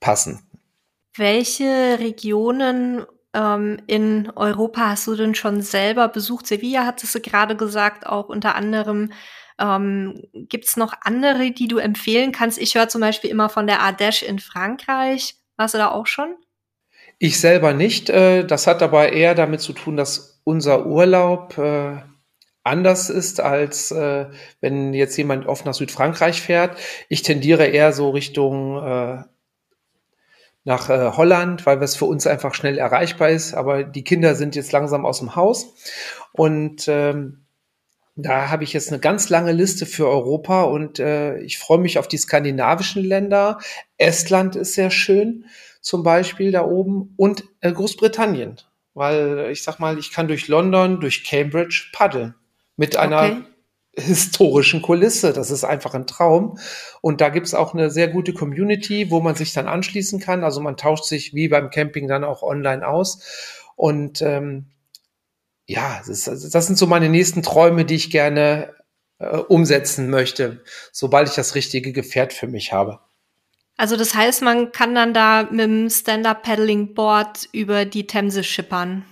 passend. 0.00 0.40
Welche 1.14 1.98
Regionen 1.98 3.06
ähm, 3.34 3.78
in 3.86 4.30
Europa 4.34 4.90
hast 4.90 5.06
du 5.06 5.14
denn 5.14 5.34
schon 5.34 5.62
selber 5.62 6.08
besucht? 6.08 6.46
Sevilla 6.46 6.86
hattest 6.86 7.14
du 7.14 7.20
gerade 7.20 7.56
gesagt, 7.56 8.06
auch 8.06 8.28
unter 8.28 8.54
anderem. 8.54 9.12
Ähm, 9.58 10.22
Gibt 10.32 10.66
es 10.66 10.76
noch 10.76 10.94
andere, 11.02 11.50
die 11.50 11.68
du 11.68 11.78
empfehlen 11.78 12.32
kannst? 12.32 12.58
Ich 12.58 12.74
höre 12.74 12.88
zum 12.88 13.00
Beispiel 13.00 13.30
immer 13.30 13.48
von 13.48 13.66
der 13.66 13.80
Ardèche 13.80 14.24
in 14.24 14.38
Frankreich. 14.38 15.36
Warst 15.56 15.74
du 15.74 15.78
da 15.78 15.90
auch 15.90 16.06
schon? 16.06 16.34
Ich 17.24 17.38
selber 17.38 17.72
nicht. 17.72 18.10
Äh, 18.10 18.44
das 18.44 18.66
hat 18.66 18.82
aber 18.82 19.12
eher 19.12 19.36
damit 19.36 19.60
zu 19.60 19.72
tun, 19.72 19.96
dass 19.96 20.40
unser 20.42 20.86
Urlaub 20.86 21.56
äh, 21.56 21.98
anders 22.64 23.10
ist, 23.10 23.38
als 23.38 23.92
äh, 23.92 24.26
wenn 24.60 24.92
jetzt 24.92 25.16
jemand 25.16 25.46
oft 25.46 25.64
nach 25.64 25.74
Südfrankreich 25.74 26.42
fährt. 26.42 26.76
Ich 27.08 27.22
tendiere 27.22 27.66
eher 27.66 27.92
so 27.92 28.10
Richtung 28.10 28.74
nach 30.64 30.88
Holland, 30.88 31.64
weil 31.64 31.80
es 31.80 31.94
für 31.94 32.06
uns 32.06 32.26
einfach 32.26 32.54
schnell 32.54 32.78
erreichbar 32.78 33.30
ist. 33.30 33.54
Aber 33.54 33.84
die 33.84 34.02
Kinder 34.02 34.34
sind 34.34 34.56
jetzt 34.56 34.72
langsam 34.72 35.06
aus 35.06 35.20
dem 35.20 35.36
Haus 35.36 35.74
und 36.32 36.88
ähm, 36.88 37.42
da 38.16 38.50
habe 38.50 38.64
ich 38.64 38.72
jetzt 38.72 38.88
eine 38.90 38.98
ganz 38.98 39.28
lange 39.28 39.52
Liste 39.52 39.86
für 39.86 40.08
Europa 40.08 40.64
und 40.64 40.98
äh, 40.98 41.38
ich 41.38 41.58
freue 41.58 41.78
mich 41.78 41.98
auf 41.98 42.08
die 42.08 42.18
skandinavischen 42.18 43.04
Länder. 43.04 43.58
Estland 43.96 44.54
ist 44.56 44.74
sehr 44.74 44.90
schön, 44.90 45.46
zum 45.82 46.02
Beispiel 46.02 46.50
da 46.50 46.64
oben 46.64 47.12
und 47.16 47.44
äh, 47.60 47.70
Großbritannien 47.70 48.56
weil 48.94 49.48
ich 49.50 49.62
sag 49.62 49.78
mal, 49.78 49.98
ich 49.98 50.12
kann 50.12 50.28
durch 50.28 50.48
London, 50.48 51.00
durch 51.00 51.24
Cambridge 51.24 51.90
paddeln 51.92 52.34
mit 52.76 52.96
einer 52.96 53.22
okay. 53.22 53.42
historischen 53.96 54.82
Kulisse. 54.82 55.32
Das 55.32 55.50
ist 55.50 55.64
einfach 55.64 55.94
ein 55.94 56.06
Traum. 56.06 56.58
Und 57.00 57.20
da 57.20 57.28
gibt's 57.28 57.54
auch 57.54 57.74
eine 57.74 57.90
sehr 57.90 58.08
gute 58.08 58.32
Community, 58.32 59.10
wo 59.10 59.20
man 59.20 59.34
sich 59.34 59.52
dann 59.52 59.68
anschließen 59.68 60.20
kann. 60.20 60.44
Also 60.44 60.60
man 60.60 60.76
tauscht 60.76 61.04
sich 61.04 61.34
wie 61.34 61.48
beim 61.48 61.70
Camping 61.70 62.08
dann 62.08 62.24
auch 62.24 62.42
online 62.42 62.86
aus. 62.86 63.62
Und 63.76 64.22
ähm, 64.22 64.66
ja, 65.66 65.98
das, 65.98 66.08
ist, 66.08 66.28
also 66.28 66.50
das 66.50 66.66
sind 66.66 66.76
so 66.76 66.86
meine 66.86 67.08
nächsten 67.08 67.42
Träume, 67.42 67.84
die 67.84 67.94
ich 67.94 68.10
gerne 68.10 68.74
äh, 69.18 69.36
umsetzen 69.36 70.10
möchte, 70.10 70.62
sobald 70.90 71.28
ich 71.28 71.34
das 71.34 71.54
richtige 71.54 71.92
Gefährt 71.92 72.32
für 72.32 72.46
mich 72.46 72.72
habe. 72.72 73.00
Also 73.76 73.96
das 73.96 74.14
heißt, 74.14 74.42
man 74.42 74.72
kann 74.72 74.94
dann 74.94 75.14
da 75.14 75.48
mit 75.50 75.60
dem 75.60 75.90
Stand-Up-Paddling-Board 75.90 77.48
über 77.52 77.84
die 77.84 78.06
Themse 78.06 78.44
schippern. 78.44 79.04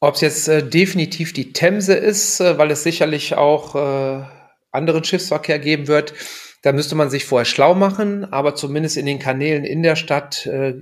Ob 0.00 0.14
es 0.14 0.20
jetzt 0.20 0.48
äh, 0.48 0.62
definitiv 0.62 1.32
die 1.32 1.52
Themse 1.52 1.94
ist, 1.94 2.40
äh, 2.40 2.56
weil 2.56 2.70
es 2.70 2.82
sicherlich 2.82 3.34
auch 3.34 3.74
äh, 3.74 4.24
anderen 4.70 5.04
Schiffsverkehr 5.04 5.58
geben 5.58 5.88
wird, 5.88 6.14
da 6.62 6.72
müsste 6.72 6.94
man 6.94 7.10
sich 7.10 7.24
vorher 7.24 7.44
schlau 7.44 7.74
machen, 7.74 8.24
aber 8.32 8.54
zumindest 8.54 8.96
in 8.96 9.06
den 9.06 9.18
Kanälen 9.18 9.64
in 9.64 9.82
der 9.82 9.96
Stadt 9.96 10.46
äh, 10.46 10.74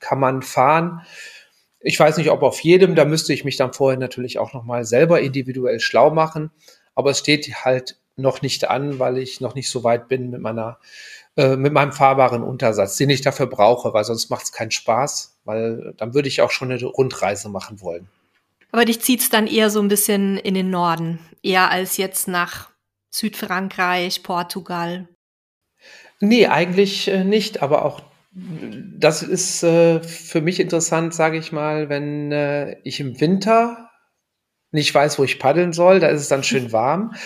kann 0.00 0.18
man 0.18 0.42
fahren. 0.42 1.02
Ich 1.80 1.98
weiß 1.98 2.16
nicht, 2.16 2.30
ob 2.30 2.42
auf 2.42 2.60
jedem, 2.60 2.94
da 2.94 3.04
müsste 3.04 3.32
ich 3.32 3.44
mich 3.44 3.56
dann 3.56 3.72
vorher 3.72 3.98
natürlich 3.98 4.38
auch 4.38 4.52
nochmal 4.52 4.84
selber 4.84 5.20
individuell 5.20 5.80
schlau 5.80 6.10
machen, 6.10 6.50
aber 6.94 7.10
es 7.10 7.18
steht 7.18 7.64
halt 7.64 8.01
noch 8.16 8.42
nicht 8.42 8.68
an, 8.70 8.98
weil 8.98 9.18
ich 9.18 9.40
noch 9.40 9.54
nicht 9.54 9.70
so 9.70 9.84
weit 9.84 10.08
bin 10.08 10.30
mit 10.30 10.40
meiner 10.40 10.78
äh, 11.36 11.56
mit 11.56 11.72
meinem 11.72 11.92
fahrbaren 11.92 12.42
Untersatz, 12.42 12.96
den 12.96 13.08
ich 13.08 13.22
dafür 13.22 13.46
brauche, 13.46 13.94
weil 13.94 14.04
sonst 14.04 14.28
macht 14.28 14.44
es 14.44 14.52
keinen 14.52 14.70
Spaß, 14.70 15.38
weil 15.44 15.94
dann 15.96 16.12
würde 16.12 16.28
ich 16.28 16.42
auch 16.42 16.50
schon 16.50 16.70
eine 16.70 16.84
Rundreise 16.84 17.48
machen 17.48 17.80
wollen. 17.80 18.08
Aber 18.70 18.84
dich 18.84 19.00
zieht 19.00 19.20
es 19.20 19.30
dann 19.30 19.46
eher 19.46 19.70
so 19.70 19.80
ein 19.80 19.88
bisschen 19.88 20.36
in 20.36 20.54
den 20.54 20.70
Norden, 20.70 21.18
eher 21.42 21.70
als 21.70 21.96
jetzt 21.96 22.28
nach 22.28 22.70
Südfrankreich, 23.10 24.22
Portugal. 24.22 25.08
Nee, 26.20 26.46
eigentlich 26.46 27.08
äh, 27.08 27.24
nicht, 27.24 27.62
aber 27.62 27.84
auch 27.84 28.02
das 28.34 29.22
ist 29.22 29.62
äh, 29.62 30.02
für 30.02 30.40
mich 30.40 30.58
interessant, 30.58 31.14
sage 31.14 31.36
ich 31.36 31.52
mal, 31.52 31.88
wenn 31.90 32.32
äh, 32.32 32.76
ich 32.82 33.00
im 33.00 33.20
Winter 33.20 33.90
nicht 34.70 34.94
weiß, 34.94 35.18
wo 35.18 35.24
ich 35.24 35.38
paddeln 35.38 35.72
soll, 35.74 36.00
da 36.00 36.08
ist 36.08 36.22
es 36.22 36.28
dann 36.28 36.42
schön 36.42 36.72
warm. 36.72 37.14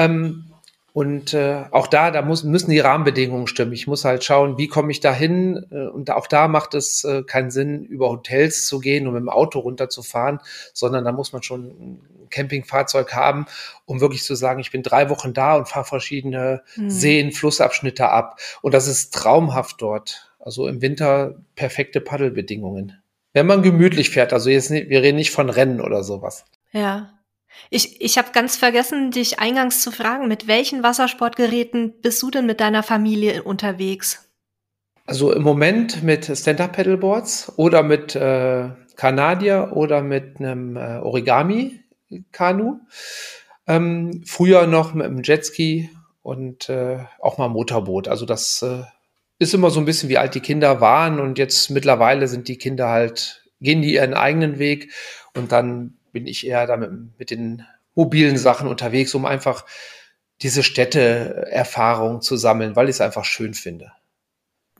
Ähm, 0.00 0.44
und 0.92 1.34
äh, 1.34 1.64
auch 1.70 1.86
da, 1.86 2.10
da 2.10 2.22
muss, 2.22 2.42
müssen 2.42 2.70
die 2.70 2.80
Rahmenbedingungen 2.80 3.46
stimmen. 3.46 3.72
Ich 3.72 3.86
muss 3.86 4.04
halt 4.04 4.24
schauen, 4.24 4.58
wie 4.58 4.66
komme 4.66 4.90
ich 4.90 5.00
da 5.00 5.12
hin. 5.12 5.66
Äh, 5.70 5.86
und 5.86 6.10
auch 6.10 6.26
da 6.26 6.48
macht 6.48 6.74
es 6.74 7.04
äh, 7.04 7.22
keinen 7.22 7.50
Sinn, 7.50 7.84
über 7.84 8.10
Hotels 8.10 8.66
zu 8.66 8.80
gehen 8.80 9.06
und 9.06 9.14
mit 9.14 9.22
dem 9.22 9.28
Auto 9.28 9.60
runterzufahren, 9.60 10.40
sondern 10.72 11.04
da 11.04 11.12
muss 11.12 11.32
man 11.32 11.42
schon 11.42 11.66
ein 11.66 12.28
Campingfahrzeug 12.30 13.14
haben, 13.14 13.46
um 13.86 14.00
wirklich 14.00 14.24
zu 14.24 14.34
sagen, 14.34 14.60
ich 14.60 14.72
bin 14.72 14.82
drei 14.82 15.10
Wochen 15.10 15.32
da 15.32 15.56
und 15.56 15.68
fahre 15.68 15.84
verschiedene 15.84 16.62
mhm. 16.76 16.90
Seen, 16.90 17.32
Flussabschnitte 17.32 18.08
ab. 18.08 18.40
Und 18.60 18.74
das 18.74 18.88
ist 18.88 19.14
traumhaft 19.14 19.80
dort. 19.80 20.32
Also 20.40 20.66
im 20.66 20.82
Winter 20.82 21.36
perfekte 21.54 22.00
Paddelbedingungen. 22.00 23.00
Wenn 23.32 23.46
man 23.46 23.62
gemütlich 23.62 24.10
fährt, 24.10 24.32
also 24.32 24.50
jetzt, 24.50 24.70
wir 24.70 25.02
reden 25.02 25.16
nicht 25.16 25.30
von 25.30 25.50
Rennen 25.50 25.80
oder 25.80 26.02
sowas. 26.02 26.44
Ja, 26.72 27.12
ich, 27.70 28.00
ich 28.00 28.18
habe 28.18 28.32
ganz 28.32 28.56
vergessen, 28.56 29.10
dich 29.10 29.38
eingangs 29.38 29.82
zu 29.82 29.90
fragen, 29.90 30.28
mit 30.28 30.46
welchen 30.46 30.82
Wassersportgeräten 30.82 32.00
bist 32.00 32.22
du 32.22 32.30
denn 32.30 32.46
mit 32.46 32.60
deiner 32.60 32.82
Familie 32.82 33.42
unterwegs? 33.42 34.30
Also 35.06 35.32
im 35.32 35.42
Moment 35.42 36.02
mit 36.02 36.24
Stand-Up-Pedalboards 36.24 37.54
oder 37.56 37.82
mit 37.82 38.14
äh, 38.14 38.68
Kanadier 38.96 39.72
oder 39.74 40.02
mit 40.02 40.38
einem 40.38 40.76
äh, 40.76 40.98
Origami-Kanu. 40.98 42.80
Ähm, 43.66 44.22
früher 44.24 44.66
noch 44.66 44.94
mit 44.94 45.06
einem 45.06 45.22
Jetski 45.22 45.90
und 46.22 46.68
äh, 46.68 46.98
auch 47.18 47.38
mal 47.38 47.48
Motorboot. 47.48 48.08
Also 48.08 48.26
das 48.26 48.62
äh, 48.62 48.82
ist 49.38 49.54
immer 49.54 49.70
so 49.70 49.80
ein 49.80 49.86
bisschen, 49.86 50.08
wie 50.08 50.18
alt 50.18 50.34
die 50.34 50.40
Kinder 50.40 50.80
waren 50.80 51.18
und 51.18 51.38
jetzt 51.38 51.70
mittlerweile 51.70 52.28
sind 52.28 52.46
die 52.48 52.58
Kinder 52.58 52.88
halt 52.88 53.40
gehen 53.60 53.82
die 53.82 53.94
ihren 53.94 54.14
eigenen 54.14 54.58
Weg 54.58 54.92
und 55.34 55.52
dann 55.52 55.98
bin 56.12 56.26
ich 56.26 56.46
eher 56.46 56.66
damit 56.66 56.90
mit 57.18 57.30
den 57.30 57.66
mobilen 57.94 58.38
Sachen 58.38 58.68
unterwegs, 58.68 59.14
um 59.14 59.26
einfach 59.26 59.64
diese 60.42 60.62
Städteerfahrung 60.62 62.22
zu 62.22 62.36
sammeln, 62.36 62.76
weil 62.76 62.88
ich 62.88 62.96
es 62.96 63.00
einfach 63.00 63.24
schön 63.24 63.54
finde. 63.54 63.92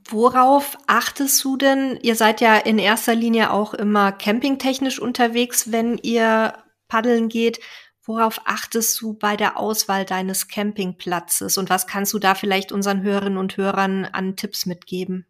Worauf 0.09 0.77
achtest 0.87 1.45
du 1.45 1.57
denn? 1.57 1.99
Ihr 2.03 2.17
seid 2.17 2.41
ja 2.41 2.57
in 2.57 2.79
erster 2.79 3.15
Linie 3.15 3.53
auch 3.53 3.75
immer 3.75 4.11
campingtechnisch 4.13 4.99
unterwegs, 4.99 5.71
wenn 5.71 5.99
ihr 5.99 6.55
paddeln 6.89 7.29
geht. 7.29 7.61
Worauf 8.03 8.41
achtest 8.45 9.01
du 9.01 9.13
bei 9.13 9.37
der 9.37 9.57
Auswahl 9.57 10.05
deines 10.05 10.49
Campingplatzes 10.49 11.59
und 11.59 11.71
was 11.71 11.87
kannst 11.87 12.13
du 12.13 12.19
da 12.19 12.35
vielleicht 12.35 12.73
unseren 12.73 13.03
Hörerinnen 13.03 13.39
und 13.39 13.57
Hörern 13.57 14.05
an 14.07 14.37
Tipps 14.37 14.67
mitgeben? 14.67 15.27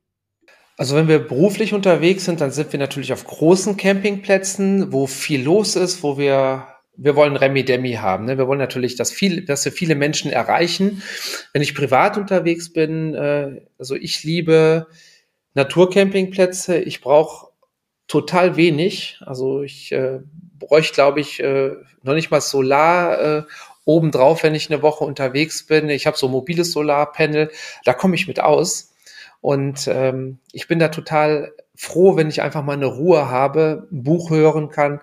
Also 0.81 0.97
wenn 0.97 1.09
wir 1.09 1.19
beruflich 1.19 1.75
unterwegs 1.75 2.25
sind, 2.25 2.41
dann 2.41 2.53
sind 2.53 2.73
wir 2.73 2.81
natürlich 2.81 3.13
auf 3.13 3.27
großen 3.27 3.77
Campingplätzen, 3.77 4.95
wo 4.95 5.07
viel 5.07 5.43
los 5.43 5.77
ist, 5.77 6.03
wo 6.03 6.17
wir 6.17 6.69
wir 6.97 7.17
wollen 7.17 7.37
Remi 7.37 7.67
Demi 7.67 7.93
haben. 7.93 8.25
Ne? 8.25 8.39
Wir 8.39 8.49
wollen 8.49 8.59
natürlich, 8.59 8.97
dass, 8.97 9.13
viel, 9.13 9.45
dass 9.45 9.63
wir 9.67 9.73
viele 9.73 9.95
Menschen 9.95 10.31
erreichen. 10.31 11.03
Wenn 11.53 11.61
ich 11.61 11.75
privat 11.75 12.17
unterwegs 12.17 12.73
bin, 12.73 13.15
äh, 13.15 13.61
also 13.79 13.95
ich 13.95 14.25
liebe 14.25 14.87
Naturcampingplätze. 15.53 16.79
Ich 16.79 17.03
brauche 17.03 17.49
total 18.09 18.57
wenig. 18.57 19.21
Also 19.21 19.61
ich 19.61 19.93
äh, 19.93 20.21
bräuchte, 20.59 20.95
glaube 20.95 21.21
ich, 21.21 21.41
äh, 21.41 21.73
noch 22.03 22.15
nicht 22.15 22.31
mal 22.31 22.41
Solar 22.41 23.21
äh, 23.21 23.43
obendrauf, 23.85 24.45
wenn 24.45 24.55
ich 24.55 24.71
eine 24.71 24.81
Woche 24.81 25.05
unterwegs 25.05 25.67
bin. 25.67 25.91
Ich 25.91 26.07
habe 26.07 26.17
so 26.17 26.29
mobiles 26.29 26.73
Solarpanel, 26.73 27.51
da 27.85 27.93
komme 27.93 28.15
ich 28.15 28.27
mit 28.27 28.41
aus. 28.41 28.90
Und 29.41 29.89
ähm, 29.89 30.39
ich 30.53 30.69
bin 30.69 30.79
da 30.79 30.89
total 30.89 31.53
froh, 31.75 32.17
wenn 32.17 32.29
ich 32.29 32.43
einfach 32.43 32.63
mal 32.63 32.75
eine 32.75 32.87
Ruhe 32.87 33.31
habe, 33.31 33.89
ein 33.91 34.03
Buch 34.03 34.31
hören 34.31 34.69
kann 34.69 35.01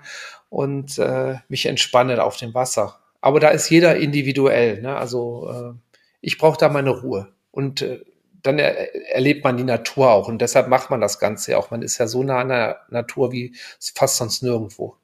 und 0.50 0.98
äh, 1.00 1.38
mich 1.50 1.66
entspanne 1.66 2.24
auf 2.24 2.38
dem 2.38 2.54
Wasser. 2.54 3.00
Aber 3.22 3.40
da 3.40 3.50
ist 3.50 3.70
jeder 3.70 3.96
individuell. 3.96 4.82
Ne? 4.82 4.96
Also 4.96 5.50
äh, 5.50 5.98
ich 6.22 6.38
brauche 6.38 6.58
da 6.58 6.70
meine 6.70 6.92
Ruhe. 6.92 7.34
Und 7.52 7.82
äh, 7.82 8.04
dann 8.44 8.60
er, 8.60 8.96
erlebt 9.14 9.44
man 9.44 9.58
die 9.58 9.64
Natur 9.64 10.12
auch. 10.12 10.28
Und 10.28 10.40
deshalb 10.40 10.68
macht 10.68 10.90
man 10.90 11.02
das 11.02 11.20
Ganze 11.20 11.58
auch. 11.58 11.72
Man 11.72 11.82
ist 11.82 11.98
ja 11.98 12.08
so 12.08 12.24
nah 12.24 12.40
an 12.40 12.50
der 12.50 12.82
Natur 12.90 13.32
wie 13.32 13.56
fast 13.96 14.18
sonst 14.18 14.44
nirgendwo. 14.44 14.96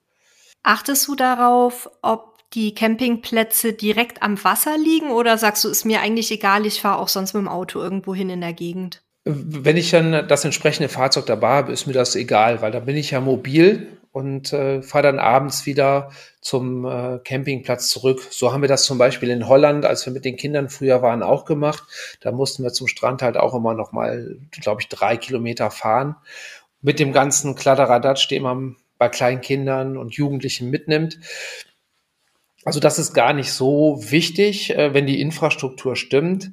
Achtest 0.62 1.08
du 1.08 1.16
darauf, 1.16 1.90
ob 2.02 2.34
die 2.54 2.74
Campingplätze 2.76 3.74
direkt 3.74 4.22
am 4.22 4.42
Wasser 4.44 4.78
liegen 4.78 5.12
oder 5.12 5.38
sagst 5.38 5.64
du, 5.64 5.70
ist 5.70 5.86
mir 5.86 6.02
eigentlich 6.02 6.32
egal, 6.32 6.66
ich 6.66 6.82
fahre 6.82 7.00
auch 7.00 7.08
sonst 7.08 7.34
mit 7.34 7.42
dem 7.42 7.48
Auto 7.48 7.80
irgendwo 7.82 8.14
hin 8.14 8.30
in 8.30 8.42
der 8.42 8.54
Gegend? 8.54 9.03
Wenn 9.26 9.78
ich 9.78 9.92
dann 9.92 10.28
das 10.28 10.44
entsprechende 10.44 10.90
Fahrzeug 10.90 11.26
dabei 11.26 11.50
habe, 11.50 11.72
ist 11.72 11.88
mir 11.88 11.94
das 11.94 12.16
egal, 12.16 12.62
weil 12.62 12.72
da 12.72 12.82
bin 12.82 12.98
ich 12.98 13.12
ja 13.12 13.22
mobil 13.22 13.98
und 14.12 14.54
äh, 14.54 14.82
fahre 14.82 15.04
dann 15.04 15.20
abends 15.20 15.66
wieder 15.66 16.12
zum 16.42 16.86
äh, 16.86 17.20
Campingplatz 17.24 17.88
zurück. 17.88 18.22
So 18.30 18.52
haben 18.52 18.62
wir 18.62 18.68
das 18.68 18.84
zum 18.84 18.98
Beispiel 18.98 19.30
in 19.30 19.48
Holland, 19.48 19.86
als 19.86 20.06
wir 20.06 20.14
mit 20.14 20.24
den 20.24 20.36
Kindern 20.36 20.70
früher 20.70 21.02
waren, 21.02 21.24
auch 21.24 21.46
gemacht. 21.46 21.84
Da 22.20 22.32
mussten 22.32 22.64
wir 22.64 22.74
zum 22.74 22.88
Strand 22.88 23.22
halt 23.22 23.38
auch 23.38 23.56
immer 23.56 23.74
noch 23.74 23.92
mal, 23.92 24.38
glaube 24.52 24.82
ich, 24.82 24.88
drei 24.90 25.18
Kilometer 25.18 25.72
fahren. 25.72 26.16
Mit 26.82 27.00
dem 27.00 27.12
ganzen 27.12 27.56
Kladderadatsch, 27.56 28.30
den 28.30 28.44
man 28.44 28.76
bei 28.98 29.10
kleinen 29.10 29.42
Kindern 29.42 29.98
und 29.98 30.14
Jugendlichen 30.14 30.70
mitnimmt. 30.70 31.20
Also 32.66 32.80
das 32.80 33.00
ist 33.00 33.14
gar 33.14 33.34
nicht 33.34 33.52
so 33.52 34.00
wichtig, 34.00 34.76
äh, 34.76 34.94
wenn 34.94 35.08
die 35.08 35.22
Infrastruktur 35.22 35.96
stimmt. 35.96 36.52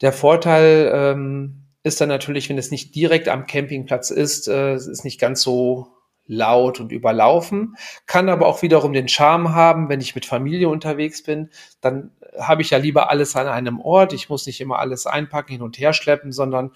Der 0.00 0.12
Vorteil 0.12 0.90
ähm, 0.94 1.65
ist 1.86 2.00
dann 2.00 2.08
natürlich, 2.08 2.48
wenn 2.48 2.58
es 2.58 2.72
nicht 2.72 2.94
direkt 2.96 3.28
am 3.28 3.46
Campingplatz 3.46 4.10
ist, 4.10 4.48
äh, 4.48 4.72
es 4.72 4.88
ist 4.88 5.04
nicht 5.04 5.20
ganz 5.20 5.40
so 5.40 5.92
laut 6.26 6.80
und 6.80 6.90
überlaufen, 6.90 7.76
kann 8.06 8.28
aber 8.28 8.48
auch 8.48 8.60
wiederum 8.60 8.92
den 8.92 9.06
Charme 9.06 9.54
haben, 9.54 9.88
wenn 9.88 10.00
ich 10.00 10.16
mit 10.16 10.26
Familie 10.26 10.68
unterwegs 10.68 11.22
bin, 11.22 11.50
dann 11.80 12.10
habe 12.40 12.62
ich 12.62 12.70
ja 12.70 12.78
lieber 12.78 13.08
alles 13.10 13.36
an 13.36 13.46
einem 13.46 13.80
Ort. 13.80 14.12
Ich 14.12 14.28
muss 14.28 14.46
nicht 14.46 14.60
immer 14.60 14.80
alles 14.80 15.06
einpacken, 15.06 15.52
hin 15.52 15.62
und 15.62 15.78
her 15.78 15.92
schleppen, 15.92 16.32
sondern 16.32 16.72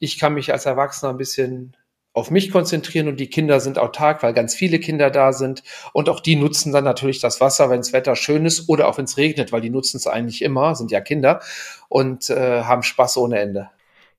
ich 0.00 0.18
kann 0.18 0.34
mich 0.34 0.52
als 0.52 0.66
Erwachsener 0.66 1.10
ein 1.10 1.18
bisschen 1.18 1.76
auf 2.12 2.32
mich 2.32 2.50
konzentrieren 2.50 3.06
und 3.06 3.20
die 3.20 3.30
Kinder 3.30 3.60
sind 3.60 3.78
autark, 3.78 4.24
weil 4.24 4.34
ganz 4.34 4.56
viele 4.56 4.80
Kinder 4.80 5.10
da 5.10 5.32
sind 5.32 5.62
und 5.92 6.08
auch 6.08 6.18
die 6.18 6.34
nutzen 6.34 6.72
dann 6.72 6.82
natürlich 6.82 7.20
das 7.20 7.40
Wasser, 7.40 7.70
wenn 7.70 7.78
das 7.78 7.92
Wetter 7.92 8.16
schön 8.16 8.44
ist 8.44 8.68
oder 8.68 8.88
auch 8.88 8.98
wenn 8.98 9.04
es 9.04 9.16
regnet, 9.16 9.52
weil 9.52 9.60
die 9.60 9.70
nutzen 9.70 9.98
es 9.98 10.08
eigentlich 10.08 10.42
immer, 10.42 10.74
sind 10.74 10.90
ja 10.90 11.00
Kinder 11.00 11.40
und 11.88 12.28
äh, 12.28 12.62
haben 12.64 12.82
Spaß 12.82 13.18
ohne 13.18 13.38
Ende. 13.38 13.70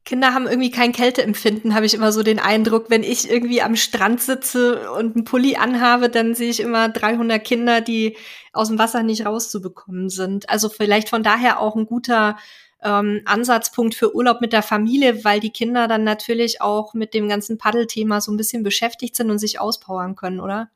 Kinder 0.05 0.33
haben 0.33 0.47
irgendwie 0.47 0.71
kein 0.71 0.91
Kälteempfinden, 0.91 1.75
habe 1.75 1.85
ich 1.85 1.93
immer 1.93 2.11
so 2.11 2.23
den 2.23 2.39
Eindruck. 2.39 2.89
Wenn 2.89 3.03
ich 3.03 3.29
irgendwie 3.29 3.61
am 3.61 3.75
Strand 3.75 4.21
sitze 4.21 4.91
und 4.91 5.15
einen 5.15 5.23
Pulli 5.23 5.55
anhabe, 5.55 6.09
dann 6.09 6.33
sehe 6.33 6.49
ich 6.49 6.61
immer 6.61 6.89
300 6.89 7.43
Kinder, 7.43 7.81
die 7.81 8.17
aus 8.53 8.69
dem 8.69 8.79
Wasser 8.79 9.03
nicht 9.03 9.25
rauszubekommen 9.25 10.09
sind. 10.09 10.49
Also 10.49 10.69
vielleicht 10.69 11.09
von 11.09 11.21
daher 11.21 11.59
auch 11.59 11.75
ein 11.75 11.85
guter 11.85 12.37
ähm, 12.81 13.21
Ansatzpunkt 13.25 13.93
für 13.93 14.15
Urlaub 14.15 14.41
mit 14.41 14.53
der 14.53 14.63
Familie, 14.63 15.23
weil 15.23 15.39
die 15.39 15.51
Kinder 15.51 15.87
dann 15.87 16.03
natürlich 16.03 16.61
auch 16.61 16.93
mit 16.93 17.13
dem 17.13 17.27
ganzen 17.27 17.57
Paddelthema 17.57 18.21
so 18.21 18.31
ein 18.31 18.37
bisschen 18.37 18.63
beschäftigt 18.63 19.15
sind 19.15 19.29
und 19.29 19.39
sich 19.39 19.59
auspowern 19.59 20.15
können, 20.15 20.39
oder? 20.39 20.69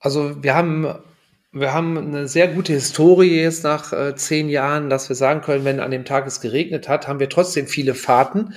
Also 0.00 0.42
wir 0.42 0.54
haben 0.54 0.86
wir 1.60 1.72
haben 1.72 1.96
eine 1.96 2.28
sehr 2.28 2.48
gute 2.48 2.74
Historie 2.74 3.40
jetzt 3.40 3.64
nach 3.64 3.92
äh, 3.92 4.14
zehn 4.14 4.48
Jahren, 4.50 4.90
dass 4.90 5.08
wir 5.08 5.16
sagen 5.16 5.40
können, 5.40 5.64
wenn 5.64 5.80
an 5.80 5.90
dem 5.90 6.04
Tag 6.04 6.26
es 6.26 6.40
geregnet 6.40 6.88
hat, 6.88 7.08
haben 7.08 7.18
wir 7.18 7.30
trotzdem 7.30 7.66
viele 7.66 7.94
Fahrten, 7.94 8.54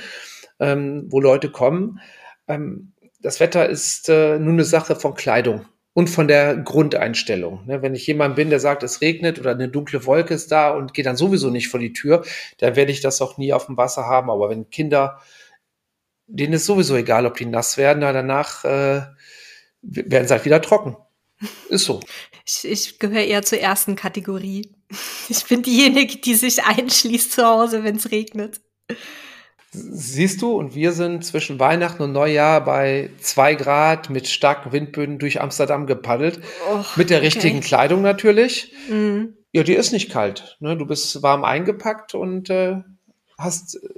ähm, 0.60 1.06
wo 1.10 1.22
Leute 1.22 1.50
kommen. 1.50 2.02
Ähm, 2.48 2.92
das 3.22 3.40
Wetter 3.40 3.68
ist 3.70 4.10
äh, 4.10 4.38
nur 4.38 4.54
eine 4.54 4.66
Sache 4.66 4.96
von 4.96 5.14
Kleidung 5.14 5.66
und 5.94 6.10
von 6.10 6.28
der 6.28 6.58
Grundeinstellung. 6.58 7.66
Ne, 7.66 7.82
wenn 7.82 7.96
ich 7.96 8.06
jemand 8.06 8.36
bin, 8.36 8.50
der 8.50 8.60
sagt, 8.60 8.84
es 8.84 9.02
regnet 9.02 9.40
oder 9.40 9.52
eine 9.52 9.70
dunkle 9.70 10.06
Wolke 10.06 10.34
ist 10.34 10.52
da 10.52 10.72
und 10.72 10.94
geht 10.94 11.06
dann 11.06 11.18
sowieso 11.18 11.50
nicht 11.50 11.70
vor 11.70 11.80
die 11.80 11.94
Tür, 11.94 12.24
dann 12.58 12.76
werde 12.76 12.92
ich 12.92 13.00
das 13.00 13.22
auch 13.22 13.38
nie 13.38 13.54
auf 13.54 13.68
dem 13.68 13.78
Wasser 13.78 14.06
haben. 14.08 14.30
Aber 14.30 14.50
wenn 14.50 14.70
Kinder, 14.70 15.20
denen 16.28 16.54
ist 16.54 16.66
sowieso 16.66 16.98
egal, 16.98 17.26
ob 17.26 17.38
die 17.38 17.46
nass 17.46 17.78
werden, 17.78 18.02
danach 18.02 18.66
äh, 18.66 19.04
werden 19.82 20.28
sie 20.28 20.34
halt 20.34 20.46
wieder 20.46 20.62
trocken. 20.62 20.98
Ist 21.70 21.86
so. 21.86 22.02
Ich, 22.50 22.66
ich 22.66 23.00
gehöre 23.00 23.24
eher 23.24 23.44
zur 23.44 23.60
ersten 23.60 23.96
Kategorie. 23.96 24.70
Ich 25.30 25.46
bin 25.46 25.62
diejenige, 25.62 26.18
die 26.18 26.34
sich 26.34 26.64
einschließt 26.64 27.34
zu 27.34 27.46
Hause, 27.46 27.84
wenn 27.84 27.98
es 27.98 28.10
regnet. 28.10 28.60
Siehst 29.70 30.42
du, 30.42 30.54
und 30.54 30.74
wir 30.74 30.94
sind 30.94 31.24
zwischen 31.24 31.60
Weihnachten 31.60 32.02
und 32.02 32.12
Neujahr 32.12 32.66
bei 32.66 33.12
zwei 33.22 33.54
Grad 33.54 34.10
mit 34.10 34.28
starken 34.28 34.72
Windböen 34.72 35.20
durch 35.20 35.40
Amsterdam 35.40 35.86
gepaddelt. 35.86 36.40
Oh, 36.72 36.84
mit 36.96 37.12
der 37.12 37.22
richtigen 37.22 37.60
okay. 37.60 37.68
Kleidung 37.68 38.02
natürlich. 38.02 38.74
Mhm. 38.90 39.38
Ja, 39.52 39.62
die 39.62 39.76
ist 39.76 39.92
nicht 39.92 40.10
kalt. 40.10 40.58
Ne? 40.60 40.76
Du 40.76 40.88
bist 40.88 41.22
warm 41.22 41.44
eingepackt 41.44 42.16
und 42.16 42.50
äh, 42.50 42.78
hast 43.38 43.76
äh, 43.76 43.90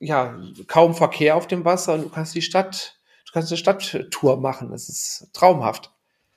ja 0.00 0.36
kaum 0.66 0.96
Verkehr 0.96 1.36
auf 1.36 1.46
dem 1.46 1.64
Wasser 1.64 1.94
und 1.94 2.02
du 2.02 2.08
kannst 2.08 2.34
die 2.34 2.42
Stadt, 2.42 2.98
du 3.26 3.32
kannst 3.32 3.52
eine 3.52 3.58
Stadttour 3.58 4.40
machen. 4.40 4.72
Das 4.72 4.88
ist 4.88 5.28
traumhaft. 5.32 5.93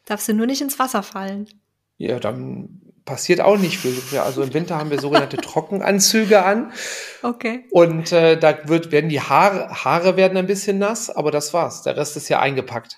Darfst 0.07 0.27
du 0.29 0.33
nur 0.33 0.45
nicht 0.45 0.61
ins 0.61 0.79
Wasser 0.79 1.03
fallen. 1.03 1.47
Ja, 1.97 2.19
dann 2.19 2.81
passiert 3.03 3.41
auch 3.41 3.57
nicht 3.57 3.77
viel. 3.77 4.01
Also 4.19 4.41
im 4.41 4.53
Winter 4.53 4.77
haben 4.77 4.89
wir 4.89 4.99
sogenannte 4.99 5.37
Trockenanzüge 5.37 6.43
an. 6.43 6.71
Okay. 7.21 7.65
Und 7.71 8.11
äh, 8.11 8.39
da 8.39 8.57
wird, 8.67 8.91
werden 8.91 9.09
die 9.09 9.21
Haare, 9.21 9.69
Haare 9.69 10.15
werden 10.15 10.37
ein 10.37 10.47
bisschen 10.47 10.79
nass, 10.79 11.09
aber 11.09 11.29
das 11.29 11.53
war's. 11.53 11.83
Der 11.83 11.97
Rest 11.97 12.15
ist 12.17 12.29
ja 12.29 12.39
eingepackt. 12.39 12.97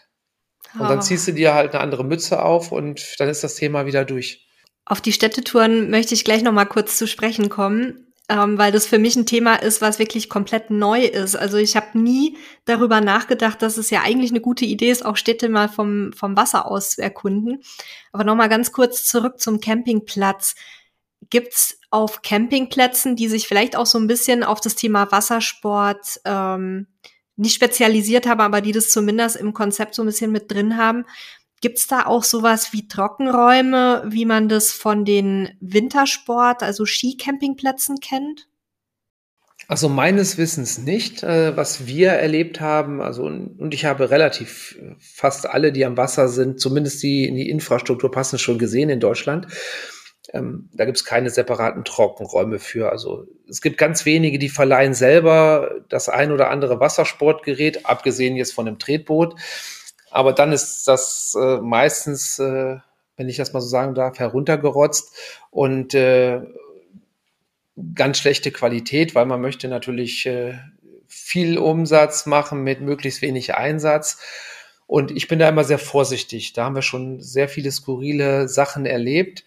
Und 0.75 0.81
dann 0.81 0.99
ah. 0.99 1.01
ziehst 1.01 1.27
du 1.27 1.31
dir 1.31 1.55
halt 1.55 1.73
eine 1.73 1.81
andere 1.81 2.03
Mütze 2.03 2.43
auf 2.43 2.71
und 2.71 3.15
dann 3.17 3.27
ist 3.27 3.43
das 3.43 3.55
Thema 3.55 3.87
wieder 3.87 4.05
durch. 4.05 4.47
Auf 4.85 5.01
die 5.01 5.13
Städtetouren 5.13 5.89
möchte 5.89 6.13
ich 6.13 6.23
gleich 6.23 6.43
noch 6.43 6.51
mal 6.51 6.65
kurz 6.65 6.97
zu 6.97 7.07
sprechen 7.07 7.49
kommen 7.49 8.08
ähm, 8.29 8.59
weil 8.59 8.71
das 8.71 8.85
für 8.85 8.99
mich 8.99 9.15
ein 9.15 9.25
Thema 9.25 9.55
ist, 9.55 9.81
was 9.81 9.97
wirklich 9.97 10.29
komplett 10.29 10.69
neu 10.69 11.03
ist. 11.03 11.35
Also 11.35 11.57
ich 11.57 11.75
habe 11.75 11.97
nie 11.97 12.37
darüber 12.65 13.01
nachgedacht, 13.01 13.61
dass 13.61 13.77
es 13.77 13.89
ja 13.89 14.03
eigentlich 14.03 14.29
eine 14.29 14.39
gute 14.39 14.65
Idee 14.65 14.91
ist, 14.91 15.03
auch 15.03 15.17
Städte 15.17 15.49
mal 15.49 15.67
vom, 15.67 16.13
vom 16.13 16.37
Wasser 16.37 16.67
aus 16.69 16.91
zu 16.91 17.01
erkunden. 17.01 17.63
Aber 18.11 18.23
noch 18.23 18.35
mal 18.35 18.47
ganz 18.47 18.71
kurz 18.71 19.03
zurück 19.05 19.39
zum 19.39 19.59
Campingplatz. 19.59 20.53
Gibt's 21.31 21.79
auf 21.89 22.21
Campingplätzen, 22.21 23.15
die 23.15 23.27
sich 23.27 23.47
vielleicht 23.47 23.75
auch 23.75 23.87
so 23.87 23.97
ein 23.97 24.07
bisschen 24.07 24.43
auf 24.43 24.61
das 24.61 24.75
Thema 24.75 25.11
Wassersport 25.11 26.21
ähm, 26.25 26.87
nicht 27.35 27.55
spezialisiert 27.55 28.27
haben, 28.27 28.41
aber 28.41 28.61
die 28.61 28.73
das 28.73 28.91
zumindest 28.91 29.37
im 29.37 29.53
Konzept 29.53 29.95
so 29.95 30.03
ein 30.03 30.07
bisschen 30.07 30.31
mit 30.31 30.51
drin 30.51 30.77
haben, 30.77 31.05
Gibt's 31.61 31.87
da 31.87 32.05
auch 32.05 32.23
sowas 32.23 32.71
wie 32.71 32.87
Trockenräume, 32.87 34.03
wie 34.07 34.25
man 34.25 34.47
das 34.47 34.71
von 34.71 35.03
den 35.05 35.49
Wintersport, 35.59 36.63
also 36.63 36.85
Skicampingplätzen 36.85 37.99
kennt? 37.99 38.47
Also 39.67 39.87
meines 39.87 40.37
Wissens 40.37 40.79
nicht. 40.79 41.21
Äh, 41.21 41.55
was 41.55 41.85
wir 41.85 42.09
erlebt 42.09 42.59
haben, 42.59 43.01
also 43.01 43.23
und 43.23 43.73
ich 43.73 43.85
habe 43.85 44.09
relativ 44.09 44.79
fast 44.99 45.47
alle, 45.47 45.71
die 45.71 45.85
am 45.85 45.97
Wasser 45.97 46.27
sind, 46.27 46.59
zumindest 46.59 47.03
die 47.03 47.25
in 47.25 47.35
die 47.35 47.49
Infrastruktur 47.49 48.09
passen, 48.09 48.39
schon 48.39 48.57
gesehen 48.57 48.89
in 48.89 48.99
Deutschland. 48.99 49.47
Ähm, 50.33 50.69
da 50.73 50.85
gibt 50.85 50.97
es 50.97 51.05
keine 51.05 51.29
separaten 51.29 51.83
Trockenräume 51.83 52.59
für. 52.59 52.91
Also 52.91 53.27
es 53.47 53.61
gibt 53.61 53.77
ganz 53.77 54.05
wenige, 54.05 54.39
die 54.39 54.49
verleihen 54.49 54.93
selber 54.93 55.81
das 55.89 56.09
ein 56.09 56.31
oder 56.31 56.49
andere 56.49 56.79
Wassersportgerät, 56.79 57.85
abgesehen 57.85 58.35
jetzt 58.35 58.53
von 58.53 58.67
einem 58.67 58.79
Tretboot 58.79 59.35
Aber 60.11 60.33
dann 60.33 60.51
ist 60.51 60.87
das 60.87 61.35
äh, 61.39 61.57
meistens, 61.57 62.39
äh, 62.39 62.77
wenn 63.17 63.29
ich 63.29 63.37
das 63.37 63.53
mal 63.53 63.61
so 63.61 63.67
sagen 63.67 63.95
darf, 63.95 64.19
heruntergerotzt 64.19 65.13
und 65.51 65.93
äh, 65.93 66.41
ganz 67.95 68.17
schlechte 68.17 68.51
Qualität, 68.51 69.15
weil 69.15 69.25
man 69.25 69.41
möchte 69.41 69.67
natürlich 69.67 70.25
äh, 70.25 70.57
viel 71.07 71.57
Umsatz 71.57 72.25
machen 72.25 72.63
mit 72.63 72.81
möglichst 72.81 73.21
wenig 73.21 73.55
Einsatz. 73.55 74.19
Und 74.87 75.11
ich 75.11 75.27
bin 75.27 75.39
da 75.39 75.49
immer 75.49 75.63
sehr 75.63 75.79
vorsichtig. 75.79 76.53
Da 76.53 76.65
haben 76.65 76.75
wir 76.75 76.81
schon 76.81 77.21
sehr 77.21 77.47
viele 77.47 77.71
skurrile 77.71 78.47
Sachen 78.47 78.85
erlebt. 78.85 79.43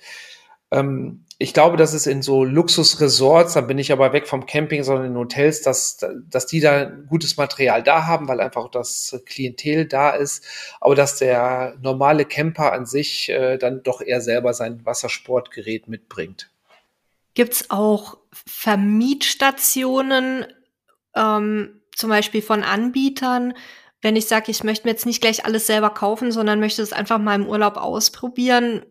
Ähm, 0.71 1.25
ich 1.43 1.53
glaube, 1.53 1.77
dass 1.77 1.93
es 1.93 2.07
in 2.07 2.23
so 2.23 2.45
Luxusresorts, 2.45 3.55
da 3.55 3.63
bin 3.63 3.79
ich 3.79 3.91
aber 3.91 4.13
weg 4.13 4.29
vom 4.29 4.47
Camping, 4.47 4.85
sondern 4.85 5.07
in 5.07 5.17
Hotels, 5.17 5.63
dass, 5.63 5.99
dass 6.31 6.47
die 6.47 6.61
da 6.61 6.85
gutes 6.85 7.37
Material 7.37 7.83
da 7.83 8.07
haben, 8.07 8.29
weil 8.29 8.41
einfach 8.41 8.71
das 8.71 9.21
Klientel 9.27 9.87
da 9.87 10.11
ist. 10.11 10.45
Aber 10.81 10.95
dass 10.95 11.17
der 11.17 11.77
normale 11.83 12.27
Camper 12.27 12.73
an 12.73 12.87
sich 12.87 13.29
äh, 13.29 13.59
dann 13.59 13.83
doch 13.83 14.01
eher 14.01 14.21
selber 14.21 14.55
sein 14.55 14.87
Wassersportgerät 14.87 15.89
mitbringt. 15.89 16.49
Gibt's 17.35 17.71
auch 17.71 18.19
Vermietstationen, 18.33 20.47
ähm, 21.17 21.81
zum 21.97 22.09
Beispiel 22.09 22.43
von 22.43 22.63
Anbietern, 22.63 23.55
wenn 24.01 24.15
ich 24.17 24.27
sage, 24.27 24.53
ich 24.53 24.63
möchte 24.63 24.87
mir 24.87 24.93
jetzt 24.93 25.07
nicht 25.07 25.21
gleich 25.21 25.45
alles 25.45 25.67
selber 25.67 25.91
kaufen, 25.91 26.31
sondern 26.31 26.61
möchte 26.61 26.83
es 26.83 26.93
einfach 26.93 27.19
mal 27.19 27.35
im 27.35 27.49
Urlaub 27.49 27.77
ausprobieren, 27.77 28.87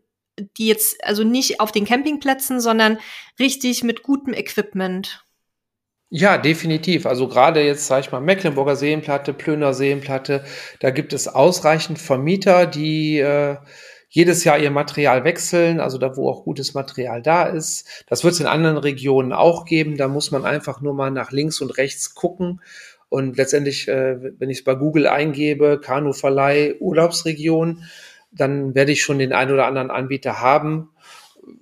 die 0.57 0.67
jetzt 0.67 1.03
also 1.03 1.23
nicht 1.23 1.59
auf 1.59 1.71
den 1.71 1.85
Campingplätzen, 1.85 2.61
sondern 2.61 2.97
richtig 3.39 3.83
mit 3.83 4.03
gutem 4.03 4.33
Equipment. 4.33 5.25
Ja, 6.13 6.37
definitiv. 6.37 7.05
Also 7.05 7.27
gerade 7.29 7.61
jetzt, 7.63 7.87
sage 7.87 8.01
ich 8.01 8.11
mal, 8.11 8.19
Mecklenburger 8.19 8.75
Seenplatte, 8.75 9.33
Plöner 9.33 9.73
Seenplatte, 9.73 10.43
da 10.81 10.89
gibt 10.89 11.13
es 11.13 11.29
ausreichend 11.29 11.99
Vermieter, 11.99 12.65
die 12.65 13.19
äh, 13.19 13.55
jedes 14.09 14.43
Jahr 14.43 14.59
ihr 14.59 14.71
Material 14.71 15.23
wechseln, 15.23 15.79
also 15.79 15.97
da, 15.97 16.17
wo 16.17 16.29
auch 16.29 16.43
gutes 16.43 16.73
Material 16.73 17.21
da 17.21 17.43
ist. 17.43 18.03
Das 18.07 18.25
wird 18.25 18.33
es 18.33 18.41
in 18.41 18.45
anderen 18.45 18.77
Regionen 18.77 19.31
auch 19.31 19.63
geben. 19.63 19.95
Da 19.95 20.09
muss 20.09 20.31
man 20.31 20.43
einfach 20.43 20.81
nur 20.81 20.93
mal 20.93 21.11
nach 21.11 21.31
links 21.31 21.61
und 21.61 21.77
rechts 21.77 22.13
gucken. 22.13 22.61
Und 23.07 23.37
letztendlich, 23.37 23.87
äh, 23.87 24.17
wenn 24.37 24.49
ich 24.49 24.59
es 24.59 24.63
bei 24.65 24.75
Google 24.75 25.07
eingebe, 25.07 25.79
Kanuverleih, 25.79 26.75
Urlaubsregion, 26.81 27.83
dann 28.31 28.75
werde 28.75 28.91
ich 28.91 29.03
schon 29.03 29.19
den 29.19 29.33
einen 29.33 29.51
oder 29.51 29.67
anderen 29.67 29.91
Anbieter 29.91 30.41
haben. 30.41 30.89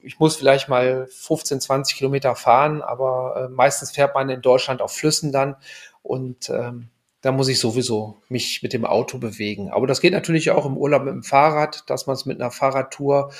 Ich 0.01 0.19
muss 0.19 0.35
vielleicht 0.35 0.69
mal 0.69 1.07
15, 1.09 1.61
20 1.61 1.97
Kilometer 1.97 2.35
fahren, 2.35 2.81
aber 2.81 3.45
äh, 3.45 3.49
meistens 3.49 3.91
fährt 3.91 4.13
man 4.13 4.29
in 4.29 4.41
Deutschland 4.41 4.81
auf 4.81 4.93
Flüssen 4.93 5.31
dann. 5.31 5.55
Und 6.03 6.49
ähm, 6.49 6.89
da 7.21 7.31
muss 7.31 7.47
ich 7.49 7.59
sowieso 7.59 8.21
mich 8.29 8.63
mit 8.63 8.73
dem 8.73 8.85
Auto 8.85 9.17
bewegen. 9.17 9.69
Aber 9.71 9.87
das 9.87 10.01
geht 10.01 10.13
natürlich 10.13 10.51
auch 10.51 10.65
im 10.65 10.77
Urlaub 10.77 11.03
mit 11.03 11.13
dem 11.13 11.23
Fahrrad, 11.23 11.89
dass 11.89 12.07
man 12.07 12.15
es 12.15 12.25
mit 12.25 12.39
einer 12.39 12.51
Fahrradtour 12.51 13.31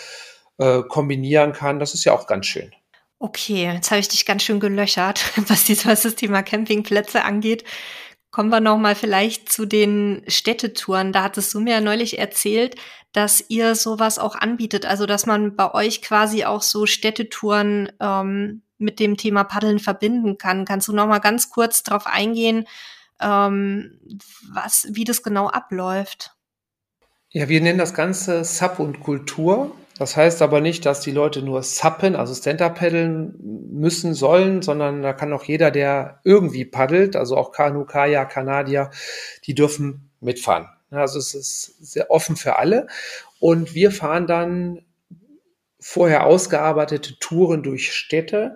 äh, 0.57 0.81
kombinieren 0.83 1.53
kann. 1.53 1.79
Das 1.79 1.93
ist 1.93 2.03
ja 2.03 2.13
auch 2.13 2.27
ganz 2.27 2.45
schön. 2.45 2.73
Okay, 3.19 3.65
jetzt 3.65 3.91
habe 3.91 3.99
ich 3.99 4.07
dich 4.07 4.25
ganz 4.25 4.43
schön 4.43 4.61
gelöchert, 4.61 5.33
was, 5.47 5.65
dies, 5.65 5.85
was 5.85 6.03
das 6.03 6.15
Thema 6.15 6.41
Campingplätze 6.41 7.23
angeht. 7.23 7.63
Kommen 8.31 8.49
wir 8.49 8.59
noch 8.59 8.77
mal 8.77 8.95
vielleicht 8.95 9.51
zu 9.51 9.65
den 9.65 10.23
Städtetouren. 10.27 11.11
Da 11.11 11.23
hattest 11.23 11.53
du 11.53 11.59
mir 11.59 11.73
ja 11.73 11.81
neulich 11.81 12.19
erzählt, 12.19 12.75
dass 13.11 13.43
ihr 13.47 13.73
sowas 13.73 14.19
auch 14.19 14.35
anbietet. 14.35 14.85
Also, 14.85 15.05
dass 15.07 15.25
man 15.25 15.55
bei 15.55 15.73
euch 15.73 16.01
quasi 16.01 16.45
auch 16.45 16.61
so 16.61 16.85
Städtetouren 16.85 17.91
ähm, 17.99 18.61
mit 18.77 18.99
dem 18.99 19.17
Thema 19.17 19.43
Paddeln 19.43 19.79
verbinden 19.79 20.37
kann. 20.37 20.65
Kannst 20.65 20.87
du 20.87 20.93
noch 20.93 21.07
mal 21.07 21.19
ganz 21.19 21.49
kurz 21.49 21.81
darauf 21.83 22.05
eingehen, 22.05 22.65
ähm, 23.19 23.99
was, 24.53 24.87
wie 24.91 25.03
das 25.03 25.23
genau 25.23 25.47
abläuft. 25.47 26.31
Ja, 27.31 27.49
wir 27.49 27.61
nennen 27.61 27.77
das 27.77 27.93
Ganze 27.93 28.43
Sub 28.43 28.79
und 28.79 29.01
Kultur. 29.01 29.75
Das 29.99 30.15
heißt 30.15 30.41
aber 30.41 30.61
nicht, 30.61 30.85
dass 30.85 31.01
die 31.01 31.11
Leute 31.11 31.41
nur 31.41 31.61
sappen, 31.61 32.15
also 32.15 32.33
Stand-up 32.33 32.79
paddeln 32.79 33.35
müssen, 33.69 34.13
sollen, 34.13 34.61
sondern 34.61 35.01
da 35.01 35.11
kann 35.11 35.33
auch 35.33 35.43
jeder, 35.43 35.71
der 35.71 36.21
irgendwie 36.23 36.63
paddelt, 36.63 37.17
also 37.17 37.35
auch 37.35 37.51
Kanu, 37.51 37.83
Kajak, 37.83 38.31
Kanadier, 38.31 38.91
die 39.45 39.53
dürfen 39.53 40.09
mitfahren. 40.21 40.69
Also 40.89 41.19
es 41.19 41.33
ist 41.35 41.75
sehr 41.81 42.09
offen 42.09 42.37
für 42.37 42.57
alle. 42.57 42.87
Und 43.41 43.75
wir 43.75 43.91
fahren 43.91 44.25
dann 44.25 44.85
vorher 45.81 46.25
ausgearbeitete 46.25 47.19
Touren 47.19 47.61
durch 47.61 47.91
Städte 47.91 48.55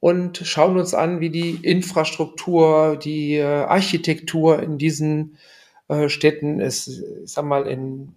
und 0.00 0.38
schauen 0.38 0.76
uns 0.78 0.94
an, 0.94 1.20
wie 1.20 1.30
die 1.30 1.60
Infrastruktur, 1.62 2.96
die 2.96 3.36
äh, 3.36 3.44
Architektur 3.44 4.60
in 4.60 4.78
diesen 4.78 5.38
äh, 5.86 6.08
Städten 6.08 6.58
ist. 6.58 6.88
Ich 7.22 7.30
sag 7.30 7.44
mal, 7.44 7.68
in 7.68 8.16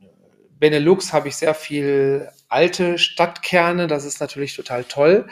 Benelux 0.59 1.13
habe 1.13 1.29
ich 1.29 1.35
sehr 1.35 1.53
viel 1.53 2.29
alte 2.47 2.97
Stadtkerne. 2.97 3.87
Das 3.87 4.05
ist 4.05 4.19
natürlich 4.19 4.55
total 4.55 4.83
toll. 4.83 5.27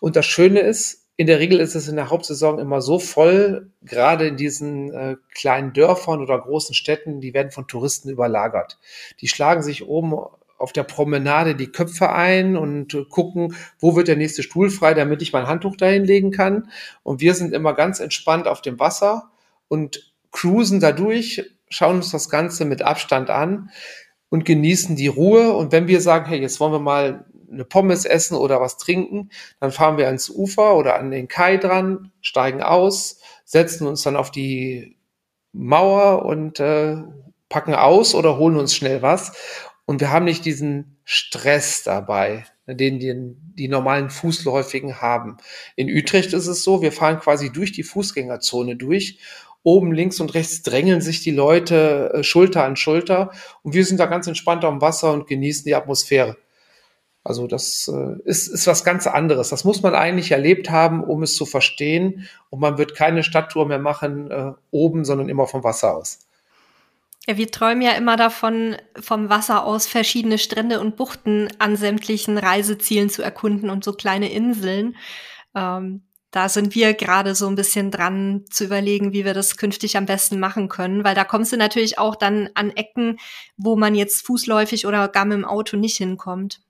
Und 0.00 0.16
das 0.16 0.26
Schöne 0.26 0.60
ist, 0.60 1.06
in 1.16 1.26
der 1.26 1.40
Regel 1.40 1.58
ist 1.58 1.74
es 1.74 1.88
in 1.88 1.96
der 1.96 2.10
Hauptsaison 2.10 2.60
immer 2.60 2.80
so 2.80 3.00
voll, 3.00 3.72
gerade 3.82 4.28
in 4.28 4.36
diesen 4.36 4.92
äh, 4.94 5.16
kleinen 5.34 5.72
Dörfern 5.72 6.20
oder 6.20 6.38
großen 6.38 6.76
Städten, 6.76 7.20
die 7.20 7.34
werden 7.34 7.50
von 7.50 7.66
Touristen 7.66 8.08
überlagert. 8.08 8.78
Die 9.20 9.26
schlagen 9.26 9.64
sich 9.64 9.84
oben 9.84 10.14
auf 10.58 10.72
der 10.72 10.84
Promenade 10.84 11.56
die 11.56 11.72
Köpfe 11.72 12.10
ein 12.10 12.56
und 12.56 12.96
gucken, 13.10 13.56
wo 13.80 13.96
wird 13.96 14.08
der 14.08 14.16
nächste 14.16 14.44
Stuhl 14.44 14.70
frei, 14.70 14.94
damit 14.94 15.22
ich 15.22 15.32
mein 15.32 15.46
Handtuch 15.48 15.76
dahin 15.76 16.04
legen 16.04 16.30
kann. 16.30 16.70
Und 17.02 17.20
wir 17.20 17.34
sind 17.34 17.52
immer 17.52 17.74
ganz 17.74 17.98
entspannt 17.98 18.46
auf 18.46 18.60
dem 18.60 18.78
Wasser 18.78 19.30
und 19.66 20.12
cruisen 20.30 20.78
dadurch, 20.78 21.50
schauen 21.68 21.96
uns 21.96 22.10
das 22.10 22.28
Ganze 22.28 22.64
mit 22.64 22.82
Abstand 22.82 23.30
an 23.30 23.70
und 24.30 24.44
genießen 24.44 24.96
die 24.96 25.06
Ruhe. 25.06 25.52
Und 25.52 25.72
wenn 25.72 25.88
wir 25.88 26.00
sagen, 26.00 26.26
hey, 26.26 26.40
jetzt 26.40 26.60
wollen 26.60 26.72
wir 26.72 26.80
mal 26.80 27.24
eine 27.50 27.64
Pommes 27.64 28.04
essen 28.04 28.36
oder 28.36 28.60
was 28.60 28.76
trinken, 28.76 29.30
dann 29.60 29.72
fahren 29.72 29.96
wir 29.96 30.06
ans 30.06 30.28
Ufer 30.28 30.76
oder 30.76 30.98
an 30.98 31.10
den 31.10 31.28
Kai 31.28 31.56
dran, 31.56 32.12
steigen 32.20 32.62
aus, 32.62 33.20
setzen 33.44 33.86
uns 33.86 34.02
dann 34.02 34.16
auf 34.16 34.30
die 34.30 34.98
Mauer 35.52 36.26
und 36.26 36.60
äh, 36.60 36.96
packen 37.48 37.74
aus 37.74 38.14
oder 38.14 38.36
holen 38.36 38.58
uns 38.58 38.74
schnell 38.74 39.00
was 39.00 39.32
und 39.88 40.02
wir 40.02 40.10
haben 40.10 40.26
nicht 40.26 40.44
diesen 40.44 40.98
Stress 41.04 41.82
dabei, 41.82 42.44
den 42.66 42.98
die, 42.98 43.14
die 43.54 43.68
normalen 43.68 44.10
Fußläufigen 44.10 45.00
haben. 45.00 45.38
In 45.76 45.88
Utrecht 45.88 46.34
ist 46.34 46.46
es 46.46 46.62
so, 46.62 46.82
wir 46.82 46.92
fahren 46.92 47.20
quasi 47.20 47.50
durch 47.50 47.72
die 47.72 47.84
Fußgängerzone 47.84 48.76
durch. 48.76 49.18
Oben 49.62 49.92
links 49.92 50.20
und 50.20 50.34
rechts 50.34 50.62
drängeln 50.62 51.00
sich 51.00 51.22
die 51.22 51.30
Leute 51.30 52.12
äh, 52.14 52.22
Schulter 52.22 52.64
an 52.64 52.76
Schulter 52.76 53.32
und 53.62 53.74
wir 53.74 53.84
sind 53.84 53.98
da 53.98 54.06
ganz 54.06 54.26
entspannt 54.26 54.64
am 54.64 54.80
Wasser 54.80 55.12
und 55.12 55.26
genießen 55.26 55.64
die 55.64 55.74
Atmosphäre. 55.74 56.36
Also 57.28 57.46
das 57.46 57.88
äh, 57.92 58.16
ist, 58.24 58.48
ist 58.48 58.66
was 58.66 58.84
ganz 58.84 59.06
anderes. 59.06 59.50
Das 59.50 59.64
muss 59.64 59.82
man 59.82 59.94
eigentlich 59.94 60.30
erlebt 60.30 60.70
haben, 60.70 61.04
um 61.04 61.22
es 61.22 61.36
zu 61.36 61.44
verstehen. 61.44 62.26
Und 62.48 62.60
man 62.60 62.78
wird 62.78 62.94
keine 62.94 63.22
Stadttour 63.22 63.66
mehr 63.66 63.78
machen 63.78 64.30
äh, 64.30 64.52
oben, 64.70 65.04
sondern 65.04 65.28
immer 65.28 65.46
vom 65.46 65.62
Wasser 65.62 65.94
aus. 65.94 66.20
Ja, 67.26 67.36
wir 67.36 67.50
träumen 67.50 67.82
ja 67.82 67.92
immer 67.92 68.16
davon, 68.16 68.76
vom 68.98 69.28
Wasser 69.28 69.66
aus 69.66 69.86
verschiedene 69.86 70.38
Strände 70.38 70.80
und 70.80 70.96
Buchten 70.96 71.48
an 71.58 71.76
sämtlichen 71.76 72.38
Reisezielen 72.38 73.10
zu 73.10 73.20
erkunden 73.20 73.68
und 73.68 73.84
so 73.84 73.92
kleine 73.92 74.32
Inseln. 74.32 74.96
Ähm, 75.54 76.00
da 76.30 76.48
sind 76.48 76.74
wir 76.74 76.94
gerade 76.94 77.34
so 77.34 77.46
ein 77.46 77.54
bisschen 77.54 77.90
dran 77.90 78.44
zu 78.50 78.64
überlegen, 78.64 79.12
wie 79.12 79.24
wir 79.24 79.34
das 79.34 79.56
künftig 79.56 79.96
am 79.96 80.06
besten 80.06 80.38
machen 80.38 80.68
können, 80.68 81.04
weil 81.04 81.14
da 81.14 81.24
kommst 81.24 81.52
du 81.52 81.56
natürlich 81.56 81.98
auch 81.98 82.16
dann 82.16 82.50
an 82.54 82.70
Ecken, 82.70 83.18
wo 83.56 83.76
man 83.76 83.94
jetzt 83.94 84.26
fußläufig 84.26 84.86
oder 84.86 85.08
gar 85.08 85.24
mit 85.24 85.38
dem 85.38 85.44
Auto 85.44 85.76
nicht 85.76 85.96
hinkommt. 85.96 86.60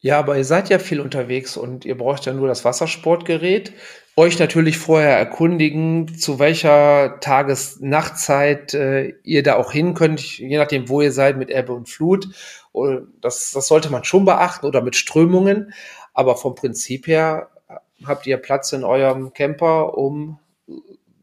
Ja, 0.00 0.20
aber 0.20 0.36
ihr 0.36 0.44
seid 0.44 0.70
ja 0.70 0.78
viel 0.78 1.00
unterwegs 1.00 1.56
und 1.56 1.84
ihr 1.84 1.98
braucht 1.98 2.24
ja 2.26 2.32
nur 2.32 2.46
das 2.46 2.64
Wassersportgerät. 2.64 3.72
Euch 4.14 4.38
natürlich 4.38 4.78
vorher 4.78 5.16
erkundigen, 5.16 6.16
zu 6.16 6.38
welcher 6.38 7.18
Tages-Nachtzeit 7.18 8.74
äh, 8.74 9.14
ihr 9.24 9.42
da 9.42 9.56
auch 9.56 9.72
hin 9.72 9.94
könnt, 9.94 10.38
je 10.38 10.56
nachdem, 10.56 10.88
wo 10.88 11.00
ihr 11.00 11.10
seid, 11.10 11.36
mit 11.36 11.50
Ebbe 11.50 11.72
und 11.72 11.88
Flut. 11.88 12.28
Das, 13.20 13.50
das 13.50 13.66
sollte 13.66 13.90
man 13.90 14.04
schon 14.04 14.24
beachten 14.24 14.66
oder 14.66 14.82
mit 14.82 14.94
Strömungen. 14.94 15.72
Aber 16.14 16.36
vom 16.36 16.54
Prinzip 16.54 17.08
her 17.08 17.50
habt 18.04 18.26
ihr 18.26 18.36
Platz 18.36 18.72
in 18.72 18.84
eurem 18.84 19.32
Camper, 19.32 19.96
um 19.96 20.38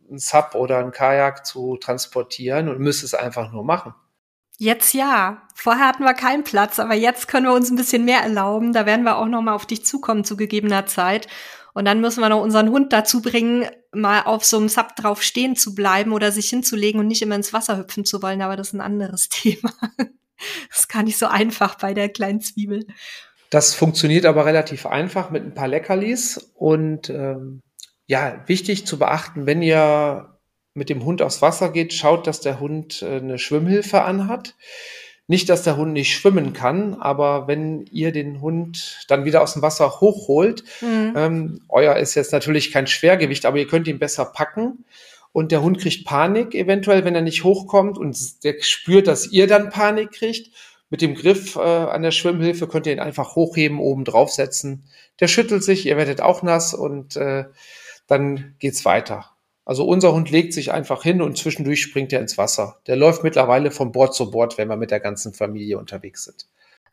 ein 0.09 0.19
Sub 0.19 0.55
oder 0.55 0.79
ein 0.79 0.91
Kajak 0.91 1.45
zu 1.45 1.77
transportieren 1.77 2.69
und 2.69 2.79
müsst 2.79 3.03
es 3.03 3.13
einfach 3.13 3.51
nur 3.51 3.63
machen. 3.63 3.93
Jetzt 4.57 4.93
ja. 4.93 5.41
Vorher 5.53 5.87
hatten 5.87 6.03
wir 6.03 6.13
keinen 6.13 6.43
Platz, 6.43 6.79
aber 6.79 6.93
jetzt 6.93 7.27
können 7.27 7.45
wir 7.45 7.53
uns 7.53 7.69
ein 7.69 7.75
bisschen 7.75 8.05
mehr 8.05 8.21
erlauben. 8.21 8.73
Da 8.73 8.85
werden 8.85 9.03
wir 9.03 9.17
auch 9.17 9.25
noch 9.25 9.41
mal 9.41 9.53
auf 9.53 9.65
dich 9.65 9.85
zukommen 9.85 10.23
zu 10.23 10.37
gegebener 10.37 10.85
Zeit. 10.85 11.27
Und 11.73 11.83
dann 11.85 11.99
müssen 11.99 12.21
wir 12.21 12.29
noch 12.29 12.41
unseren 12.41 12.69
Hund 12.69 12.93
dazu 12.93 13.21
bringen, 13.21 13.67
mal 13.91 14.21
auf 14.21 14.45
so 14.45 14.57
einem 14.57 14.69
Sub 14.69 14.95
drauf 14.95 15.21
stehen 15.21 15.57
zu 15.57 15.75
bleiben 15.75 16.13
oder 16.13 16.31
sich 16.31 16.49
hinzulegen 16.49 17.01
und 17.01 17.07
nicht 17.07 17.21
immer 17.21 17.35
ins 17.35 17.51
Wasser 17.51 17.77
hüpfen 17.77 18.05
zu 18.05 18.21
wollen. 18.21 18.41
Aber 18.41 18.55
das 18.55 18.67
ist 18.67 18.73
ein 18.73 18.81
anderes 18.81 19.27
Thema. 19.29 19.73
Das 20.69 20.79
ist 20.79 20.89
gar 20.89 21.03
nicht 21.03 21.17
so 21.17 21.27
einfach 21.27 21.75
bei 21.75 21.93
der 21.93 22.09
kleinen 22.09 22.39
Zwiebel. 22.39 22.87
Das 23.49 23.73
funktioniert 23.73 24.25
aber 24.25 24.45
relativ 24.45 24.85
einfach 24.85 25.29
mit 25.29 25.43
ein 25.43 25.53
paar 25.53 25.67
Leckerlis. 25.67 26.51
Und 26.55 27.09
ähm, 27.09 27.61
ja, 28.07 28.43
wichtig 28.47 28.85
zu 28.85 28.99
beachten, 28.99 29.45
wenn 29.45 29.61
ihr 29.61 30.35
mit 30.73 30.89
dem 30.89 31.05
Hund 31.05 31.21
aufs 31.21 31.41
Wasser 31.41 31.71
geht, 31.71 31.93
schaut, 31.93 32.27
dass 32.27 32.41
der 32.41 32.59
Hund 32.59 33.01
äh, 33.01 33.17
eine 33.17 33.39
Schwimmhilfe 33.39 34.03
anhat. 34.03 34.55
Nicht, 35.27 35.49
dass 35.49 35.63
der 35.63 35.77
Hund 35.77 35.93
nicht 35.93 36.13
schwimmen 36.13 36.53
kann, 36.53 36.93
aber 36.95 37.47
wenn 37.47 37.87
ihr 37.87 38.11
den 38.11 38.41
Hund 38.41 39.05
dann 39.07 39.25
wieder 39.25 39.41
aus 39.41 39.53
dem 39.53 39.63
Wasser 39.63 39.99
hochholt, 39.99 40.63
mhm. 40.81 41.13
ähm, 41.15 41.61
euer 41.67 41.95
ist 41.95 42.13
jetzt 42.13 42.31
natürlich 42.31 42.71
kein 42.71 42.85
Schwergewicht, 42.85 43.47
aber 43.47 43.57
ihr 43.57 43.67
könnt 43.67 43.87
ihn 43.87 43.97
besser 43.97 44.25
packen 44.25 44.85
und 45.31 45.51
der 45.51 45.63
Hund 45.63 45.79
kriegt 45.79 46.05
Panik 46.05 46.53
eventuell, 46.53 47.05
wenn 47.05 47.15
er 47.15 47.21
nicht 47.21 47.43
hochkommt 47.43 47.97
und 47.97 48.43
der 48.43 48.55
spürt, 48.61 49.07
dass 49.07 49.31
ihr 49.31 49.47
dann 49.47 49.69
Panik 49.69 50.11
kriegt. 50.11 50.51
Mit 50.89 51.01
dem 51.01 51.15
Griff 51.15 51.55
äh, 51.55 51.59
an 51.59 52.03
der 52.03 52.11
Schwimmhilfe 52.11 52.67
könnt 52.67 52.85
ihr 52.85 52.93
ihn 52.93 52.99
einfach 52.99 53.35
hochheben, 53.35 53.79
oben 53.79 54.05
draufsetzen. 54.05 54.85
Der 55.19 55.27
schüttelt 55.27 55.63
sich, 55.63 55.85
ihr 55.85 55.97
werdet 55.97 56.21
auch 56.21 56.43
nass 56.43 56.73
und 56.73 57.15
äh, 57.15 57.45
dann 58.07 58.55
geht's 58.59 58.85
weiter. 58.85 59.31
Also 59.65 59.85
unser 59.87 60.13
Hund 60.13 60.29
legt 60.29 60.53
sich 60.53 60.71
einfach 60.71 61.01
hin 61.01 61.23
und 61.23 61.37
zwischendurch 61.37 61.81
springt 61.81 62.13
er 62.13 62.21
ins 62.21 62.37
Wasser. 62.37 62.77
Der 62.85 62.95
läuft 62.95 63.23
mittlerweile 63.23 63.71
von 63.71 63.91
Bord 63.91 64.13
zu 64.13 64.29
Bord, 64.29 64.59
wenn 64.59 64.67
wir 64.67 64.77
mit 64.77 64.91
der 64.91 64.99
ganzen 64.99 65.33
Familie 65.33 65.79
unterwegs 65.79 66.23
sind. 66.23 66.45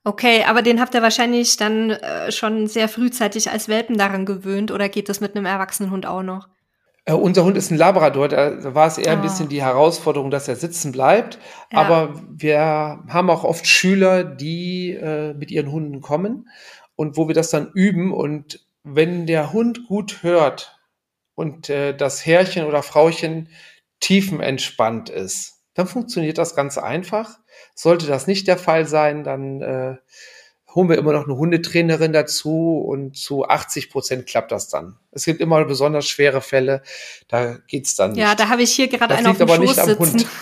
Okay, 0.04 0.42
aber 0.44 0.62
den 0.62 0.80
habt 0.80 0.94
ihr 0.94 1.02
wahrscheinlich 1.02 1.58
dann 1.58 1.90
äh, 1.90 2.32
schon 2.32 2.66
sehr 2.66 2.88
frühzeitig 2.88 3.50
als 3.50 3.68
Welpen 3.68 3.98
daran 3.98 4.26
gewöhnt 4.26 4.72
oder 4.72 4.88
geht 4.88 5.08
das 5.08 5.20
mit 5.20 5.36
einem 5.36 5.46
erwachsenen 5.46 5.90
Hund 5.90 6.06
auch 6.06 6.22
noch? 6.22 6.48
Äh, 7.04 7.14
unser 7.14 7.44
Hund 7.44 7.56
ist 7.56 7.70
ein 7.70 7.78
Labrador, 7.78 8.28
da 8.28 8.74
war 8.74 8.86
es 8.86 8.98
eher 8.98 9.12
ein 9.12 9.18
ah. 9.18 9.22
bisschen 9.22 9.48
die 9.48 9.62
Herausforderung, 9.62 10.30
dass 10.30 10.48
er 10.48 10.56
sitzen 10.56 10.92
bleibt. 10.92 11.38
Ja. 11.72 11.78
Aber 11.78 12.20
wir 12.28 12.58
haben 12.60 13.30
auch 13.30 13.44
oft 13.44 13.66
Schüler, 13.66 14.24
die 14.24 14.90
äh, 14.90 15.34
mit 15.34 15.50
ihren 15.50 15.72
Hunden 15.72 16.00
kommen 16.00 16.48
und 16.96 17.16
wo 17.16 17.28
wir 17.28 17.34
das 17.34 17.50
dann 17.50 17.70
üben. 17.72 18.12
Und 18.12 18.66
wenn 18.84 19.26
der 19.26 19.52
Hund 19.52 19.86
gut 19.88 20.22
hört, 20.22 20.78
und 21.34 21.70
äh, 21.70 21.94
das 21.94 22.26
Herrchen 22.26 22.64
oder 22.64 22.82
Frauchen 22.82 23.48
tiefenentspannt 24.00 25.10
ist, 25.10 25.60
dann 25.74 25.86
funktioniert 25.86 26.38
das 26.38 26.54
ganz 26.54 26.78
einfach. 26.78 27.38
Sollte 27.74 28.06
das 28.06 28.26
nicht 28.26 28.46
der 28.48 28.58
Fall 28.58 28.86
sein, 28.86 29.24
dann 29.24 29.62
äh, 29.62 29.96
holen 30.74 30.88
wir 30.88 30.96
immer 30.96 31.12
noch 31.12 31.24
eine 31.24 31.36
Hundetrainerin 31.36 32.12
dazu 32.12 32.78
und 32.78 33.16
zu 33.16 33.46
80 33.46 33.90
Prozent 33.90 34.26
klappt 34.26 34.52
das 34.52 34.68
dann. 34.68 34.96
Es 35.10 35.24
gibt 35.24 35.40
immer 35.40 35.64
besonders 35.64 36.08
schwere 36.08 36.40
Fälle, 36.40 36.82
da 37.28 37.58
geht's 37.66 37.94
dann 37.94 38.12
nicht. 38.12 38.20
Ja, 38.20 38.34
da 38.34 38.48
habe 38.48 38.62
ich 38.62 38.72
hier 38.72 38.88
gerade 38.88 39.14
einen 39.14 39.26
auf 39.26 39.38
dem 39.38 39.48
Schoß 39.48 39.76
sitzen. 39.76 40.24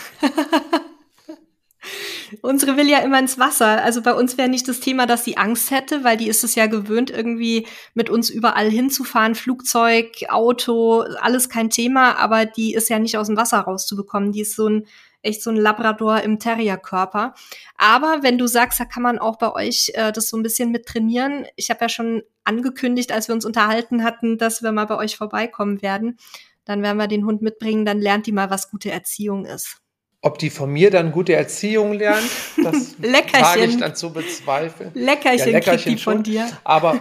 Unsere 2.41 2.77
will 2.77 2.87
ja 2.87 2.99
immer 2.99 3.19
ins 3.19 3.39
Wasser. 3.39 3.83
Also 3.83 4.01
bei 4.01 4.13
uns 4.13 4.37
wäre 4.37 4.47
nicht 4.47 4.67
das 4.67 4.79
Thema, 4.79 5.05
dass 5.05 5.25
sie 5.25 5.35
Angst 5.35 5.69
hätte, 5.69 6.05
weil 6.05 6.15
die 6.15 6.29
ist 6.29 6.45
es 6.45 6.55
ja 6.55 6.67
gewöhnt, 6.67 7.11
irgendwie 7.11 7.67
mit 7.93 8.09
uns 8.09 8.29
überall 8.29 8.69
hinzufahren. 8.69 9.35
Flugzeug, 9.35 10.07
Auto, 10.29 11.01
alles 11.19 11.49
kein 11.49 11.69
Thema, 11.69 12.17
aber 12.17 12.45
die 12.45 12.73
ist 12.73 12.89
ja 12.89 12.99
nicht 12.99 13.17
aus 13.17 13.27
dem 13.27 13.35
Wasser 13.35 13.59
rauszubekommen. 13.59 14.31
Die 14.31 14.41
ist 14.41 14.55
so 14.55 14.67
ein 14.67 14.87
echt 15.21 15.43
so 15.43 15.49
ein 15.49 15.55
Labrador 15.55 16.21
im 16.21 16.39
Terrierkörper. 16.39 17.33
Aber 17.77 18.19
wenn 18.21 18.37
du 18.37 18.47
sagst, 18.47 18.79
da 18.79 18.85
kann 18.85 19.03
man 19.03 19.19
auch 19.19 19.37
bei 19.37 19.53
euch 19.53 19.91
äh, 19.93 20.11
das 20.11 20.29
so 20.29 20.37
ein 20.37 20.43
bisschen 20.43 20.71
mit 20.71 20.85
trainieren. 20.85 21.45
Ich 21.55 21.69
habe 21.69 21.81
ja 21.81 21.89
schon 21.89 22.23
angekündigt, 22.43 23.11
als 23.11 23.27
wir 23.27 23.35
uns 23.35 23.45
unterhalten 23.45 24.03
hatten, 24.03 24.37
dass 24.37 24.63
wir 24.63 24.71
mal 24.71 24.85
bei 24.85 24.97
euch 24.97 25.17
vorbeikommen 25.17 25.81
werden. 25.81 26.17
Dann 26.65 26.83
werden 26.83 26.97
wir 26.97 27.07
den 27.07 27.25
Hund 27.25 27.41
mitbringen, 27.41 27.85
dann 27.85 27.99
lernt 27.99 28.27
die 28.27 28.31
mal, 28.31 28.49
was 28.49 28.69
gute 28.69 28.91
Erziehung 28.91 29.45
ist. 29.45 29.77
Ob 30.23 30.37
die 30.37 30.51
von 30.51 30.71
mir 30.71 30.91
dann 30.91 31.11
gute 31.11 31.33
Erziehung 31.33 31.93
lernt, 31.93 32.29
das 32.63 33.01
wage 33.01 33.65
ich 33.65 33.77
dann 33.77 33.95
zu 33.95 34.13
bezweifeln. 34.13 34.91
Leckerchen, 34.93 35.47
ja, 35.47 35.53
Leckerchen 35.53 35.95
die 35.95 36.01
von 36.01 36.21
dir. 36.21 36.47
Aber 36.63 36.99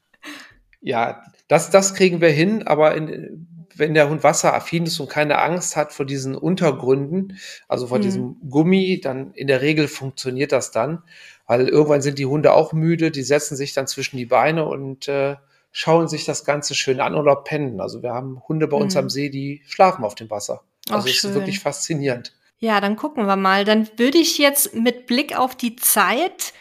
ja, 0.80 1.22
das, 1.46 1.70
das 1.70 1.94
kriegen 1.94 2.20
wir 2.20 2.30
hin, 2.30 2.66
aber 2.66 2.96
in, 2.96 3.46
wenn 3.74 3.94
der 3.94 4.08
Hund 4.08 4.22
wasseraffin 4.22 4.86
ist 4.86 5.00
und 5.00 5.08
keine 5.08 5.38
Angst 5.40 5.76
hat 5.76 5.92
vor 5.92 6.06
diesen 6.06 6.34
Untergründen, 6.34 7.38
also 7.68 7.86
vor 7.86 7.98
mhm. 7.98 8.02
diesem 8.02 8.36
Gummi, 8.48 9.00
dann 9.00 9.32
in 9.32 9.46
der 9.46 9.62
Regel 9.62 9.88
funktioniert 9.88 10.52
das 10.52 10.70
dann, 10.70 11.02
weil 11.46 11.68
irgendwann 11.68 12.02
sind 12.02 12.18
die 12.18 12.26
Hunde 12.26 12.52
auch 12.52 12.72
müde, 12.72 13.10
die 13.10 13.22
setzen 13.22 13.56
sich 13.56 13.72
dann 13.74 13.86
zwischen 13.86 14.16
die 14.16 14.26
Beine 14.26 14.66
und 14.66 15.08
äh, 15.08 15.36
schauen 15.72 16.08
sich 16.08 16.24
das 16.24 16.44
Ganze 16.44 16.74
schön 16.74 17.00
an 17.00 17.14
oder 17.14 17.36
pennen. 17.36 17.80
Also 17.80 18.02
wir 18.02 18.12
haben 18.12 18.42
Hunde 18.48 18.68
bei 18.68 18.76
uns 18.76 18.94
mhm. 18.94 19.00
am 19.00 19.10
See, 19.10 19.30
die 19.30 19.62
schlafen 19.66 20.04
auf 20.04 20.14
dem 20.14 20.30
Wasser. 20.30 20.62
Also 20.90 21.08
es 21.08 21.24
ist 21.24 21.34
wirklich 21.34 21.60
faszinierend. 21.60 22.32
Ja, 22.58 22.80
dann 22.80 22.96
gucken 22.96 23.26
wir 23.26 23.36
mal. 23.36 23.64
Dann 23.64 23.88
würde 23.96 24.18
ich 24.18 24.38
jetzt 24.38 24.74
mit 24.74 25.06
Blick 25.06 25.36
auf 25.36 25.56
die 25.56 25.76
Zeit 25.76 26.52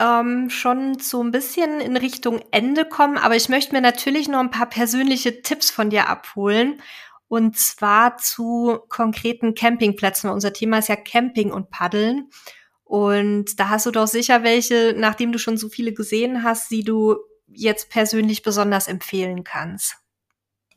ähm, 0.00 0.50
schon 0.50 0.98
so 0.98 1.22
ein 1.22 1.30
bisschen 1.30 1.80
in 1.80 1.96
Richtung 1.96 2.40
Ende 2.50 2.84
kommen, 2.84 3.16
aber 3.16 3.36
ich 3.36 3.48
möchte 3.48 3.74
mir 3.74 3.80
natürlich 3.80 4.28
noch 4.28 4.40
ein 4.40 4.50
paar 4.50 4.68
persönliche 4.68 5.42
Tipps 5.42 5.70
von 5.70 5.90
dir 5.90 6.08
abholen. 6.08 6.80
Und 7.28 7.56
zwar 7.58 8.16
zu 8.18 8.80
konkreten 8.88 9.54
Campingplätzen. 9.54 10.30
Unser 10.30 10.52
Thema 10.52 10.78
ist 10.78 10.88
ja 10.88 10.96
Camping 10.96 11.52
und 11.52 11.70
Paddeln. 11.70 12.28
Und 12.84 13.58
da 13.58 13.70
hast 13.70 13.86
du 13.86 13.90
doch 13.90 14.06
sicher 14.06 14.44
welche, 14.44 14.94
nachdem 14.96 15.32
du 15.32 15.38
schon 15.38 15.56
so 15.56 15.68
viele 15.68 15.92
gesehen 15.92 16.44
hast, 16.44 16.70
die 16.70 16.84
du 16.84 17.16
jetzt 17.48 17.90
persönlich 17.90 18.42
besonders 18.42 18.88
empfehlen 18.88 19.42
kannst. 19.42 19.96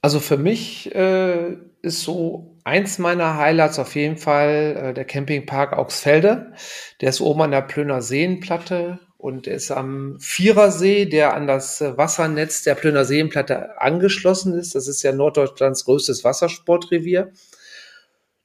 Also 0.02 0.20
für 0.20 0.38
mich 0.38 0.94
äh, 0.96 1.58
ist 1.82 2.02
so 2.02 2.58
eins 2.64 2.98
meiner 2.98 3.36
Highlights 3.38 3.78
auf 3.80 3.96
jeden 3.96 4.18
Fall 4.18 4.78
äh, 4.78 4.94
der 4.94 5.06
Campingpark 5.06 5.74
Augsfelde. 5.74 6.54
Der 7.02 7.10
ist 7.10 7.22
oben 7.22 7.42
an 7.42 7.52
der 7.52 7.62
Plöner 7.62 8.02
Seenplatte 8.02 9.00
und 9.18 9.48
ist 9.48 9.72
am 9.72 10.20
Vierersee, 10.20 11.06
der 11.06 11.34
an 11.34 11.48
das 11.48 11.82
Wassernetz 11.82 12.64
der 12.64 12.76
Plöner 12.76 13.06
Seenplatte 13.06 13.82
angeschlossen 13.82 14.54
ist. 14.54 14.76
Das 14.76 14.88
ist 14.88 15.02
ja 15.02 15.12
Norddeutschlands 15.12 15.86
größtes 15.86 16.24
Wassersportrevier. 16.24 17.32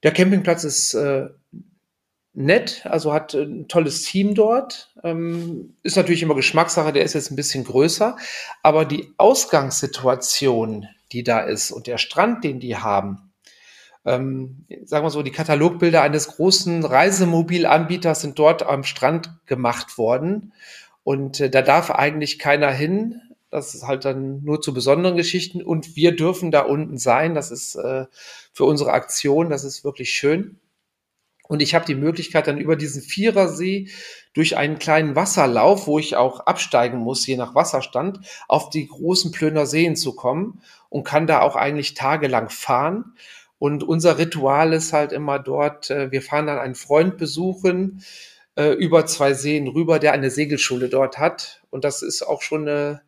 Der 0.02 0.12
Campingplatz 0.12 0.64
ist 0.64 0.94
äh, 0.94 1.28
nett, 2.32 2.82
also 2.84 3.12
hat 3.12 3.34
ein 3.34 3.68
tolles 3.68 4.04
Team 4.04 4.34
dort. 4.34 4.92
Ähm, 5.04 5.76
ist 5.82 5.96
natürlich 5.96 6.22
immer 6.22 6.34
Geschmackssache, 6.34 6.92
der 6.92 7.04
ist 7.04 7.14
jetzt 7.14 7.30
ein 7.30 7.36
bisschen 7.36 7.64
größer, 7.64 8.16
aber 8.62 8.84
die 8.84 9.12
Ausgangssituation, 9.18 10.86
die 11.12 11.22
da 11.22 11.40
ist 11.40 11.70
und 11.70 11.86
der 11.86 11.98
Strand, 11.98 12.44
den 12.44 12.60
die 12.60 12.76
haben, 12.76 13.31
ähm, 14.04 14.64
sagen 14.84 15.04
wir 15.04 15.10
so, 15.10 15.22
die 15.22 15.30
Katalogbilder 15.30 16.02
eines 16.02 16.28
großen 16.28 16.84
Reisemobilanbieters 16.84 18.20
sind 18.20 18.38
dort 18.38 18.64
am 18.64 18.84
Strand 18.84 19.30
gemacht 19.46 19.98
worden. 19.98 20.52
Und 21.04 21.40
äh, 21.40 21.50
da 21.50 21.62
darf 21.62 21.90
eigentlich 21.90 22.38
keiner 22.38 22.70
hin. 22.70 23.20
Das 23.50 23.74
ist 23.74 23.86
halt 23.86 24.04
dann 24.04 24.42
nur 24.42 24.60
zu 24.60 24.72
besonderen 24.74 25.16
Geschichten. 25.16 25.62
Und 25.62 25.94
wir 25.94 26.16
dürfen 26.16 26.50
da 26.50 26.62
unten 26.62 26.98
sein. 26.98 27.34
Das 27.34 27.50
ist 27.50 27.76
äh, 27.76 28.06
für 28.52 28.64
unsere 28.64 28.92
Aktion, 28.92 29.50
das 29.50 29.64
ist 29.64 29.84
wirklich 29.84 30.10
schön. 30.12 30.58
Und 31.48 31.60
ich 31.60 31.74
habe 31.74 31.84
die 31.84 31.94
Möglichkeit, 31.94 32.46
dann 32.46 32.56
über 32.56 32.76
diesen 32.76 33.02
Vierersee 33.02 33.88
durch 34.32 34.56
einen 34.56 34.78
kleinen 34.78 35.16
Wasserlauf, 35.16 35.86
wo 35.86 35.98
ich 35.98 36.16
auch 36.16 36.40
absteigen 36.40 36.98
muss, 36.98 37.26
je 37.26 37.36
nach 37.36 37.54
Wasserstand, 37.54 38.20
auf 38.48 38.70
die 38.70 38.86
großen 38.86 39.32
Plöner 39.32 39.66
Seen 39.66 39.94
zu 39.94 40.14
kommen 40.14 40.62
und 40.88 41.04
kann 41.04 41.26
da 41.26 41.40
auch 41.40 41.54
eigentlich 41.54 41.92
tagelang 41.92 42.48
fahren. 42.48 43.16
Und 43.62 43.84
unser 43.84 44.18
Ritual 44.18 44.72
ist 44.72 44.92
halt 44.92 45.12
immer 45.12 45.38
dort, 45.38 45.88
äh, 45.88 46.10
wir 46.10 46.20
fahren 46.20 46.48
dann 46.48 46.58
einen 46.58 46.74
Freund 46.74 47.16
besuchen, 47.16 48.02
äh, 48.56 48.72
über 48.72 49.06
zwei 49.06 49.34
Seen 49.34 49.68
rüber, 49.68 50.00
der 50.00 50.14
eine 50.14 50.30
Segelschule 50.30 50.88
dort 50.88 51.18
hat. 51.18 51.62
Und 51.70 51.84
das 51.84 52.02
ist 52.02 52.22
auch 52.22 52.42
schon 52.42 52.66
eine 52.66 53.02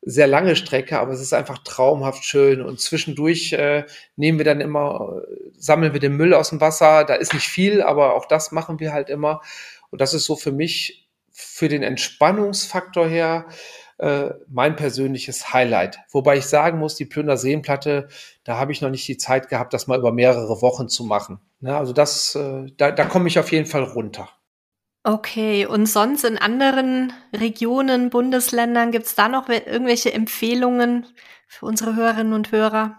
sehr 0.00 0.26
lange 0.26 0.56
Strecke, 0.56 0.98
aber 0.98 1.12
es 1.12 1.20
ist 1.20 1.34
einfach 1.34 1.58
traumhaft 1.58 2.24
schön. 2.24 2.62
Und 2.62 2.80
zwischendurch 2.80 3.52
äh, 3.52 3.84
nehmen 4.16 4.38
wir 4.38 4.46
dann 4.46 4.62
immer, 4.62 5.20
sammeln 5.58 5.92
wir 5.92 6.00
den 6.00 6.16
Müll 6.16 6.32
aus 6.32 6.48
dem 6.48 6.62
Wasser. 6.62 7.04
Da 7.04 7.16
ist 7.16 7.34
nicht 7.34 7.48
viel, 7.48 7.82
aber 7.82 8.14
auch 8.14 8.24
das 8.24 8.50
machen 8.50 8.80
wir 8.80 8.94
halt 8.94 9.10
immer. 9.10 9.42
Und 9.90 10.00
das 10.00 10.14
ist 10.14 10.24
so 10.24 10.36
für 10.36 10.52
mich, 10.52 11.06
für 11.32 11.68
den 11.68 11.82
Entspannungsfaktor 11.82 13.06
her, 13.06 13.44
äh, 14.02 14.34
mein 14.48 14.74
persönliches 14.74 15.52
Highlight. 15.52 16.00
Wobei 16.10 16.36
ich 16.36 16.46
sagen 16.46 16.80
muss, 16.80 16.96
die 16.96 17.04
Plünder 17.04 17.36
Seenplatte, 17.36 18.08
da 18.42 18.58
habe 18.58 18.72
ich 18.72 18.80
noch 18.80 18.90
nicht 18.90 19.06
die 19.06 19.16
Zeit 19.16 19.48
gehabt, 19.48 19.72
das 19.72 19.86
mal 19.86 20.00
über 20.00 20.10
mehrere 20.10 20.60
Wochen 20.60 20.88
zu 20.88 21.04
machen. 21.04 21.38
Ne, 21.60 21.76
also 21.76 21.92
das, 21.92 22.34
äh, 22.34 22.66
da, 22.76 22.90
da 22.90 23.04
komme 23.04 23.28
ich 23.28 23.38
auf 23.38 23.52
jeden 23.52 23.66
Fall 23.66 23.84
runter. 23.84 24.28
Okay, 25.04 25.66
und 25.66 25.86
sonst 25.86 26.24
in 26.24 26.36
anderen 26.36 27.12
Regionen, 27.32 28.10
Bundesländern, 28.10 28.90
gibt 28.90 29.06
es 29.06 29.14
da 29.14 29.28
noch 29.28 29.48
irgendwelche 29.48 30.12
Empfehlungen 30.12 31.06
für 31.46 31.66
unsere 31.66 31.94
Hörerinnen 31.94 32.32
und 32.32 32.50
Hörer? 32.50 32.96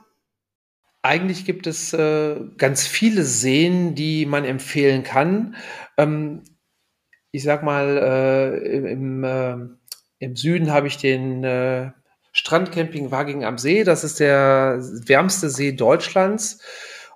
Eigentlich 1.01 1.43
gibt 1.43 1.67
es 1.67 1.91
äh, 1.91 2.37
ganz 2.57 2.87
viele 2.87 3.23
Seen, 3.23 3.93
die 3.93 4.25
man 4.25 4.45
empfehlen 4.45 5.03
kann. 5.03 5.57
Ähm, 5.97 6.43
ich 7.31 7.43
sag 7.43 7.63
mal, 7.63 7.97
äh, 7.97 8.91
im, 8.91 9.23
äh, 9.25 9.57
im 10.23 10.35
Süden 10.35 10.71
habe 10.71 10.87
ich 10.87 10.97
den 10.97 11.43
äh, 11.43 11.91
Strandcamping 12.31 13.11
Waging 13.11 13.45
am 13.45 13.57
See. 13.57 13.83
Das 13.83 14.03
ist 14.03 14.19
der 14.19 14.79
wärmste 14.81 15.49
See 15.49 15.71
Deutschlands 15.71 16.59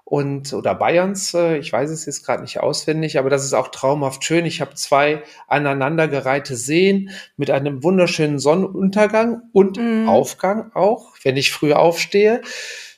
und 0.04 0.54
oder 0.54 0.74
Bayerns. 0.76 1.34
Äh, 1.34 1.58
ich 1.58 1.74
weiß 1.74 1.90
es 1.90 2.06
jetzt 2.06 2.26
gerade 2.26 2.42
nicht 2.42 2.60
auswendig, 2.60 3.20
aber 3.20 3.30
das 3.30 3.44
ist 3.44 3.54
auch 3.54 3.70
traumhaft 3.70 4.24
schön. 4.24 4.46
Ich 4.46 4.62
habe 4.62 4.76
zwei 4.76 5.24
aneinandergereihte 5.48 6.56
Seen 6.56 7.10
mit 7.36 7.52
einem 7.52 7.84
wunderschönen 7.84 8.40
Sonnenuntergang 8.40 9.42
und 9.52 9.78
mhm. 9.78 10.08
Aufgang 10.08 10.72
auch, 10.74 11.16
wenn 11.24 11.36
ich 11.36 11.52
früh 11.52 11.74
aufstehe. 11.74 12.42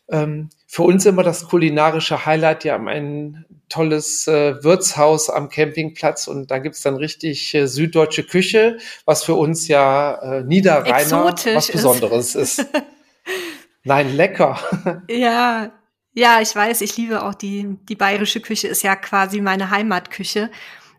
Ähm, 0.10 0.50
für 0.68 0.84
uns 0.84 1.06
immer 1.06 1.24
das 1.24 1.48
kulinarische 1.48 2.28
Highlight. 2.28 2.64
Die 2.64 2.72
haben 2.72 2.88
ein 2.88 3.46
tolles 3.70 4.28
äh, 4.28 4.64
Wirtshaus 4.64 5.30
am 5.30 5.50
Campingplatz 5.50 6.28
und 6.28 6.52
da 6.52 6.60
gibt's 6.60 6.82
dann 6.82 6.96
richtig 6.96 7.54
äh, 7.54 7.68
süddeutsche 7.68 8.24
Küche, 8.24 8.78
was 9.06 9.24
für 9.24 9.36
uns 9.36 9.68
ja 9.68 10.16
äh, 10.16 10.44
Niederrheiner 10.44 11.00
Exotisch 11.00 11.56
was 11.56 11.72
Besonderes 11.72 12.36
ist. 12.36 12.60
ist. 12.60 12.70
Nein, 13.84 14.16
lecker. 14.16 14.60
Ja, 15.10 15.72
ja, 16.14 16.42
ich 16.42 16.54
weiß, 16.54 16.82
ich 16.82 16.98
liebe 16.98 17.24
auch 17.24 17.36
die, 17.36 17.78
die 17.88 17.96
bayerische 17.96 18.42
Küche, 18.42 18.68
ist 18.68 18.84
ja 18.84 18.96
quasi 18.96 19.42
meine 19.42 19.70
Heimatküche. 19.70 20.50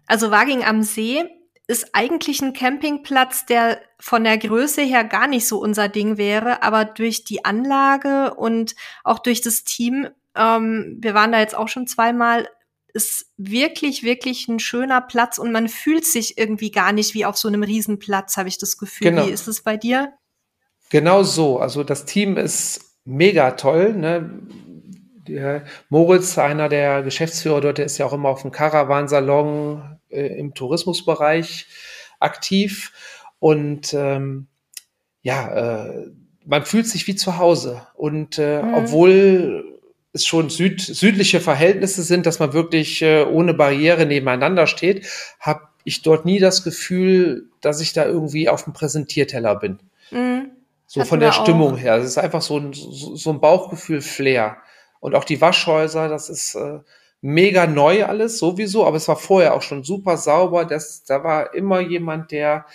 Also 0.07 0.31
Waging 0.31 0.65
am 0.65 0.83
See 0.83 1.25
ist 1.67 1.95
eigentlich 1.95 2.41
ein 2.43 2.53
Campingplatz, 2.53 3.47
der 3.47 3.81
von 4.01 4.25
der 4.25 4.39
Größe 4.39 4.83
her 4.83 5.05
gar 5.05 5.27
nicht 5.27 5.47
so 5.47 5.61
unser 5.61 5.89
Ding 5.89 6.17
wäre, 6.17 6.63
aber 6.63 6.85
durch 6.85 7.25
die 7.25 7.45
Anlage 7.45 8.35
und 8.35 8.75
auch 9.05 9.19
durch 9.19 9.41
das 9.41 9.63
Team, 9.63 10.09
ähm, 10.35 10.99
wir 11.01 11.15
waren 11.15 11.33
da 11.33 11.39
jetzt 11.39 11.55
auch 11.55 11.69
schon 11.69 11.87
zweimal, 11.87 12.49
ist 12.95 13.27
wirklich, 13.37 14.03
wirklich 14.03 14.49
ein 14.49 14.59
schöner 14.59 15.01
Platz 15.01 15.39
und 15.39 15.53
man 15.53 15.69
fühlt 15.69 16.05
sich 16.05 16.39
irgendwie 16.39 16.71
gar 16.71 16.93
nicht 16.93 17.15
wie 17.15 17.25
auf 17.25 17.37
so 17.37 17.49
einem 17.49 17.63
Riesenplatz, 17.63 18.37
habe 18.37 18.49
ich 18.49 18.59
das 18.59 18.79
Gefühl. 18.79 19.11
Genau. 19.11 19.27
Wie 19.27 19.31
ist 19.31 19.49
es 19.49 19.63
bei 19.63 19.77
dir? 19.77 20.13
Genau 20.91 21.23
so. 21.23 21.59
Also 21.59 21.85
das 21.85 22.05
Team 22.05 22.37
ist 22.37 22.97
mega 23.05 23.53
toll. 23.53 23.95
Ne? 23.95 24.41
Der 25.29 25.65
Moritz, 25.89 26.37
einer 26.39 26.69
der 26.69 27.03
Geschäftsführer 27.03 27.61
dort, 27.61 27.79
der 27.79 27.87
ist 27.87 27.99
ja 27.99 28.07
auch 28.07 28.13
immer 28.13 28.29
auf 28.29 28.43
dem 28.43 28.51
Caravansalon 28.51 29.99
äh, 30.09 30.39
im 30.39 30.55
Tourismusbereich 30.55 31.67
aktiv. 32.19 32.93
Und 33.39 33.95
ähm, 33.95 34.49
ja, 35.23 35.87
äh, 35.87 36.11
man 36.45 36.65
fühlt 36.65 36.87
sich 36.87 37.07
wie 37.07 37.15
zu 37.15 37.39
Hause. 37.39 37.87
Und 37.95 38.39
äh, 38.39 38.63
mhm. 38.63 38.75
obwohl 38.75 39.70
es 40.13 40.27
schon 40.27 40.51
süd, 40.51 40.81
südliche 40.81 41.41
Verhältnisse 41.41 42.03
sind, 42.03 42.27
dass 42.27 42.39
man 42.39 42.53
wirklich 42.53 43.03
äh, 43.03 43.23
ohne 43.25 43.55
Barriere 43.55 44.07
nebeneinander 44.07 44.67
steht, 44.67 45.07
habe 45.39 45.69
ich 45.85 46.03
dort 46.03 46.25
nie 46.25 46.39
das 46.39 46.65
Gefühl, 46.65 47.49
dass 47.61 47.81
ich 47.81 47.93
da 47.93 48.05
irgendwie 48.05 48.49
auf 48.49 48.65
dem 48.65 48.73
Präsentierteller 48.73 49.57
bin. 49.57 49.79
Mhm. 50.11 50.51
So 50.87 51.05
von 51.05 51.21
der 51.21 51.31
Stimmung 51.31 51.77
her. 51.77 51.97
Es 51.99 52.07
ist 52.07 52.19
einfach 52.19 52.43
so 52.43 52.59
ein, 52.59 52.73
so 52.73 53.31
ein 53.31 53.41
Bauchgefühl-Flair. 53.41 54.57
Und 54.99 55.15
auch 55.15 55.25
die 55.25 55.41
Waschhäuser, 55.41 56.09
das 56.09 56.29
ist 56.29 56.57
äh, 56.57 56.81
mega 57.21 57.67
neu 57.67 58.05
alles 58.05 58.39
sowieso, 58.39 58.85
aber 58.85 58.97
es 58.97 59.07
war 59.07 59.17
vorher 59.17 59.55
auch 59.55 59.63
schon 59.63 59.85
super 59.85 60.17
sauber. 60.17 60.65
Das, 60.65 61.05
da 61.05 61.23
war 61.23 61.55
immer 61.55 61.81
jemand, 61.81 62.33
der, 62.33 62.67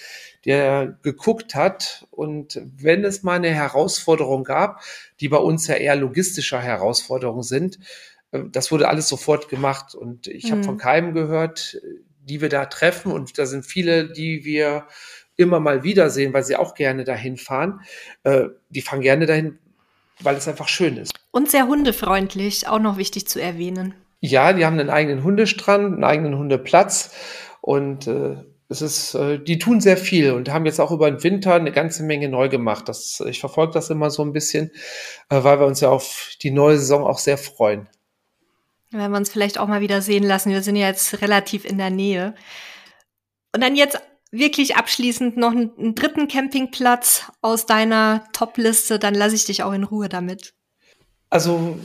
der 0.46 0.98
geguckt 1.02 1.56
hat. 1.56 2.08
Und 2.12 2.62
wenn 2.78 3.04
es 3.04 3.24
mal 3.24 3.34
eine 3.34 3.50
Herausforderung 3.50 4.44
gab, 4.44 4.82
die 5.20 5.30
bei 5.30 5.38
uns 5.38 5.68
ja 5.68 5.76
eher 5.76 5.96
logistischer 5.96 6.62
Herausforderungen 6.62 7.44
sind, 7.44 7.80
äh, 8.32 8.42
das 8.52 8.72
wurde 8.72 8.88
alles 8.88 9.08
sofort 9.08 9.50
gemacht. 9.50 9.96
Und 9.96 10.28
ich 10.28 10.46
mhm. 10.46 10.52
habe 10.52 10.64
von 10.64 10.78
keinem 10.78 11.14
gehört, 11.14 11.78
die 12.22 12.42
wir 12.42 12.50
da 12.50 12.66
treffen. 12.66 13.12
Und 13.12 13.38
da 13.38 13.46
sind 13.46 13.66
viele, 13.66 14.12
die 14.12 14.46
wir 14.46 14.88
immer 15.36 15.60
mal 15.60 15.84
wiedersehen, 15.84 16.34
weil 16.34 16.44
sie 16.44 16.56
auch 16.56 16.76
gerne 16.76 17.04
dahin 17.04 17.38
fahren. 17.38 17.82
Äh, 18.24 18.46
die 18.70 18.82
fahren 18.82 19.02
gerne 19.02 19.26
dahin, 19.26 19.58
weil 20.22 20.36
es 20.36 20.48
einfach 20.48 20.68
schön 20.68 20.98
ist. 20.98 21.14
Und 21.32 21.52
sehr 21.52 21.68
hundefreundlich, 21.68 22.68
auch 22.68 22.80
noch 22.80 22.98
wichtig 22.98 23.28
zu 23.28 23.42
erwähnen. 23.42 23.96
Ja, 24.22 24.54
die 24.54 24.66
haben 24.66 24.80
einen 24.80 24.90
eigenen 24.90 25.24
Hundestrand, 25.24 25.94
einen 25.94 26.04
eigenen 26.04 26.38
Hundeplatz 26.38 27.14
und 27.62 28.08
äh, 28.08 28.38
es 28.68 28.82
ist, 28.82 29.14
äh, 29.16 29.40
die 29.40 29.60
tun 29.60 29.80
sehr 29.80 29.98
viel 29.98 30.32
und 30.32 30.50
haben 30.52 30.66
jetzt 30.66 30.80
auch 30.80 30.92
über 30.92 31.10
den 31.10 31.24
Winter 31.24 31.54
eine 31.54 31.72
ganze 31.72 32.04
Menge 32.04 32.30
neu 32.30 32.50
gemacht. 32.50 32.90
Das, 32.90 33.22
ich 33.28 33.40
verfolge 33.40 33.74
das 33.74 33.90
immer 33.90 34.10
so 34.10 34.24
ein 34.24 34.34
bisschen, 34.34 34.72
äh, 35.30 35.44
weil 35.44 35.60
wir 35.60 35.68
uns 35.68 35.82
ja 35.82 35.90
auf 35.90 36.32
die 36.42 36.52
neue 36.52 36.78
Saison 36.78 37.06
auch 37.06 37.20
sehr 37.20 37.38
freuen. 37.38 37.88
Wenn 38.92 39.12
wir 39.12 39.18
uns 39.18 39.30
vielleicht 39.30 39.58
auch 39.58 39.68
mal 39.68 39.82
wieder 39.82 40.02
sehen 40.02 40.24
lassen. 40.24 40.52
Wir 40.52 40.62
sind 40.62 40.76
ja 40.76 40.88
jetzt 40.88 41.22
relativ 41.22 41.66
in 41.66 41.78
der 41.78 41.90
Nähe. 41.90 42.34
Und 43.54 43.62
dann 43.62 43.76
jetzt 43.76 44.00
wirklich 44.32 44.76
abschließend 44.76 45.38
noch 45.38 45.52
einen, 45.52 45.72
einen 45.78 45.96
dritten 45.96 46.28
Campingplatz 46.28 47.32
aus 47.42 47.66
deiner 47.66 48.26
Top-Liste, 48.34 49.00
dann 49.00 49.14
lasse 49.14 49.36
ich 49.36 49.46
dich 49.46 49.64
auch 49.64 49.74
in 49.74 49.84
Ruhe 49.84 50.10
damit. 50.10 50.54
Also 51.30 51.78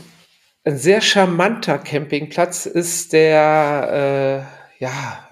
ein 0.65 0.79
sehr 0.79 1.01
charmanter 1.01 1.79
Campingplatz 1.79 2.67
ist 2.67 3.13
der, 3.13 4.47
äh, 4.79 4.83
ja, 4.83 5.29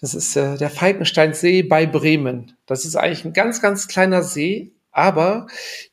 das 0.00 0.14
ist 0.14 0.36
äh, 0.36 0.56
der 0.56 0.70
Falkensteinsee 0.70 1.62
bei 1.62 1.86
Bremen. 1.86 2.56
Das 2.66 2.84
ist 2.84 2.96
eigentlich 2.96 3.24
ein 3.24 3.32
ganz, 3.32 3.60
ganz 3.60 3.86
kleiner 3.86 4.22
See, 4.22 4.72
aber 4.92 5.46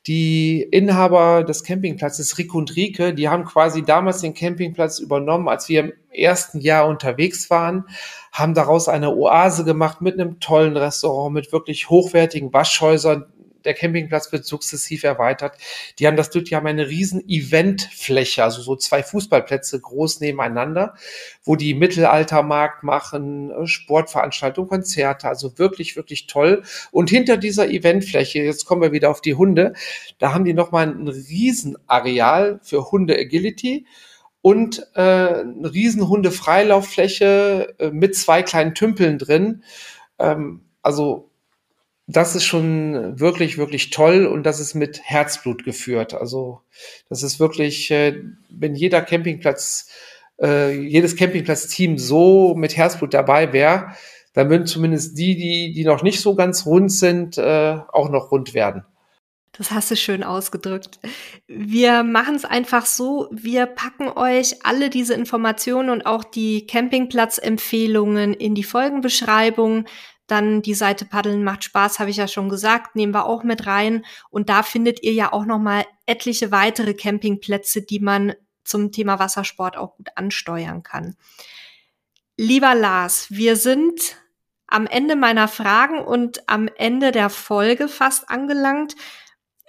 die 0.06 0.62
Inhaber 0.62 1.44
des 1.44 1.62
Campingplatzes, 1.62 2.36
Rick 2.38 2.54
und 2.54 2.74
Rike, 2.74 3.14
die 3.14 3.28
haben 3.28 3.44
quasi 3.44 3.82
damals 3.82 4.22
den 4.22 4.34
Campingplatz 4.34 4.98
übernommen, 4.98 5.48
als 5.48 5.68
wir 5.68 5.80
im 5.80 5.92
ersten 6.10 6.60
Jahr 6.60 6.88
unterwegs 6.88 7.48
waren, 7.50 7.84
haben 8.32 8.54
daraus 8.54 8.88
eine 8.88 9.14
Oase 9.14 9.64
gemacht 9.64 10.00
mit 10.00 10.14
einem 10.14 10.40
tollen 10.40 10.76
Restaurant, 10.76 11.32
mit 11.32 11.52
wirklich 11.52 11.90
hochwertigen 11.90 12.52
Waschhäusern, 12.52 13.26
der 13.64 13.74
Campingplatz 13.74 14.32
wird 14.32 14.44
sukzessiv 14.44 15.04
erweitert. 15.04 15.56
Die 15.98 16.06
haben 16.06 16.16
das 16.16 16.30
die 16.30 16.54
haben 16.54 16.66
eine 16.66 16.88
riesen 16.88 17.22
Eventfläche, 17.28 18.44
also 18.44 18.62
so 18.62 18.76
zwei 18.76 19.02
Fußballplätze 19.02 19.80
groß 19.80 20.20
nebeneinander, 20.20 20.94
wo 21.42 21.56
die 21.56 21.74
Mittelaltermarkt 21.74 22.82
machen, 22.82 23.50
äh, 23.50 23.66
Sportveranstaltungen, 23.66 24.68
Konzerte, 24.68 25.28
also 25.28 25.58
wirklich, 25.58 25.96
wirklich 25.96 26.26
toll. 26.26 26.62
Und 26.90 27.10
hinter 27.10 27.36
dieser 27.36 27.68
Eventfläche, 27.68 28.40
jetzt 28.40 28.64
kommen 28.66 28.82
wir 28.82 28.92
wieder 28.92 29.10
auf 29.10 29.20
die 29.20 29.34
Hunde, 29.34 29.72
da 30.18 30.34
haben 30.34 30.44
die 30.44 30.54
nochmal 30.54 30.88
ein 30.88 31.08
Riesenareal 31.08 32.60
für 32.62 32.90
Hunde 32.90 33.16
Agility 33.16 33.86
und 34.40 34.86
äh, 34.94 35.00
eine 35.00 35.72
riesen 35.72 36.08
Hunde-Freilauffläche 36.08 37.74
äh, 37.78 37.90
mit 37.90 38.16
zwei 38.16 38.42
kleinen 38.42 38.74
Tümpeln 38.74 39.18
drin. 39.18 39.64
Ähm, 40.18 40.62
also 40.82 41.27
das 42.10 42.34
ist 42.34 42.44
schon 42.44 43.20
wirklich, 43.20 43.58
wirklich 43.58 43.90
toll 43.90 44.26
und 44.26 44.44
das 44.44 44.60
ist 44.60 44.74
mit 44.74 45.00
Herzblut 45.04 45.62
geführt. 45.62 46.14
Also 46.14 46.62
das 47.10 47.22
ist 47.22 47.38
wirklich, 47.38 47.90
äh, 47.90 48.22
wenn 48.48 48.74
jeder 48.74 49.02
Campingplatz, 49.02 49.90
äh, 50.40 50.72
jedes 50.72 51.16
Campingplatz-Team 51.16 51.98
so 51.98 52.54
mit 52.54 52.76
Herzblut 52.76 53.12
dabei 53.12 53.52
wäre, 53.52 53.92
dann 54.32 54.48
würden 54.48 54.66
zumindest 54.66 55.18
die, 55.18 55.36
die, 55.36 55.72
die 55.74 55.84
noch 55.84 56.02
nicht 56.02 56.20
so 56.20 56.34
ganz 56.34 56.64
rund 56.64 56.90
sind, 56.90 57.36
äh, 57.36 57.76
auch 57.92 58.08
noch 58.08 58.32
rund 58.32 58.54
werden. 58.54 58.84
Das 59.52 59.70
hast 59.70 59.90
du 59.90 59.96
schön 59.96 60.22
ausgedrückt. 60.22 61.00
Wir 61.46 62.04
machen 62.04 62.36
es 62.36 62.44
einfach 62.44 62.86
so, 62.86 63.28
wir 63.32 63.66
packen 63.66 64.08
euch 64.08 64.64
alle 64.64 64.88
diese 64.88 65.14
Informationen 65.14 65.90
und 65.90 66.06
auch 66.06 66.24
die 66.24 66.66
Campingplatzempfehlungen 66.66 68.32
in 68.34 68.54
die 68.54 68.62
Folgenbeschreibung. 68.62 69.84
Dann 70.28 70.62
die 70.62 70.74
Seite 70.74 71.06
Paddeln 71.06 71.42
macht 71.42 71.64
Spaß, 71.64 71.98
habe 71.98 72.10
ich 72.10 72.18
ja 72.18 72.28
schon 72.28 72.48
gesagt, 72.48 72.94
nehmen 72.94 73.14
wir 73.14 73.26
auch 73.26 73.42
mit 73.42 73.66
rein. 73.66 74.04
Und 74.30 74.48
da 74.48 74.62
findet 74.62 75.02
ihr 75.02 75.12
ja 75.12 75.32
auch 75.32 75.44
noch 75.44 75.58
mal 75.58 75.84
etliche 76.06 76.52
weitere 76.52 76.94
Campingplätze, 76.94 77.82
die 77.82 77.98
man 77.98 78.34
zum 78.62 78.92
Thema 78.92 79.18
Wassersport 79.18 79.76
auch 79.76 79.96
gut 79.96 80.08
ansteuern 80.14 80.82
kann. 80.82 81.16
Lieber 82.36 82.74
Lars, 82.74 83.26
wir 83.30 83.56
sind 83.56 84.16
am 84.66 84.86
Ende 84.86 85.16
meiner 85.16 85.48
Fragen 85.48 85.98
und 86.04 86.46
am 86.46 86.68
Ende 86.76 87.10
der 87.10 87.30
Folge 87.30 87.88
fast 87.88 88.30
angelangt. 88.30 88.94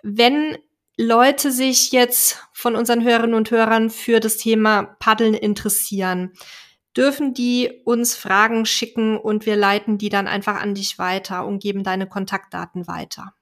Wenn 0.03 0.57
Leute 0.97 1.53
sich 1.53 1.93
jetzt 1.93 2.45
von 2.51 2.75
unseren 2.75 3.01
Hörerinnen 3.01 3.33
und 3.33 3.49
Hörern 3.49 3.89
für 3.89 4.19
das 4.19 4.35
Thema 4.35 4.83
Paddeln 4.99 5.33
interessieren, 5.33 6.33
dürfen 6.95 7.33
die 7.33 7.81
uns 7.85 8.15
Fragen 8.15 8.65
schicken 8.65 9.17
und 9.17 9.45
wir 9.45 9.55
leiten 9.55 9.97
die 9.97 10.09
dann 10.09 10.27
einfach 10.27 10.61
an 10.61 10.75
dich 10.75 10.99
weiter 10.99 11.45
und 11.45 11.61
geben 11.61 11.83
deine 11.83 12.07
Kontaktdaten 12.07 12.87
weiter. 12.87 13.33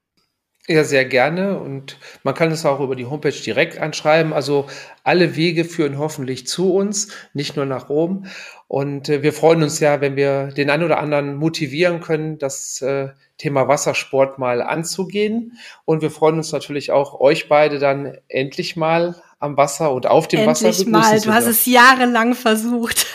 Ja, 0.69 0.83
sehr 0.83 1.05
gerne. 1.05 1.57
Und 1.59 1.97
man 2.23 2.35
kann 2.35 2.51
es 2.51 2.65
auch 2.65 2.81
über 2.81 2.97
die 2.97 3.05
Homepage 3.05 3.31
direkt 3.31 3.79
anschreiben. 3.79 4.33
Also 4.33 4.67
alle 5.05 5.37
Wege 5.37 5.63
führen 5.63 5.97
hoffentlich 5.97 6.45
zu 6.45 6.73
uns, 6.73 7.07
nicht 7.33 7.55
nur 7.55 7.65
nach 7.65 7.87
Rom. 7.87 8.25
Und 8.67 9.07
äh, 9.07 9.23
wir 9.23 9.31
freuen 9.31 9.63
uns 9.63 9.79
ja, 9.79 10.01
wenn 10.01 10.17
wir 10.17 10.47
den 10.47 10.69
einen 10.69 10.83
oder 10.83 10.99
anderen 10.99 11.35
motivieren 11.35 12.01
können, 12.01 12.37
das 12.37 12.81
äh, 12.81 13.09
Thema 13.37 13.69
Wassersport 13.69 14.39
mal 14.39 14.61
anzugehen. 14.61 15.53
Und 15.85 16.01
wir 16.01 16.11
freuen 16.11 16.35
uns 16.35 16.51
natürlich 16.51 16.91
auch, 16.91 17.17
euch 17.17 17.47
beide 17.47 17.79
dann 17.79 18.17
endlich 18.27 18.75
mal 18.75 19.15
am 19.39 19.57
Wasser 19.57 19.93
und 19.93 20.07
auf 20.07 20.27
dem 20.27 20.41
Endlich 20.41 20.79
Wasser 20.79 20.89
mal, 20.89 21.19
du 21.19 21.33
hast 21.33 21.45
es 21.45 21.65
jahrelang 21.65 22.33
versucht. 22.33 23.05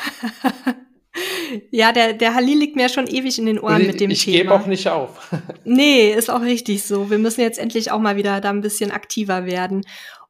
ja, 1.70 1.92
der, 1.92 2.12
der 2.12 2.34
Halil 2.34 2.58
liegt 2.58 2.76
mir 2.76 2.88
schon 2.88 3.06
ewig 3.06 3.38
in 3.38 3.46
den 3.46 3.58
Ohren 3.58 3.80
ich, 3.80 3.86
mit 3.86 4.00
dem 4.00 4.10
ich 4.10 4.24
Thema. 4.24 4.36
Ich 4.36 4.42
gebe 4.42 4.54
auch 4.54 4.66
nicht 4.66 4.88
auf. 4.88 5.30
nee, 5.64 6.10
ist 6.12 6.30
auch 6.30 6.42
richtig 6.42 6.84
so. 6.84 7.10
Wir 7.10 7.18
müssen 7.18 7.40
jetzt 7.40 7.58
endlich 7.58 7.90
auch 7.90 7.98
mal 7.98 8.16
wieder 8.16 8.40
da 8.40 8.50
ein 8.50 8.60
bisschen 8.60 8.90
aktiver 8.90 9.46
werden. 9.46 9.84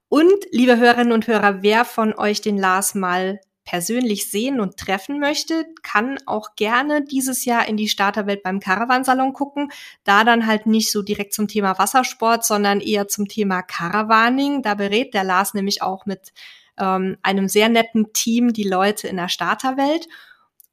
Und, 0.08 0.32
liebe 0.50 0.76
Hörerinnen 0.76 1.12
und 1.12 1.26
Hörer, 1.26 1.62
wer 1.62 1.84
von 1.84 2.14
euch 2.14 2.40
den 2.40 2.58
Lars 2.58 2.94
mal 2.94 3.40
persönlich 3.64 4.30
sehen 4.30 4.60
und 4.60 4.76
treffen 4.76 5.20
möchte, 5.20 5.66
kann 5.82 6.18
auch 6.26 6.56
gerne 6.56 7.04
dieses 7.04 7.44
Jahr 7.44 7.68
in 7.68 7.76
die 7.76 7.88
Starterwelt 7.88 8.42
beim 8.42 8.60
Caravansalon 8.60 9.32
gucken. 9.32 9.70
Da 10.04 10.24
dann 10.24 10.46
halt 10.46 10.66
nicht 10.66 10.90
so 10.90 11.02
direkt 11.02 11.32
zum 11.32 11.48
Thema 11.48 11.78
Wassersport, 11.78 12.44
sondern 12.44 12.80
eher 12.80 13.08
zum 13.08 13.28
Thema 13.28 13.62
Caravaning. 13.62 14.62
Da 14.62 14.74
berät 14.74 15.14
der 15.14 15.24
Lars 15.24 15.54
nämlich 15.54 15.82
auch 15.82 16.06
mit 16.06 16.32
ähm, 16.78 17.16
einem 17.22 17.48
sehr 17.48 17.68
netten 17.68 18.12
Team 18.12 18.52
die 18.52 18.68
Leute 18.68 19.08
in 19.08 19.16
der 19.16 19.28
Starterwelt. 19.28 20.08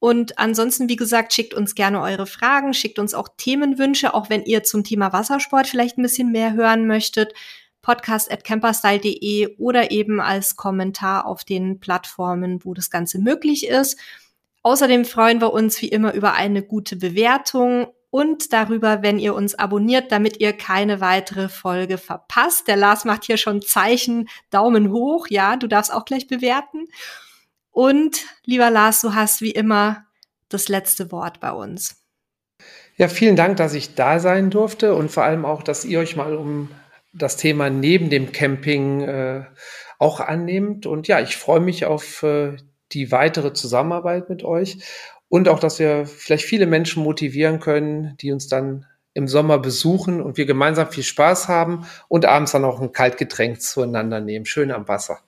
Und 0.00 0.38
ansonsten, 0.38 0.88
wie 0.88 0.96
gesagt, 0.96 1.34
schickt 1.34 1.52
uns 1.52 1.74
gerne 1.74 2.00
eure 2.00 2.26
Fragen, 2.26 2.72
schickt 2.72 2.98
uns 2.98 3.12
auch 3.12 3.28
Themenwünsche, 3.36 4.14
auch 4.14 4.30
wenn 4.30 4.44
ihr 4.44 4.62
zum 4.62 4.82
Thema 4.82 5.12
Wassersport 5.12 5.66
vielleicht 5.66 5.98
ein 5.98 6.02
bisschen 6.02 6.32
mehr 6.32 6.54
hören 6.54 6.86
möchtet. 6.86 7.34
Podcast 7.82 8.30
at 8.30 8.44
camperstyle.de 8.44 9.56
oder 9.58 9.90
eben 9.90 10.20
als 10.20 10.56
Kommentar 10.56 11.26
auf 11.26 11.44
den 11.44 11.80
Plattformen, 11.80 12.64
wo 12.64 12.74
das 12.74 12.90
Ganze 12.90 13.18
möglich 13.18 13.66
ist. 13.66 13.98
Außerdem 14.62 15.04
freuen 15.04 15.40
wir 15.40 15.52
uns 15.52 15.80
wie 15.80 15.88
immer 15.88 16.12
über 16.12 16.34
eine 16.34 16.62
gute 16.62 16.96
Bewertung 16.96 17.88
und 18.10 18.52
darüber, 18.52 19.02
wenn 19.02 19.18
ihr 19.18 19.34
uns 19.34 19.54
abonniert, 19.54 20.10
damit 20.12 20.40
ihr 20.40 20.52
keine 20.52 21.00
weitere 21.00 21.48
Folge 21.48 21.96
verpasst. 21.96 22.66
Der 22.66 22.76
Lars 22.76 23.04
macht 23.04 23.24
hier 23.24 23.36
schon 23.36 23.62
Zeichen, 23.62 24.28
Daumen 24.50 24.90
hoch. 24.90 25.28
Ja, 25.30 25.56
du 25.56 25.68
darfst 25.68 25.92
auch 25.92 26.04
gleich 26.04 26.26
bewerten. 26.26 26.88
Und 27.70 28.24
lieber 28.44 28.68
Lars, 28.70 29.00
du 29.00 29.14
hast 29.14 29.40
wie 29.40 29.52
immer 29.52 30.04
das 30.48 30.68
letzte 30.68 31.12
Wort 31.12 31.40
bei 31.40 31.52
uns. 31.52 32.02
Ja, 32.96 33.08
vielen 33.08 33.36
Dank, 33.36 33.56
dass 33.56 33.72
ich 33.72 33.94
da 33.94 34.18
sein 34.18 34.50
durfte 34.50 34.94
und 34.94 35.10
vor 35.10 35.22
allem 35.22 35.46
auch, 35.46 35.62
dass 35.62 35.84
ihr 35.84 36.00
euch 36.00 36.16
mal 36.16 36.34
um 36.36 36.68
das 37.12 37.36
Thema 37.36 37.70
neben 37.70 38.10
dem 38.10 38.32
Camping 38.32 39.02
äh, 39.02 39.44
auch 39.98 40.20
annehmt. 40.20 40.86
Und 40.86 41.08
ja, 41.08 41.20
ich 41.20 41.36
freue 41.36 41.60
mich 41.60 41.84
auf 41.84 42.22
äh, 42.22 42.56
die 42.92 43.12
weitere 43.12 43.52
Zusammenarbeit 43.52 44.28
mit 44.28 44.44
euch 44.44 44.78
und 45.28 45.48
auch, 45.48 45.60
dass 45.60 45.78
wir 45.78 46.06
vielleicht 46.06 46.44
viele 46.44 46.66
Menschen 46.66 47.02
motivieren 47.02 47.60
können, 47.60 48.16
die 48.20 48.32
uns 48.32 48.48
dann 48.48 48.86
im 49.14 49.28
Sommer 49.28 49.58
besuchen 49.58 50.20
und 50.20 50.36
wir 50.36 50.46
gemeinsam 50.46 50.88
viel 50.88 51.02
Spaß 51.02 51.48
haben 51.48 51.86
und 52.08 52.26
abends 52.26 52.52
dann 52.52 52.64
auch 52.64 52.80
ein 52.80 52.92
Kaltgetränk 52.92 53.60
zueinander 53.60 54.20
nehmen. 54.20 54.46
Schön 54.46 54.70
am 54.70 54.88
Wasser. 54.88 55.20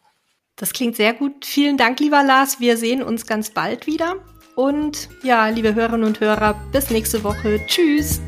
Das 0.56 0.72
klingt 0.72 0.96
sehr 0.96 1.14
gut. 1.14 1.44
Vielen 1.44 1.76
Dank, 1.76 1.98
lieber 2.00 2.22
Lars. 2.22 2.60
Wir 2.60 2.76
sehen 2.76 3.02
uns 3.02 3.26
ganz 3.26 3.50
bald 3.50 3.86
wieder. 3.86 4.16
Und 4.54 5.08
ja, 5.22 5.48
liebe 5.48 5.74
Hörerinnen 5.74 6.06
und 6.06 6.20
Hörer, 6.20 6.60
bis 6.72 6.90
nächste 6.90 7.24
Woche. 7.24 7.60
Tschüss. 7.66 8.20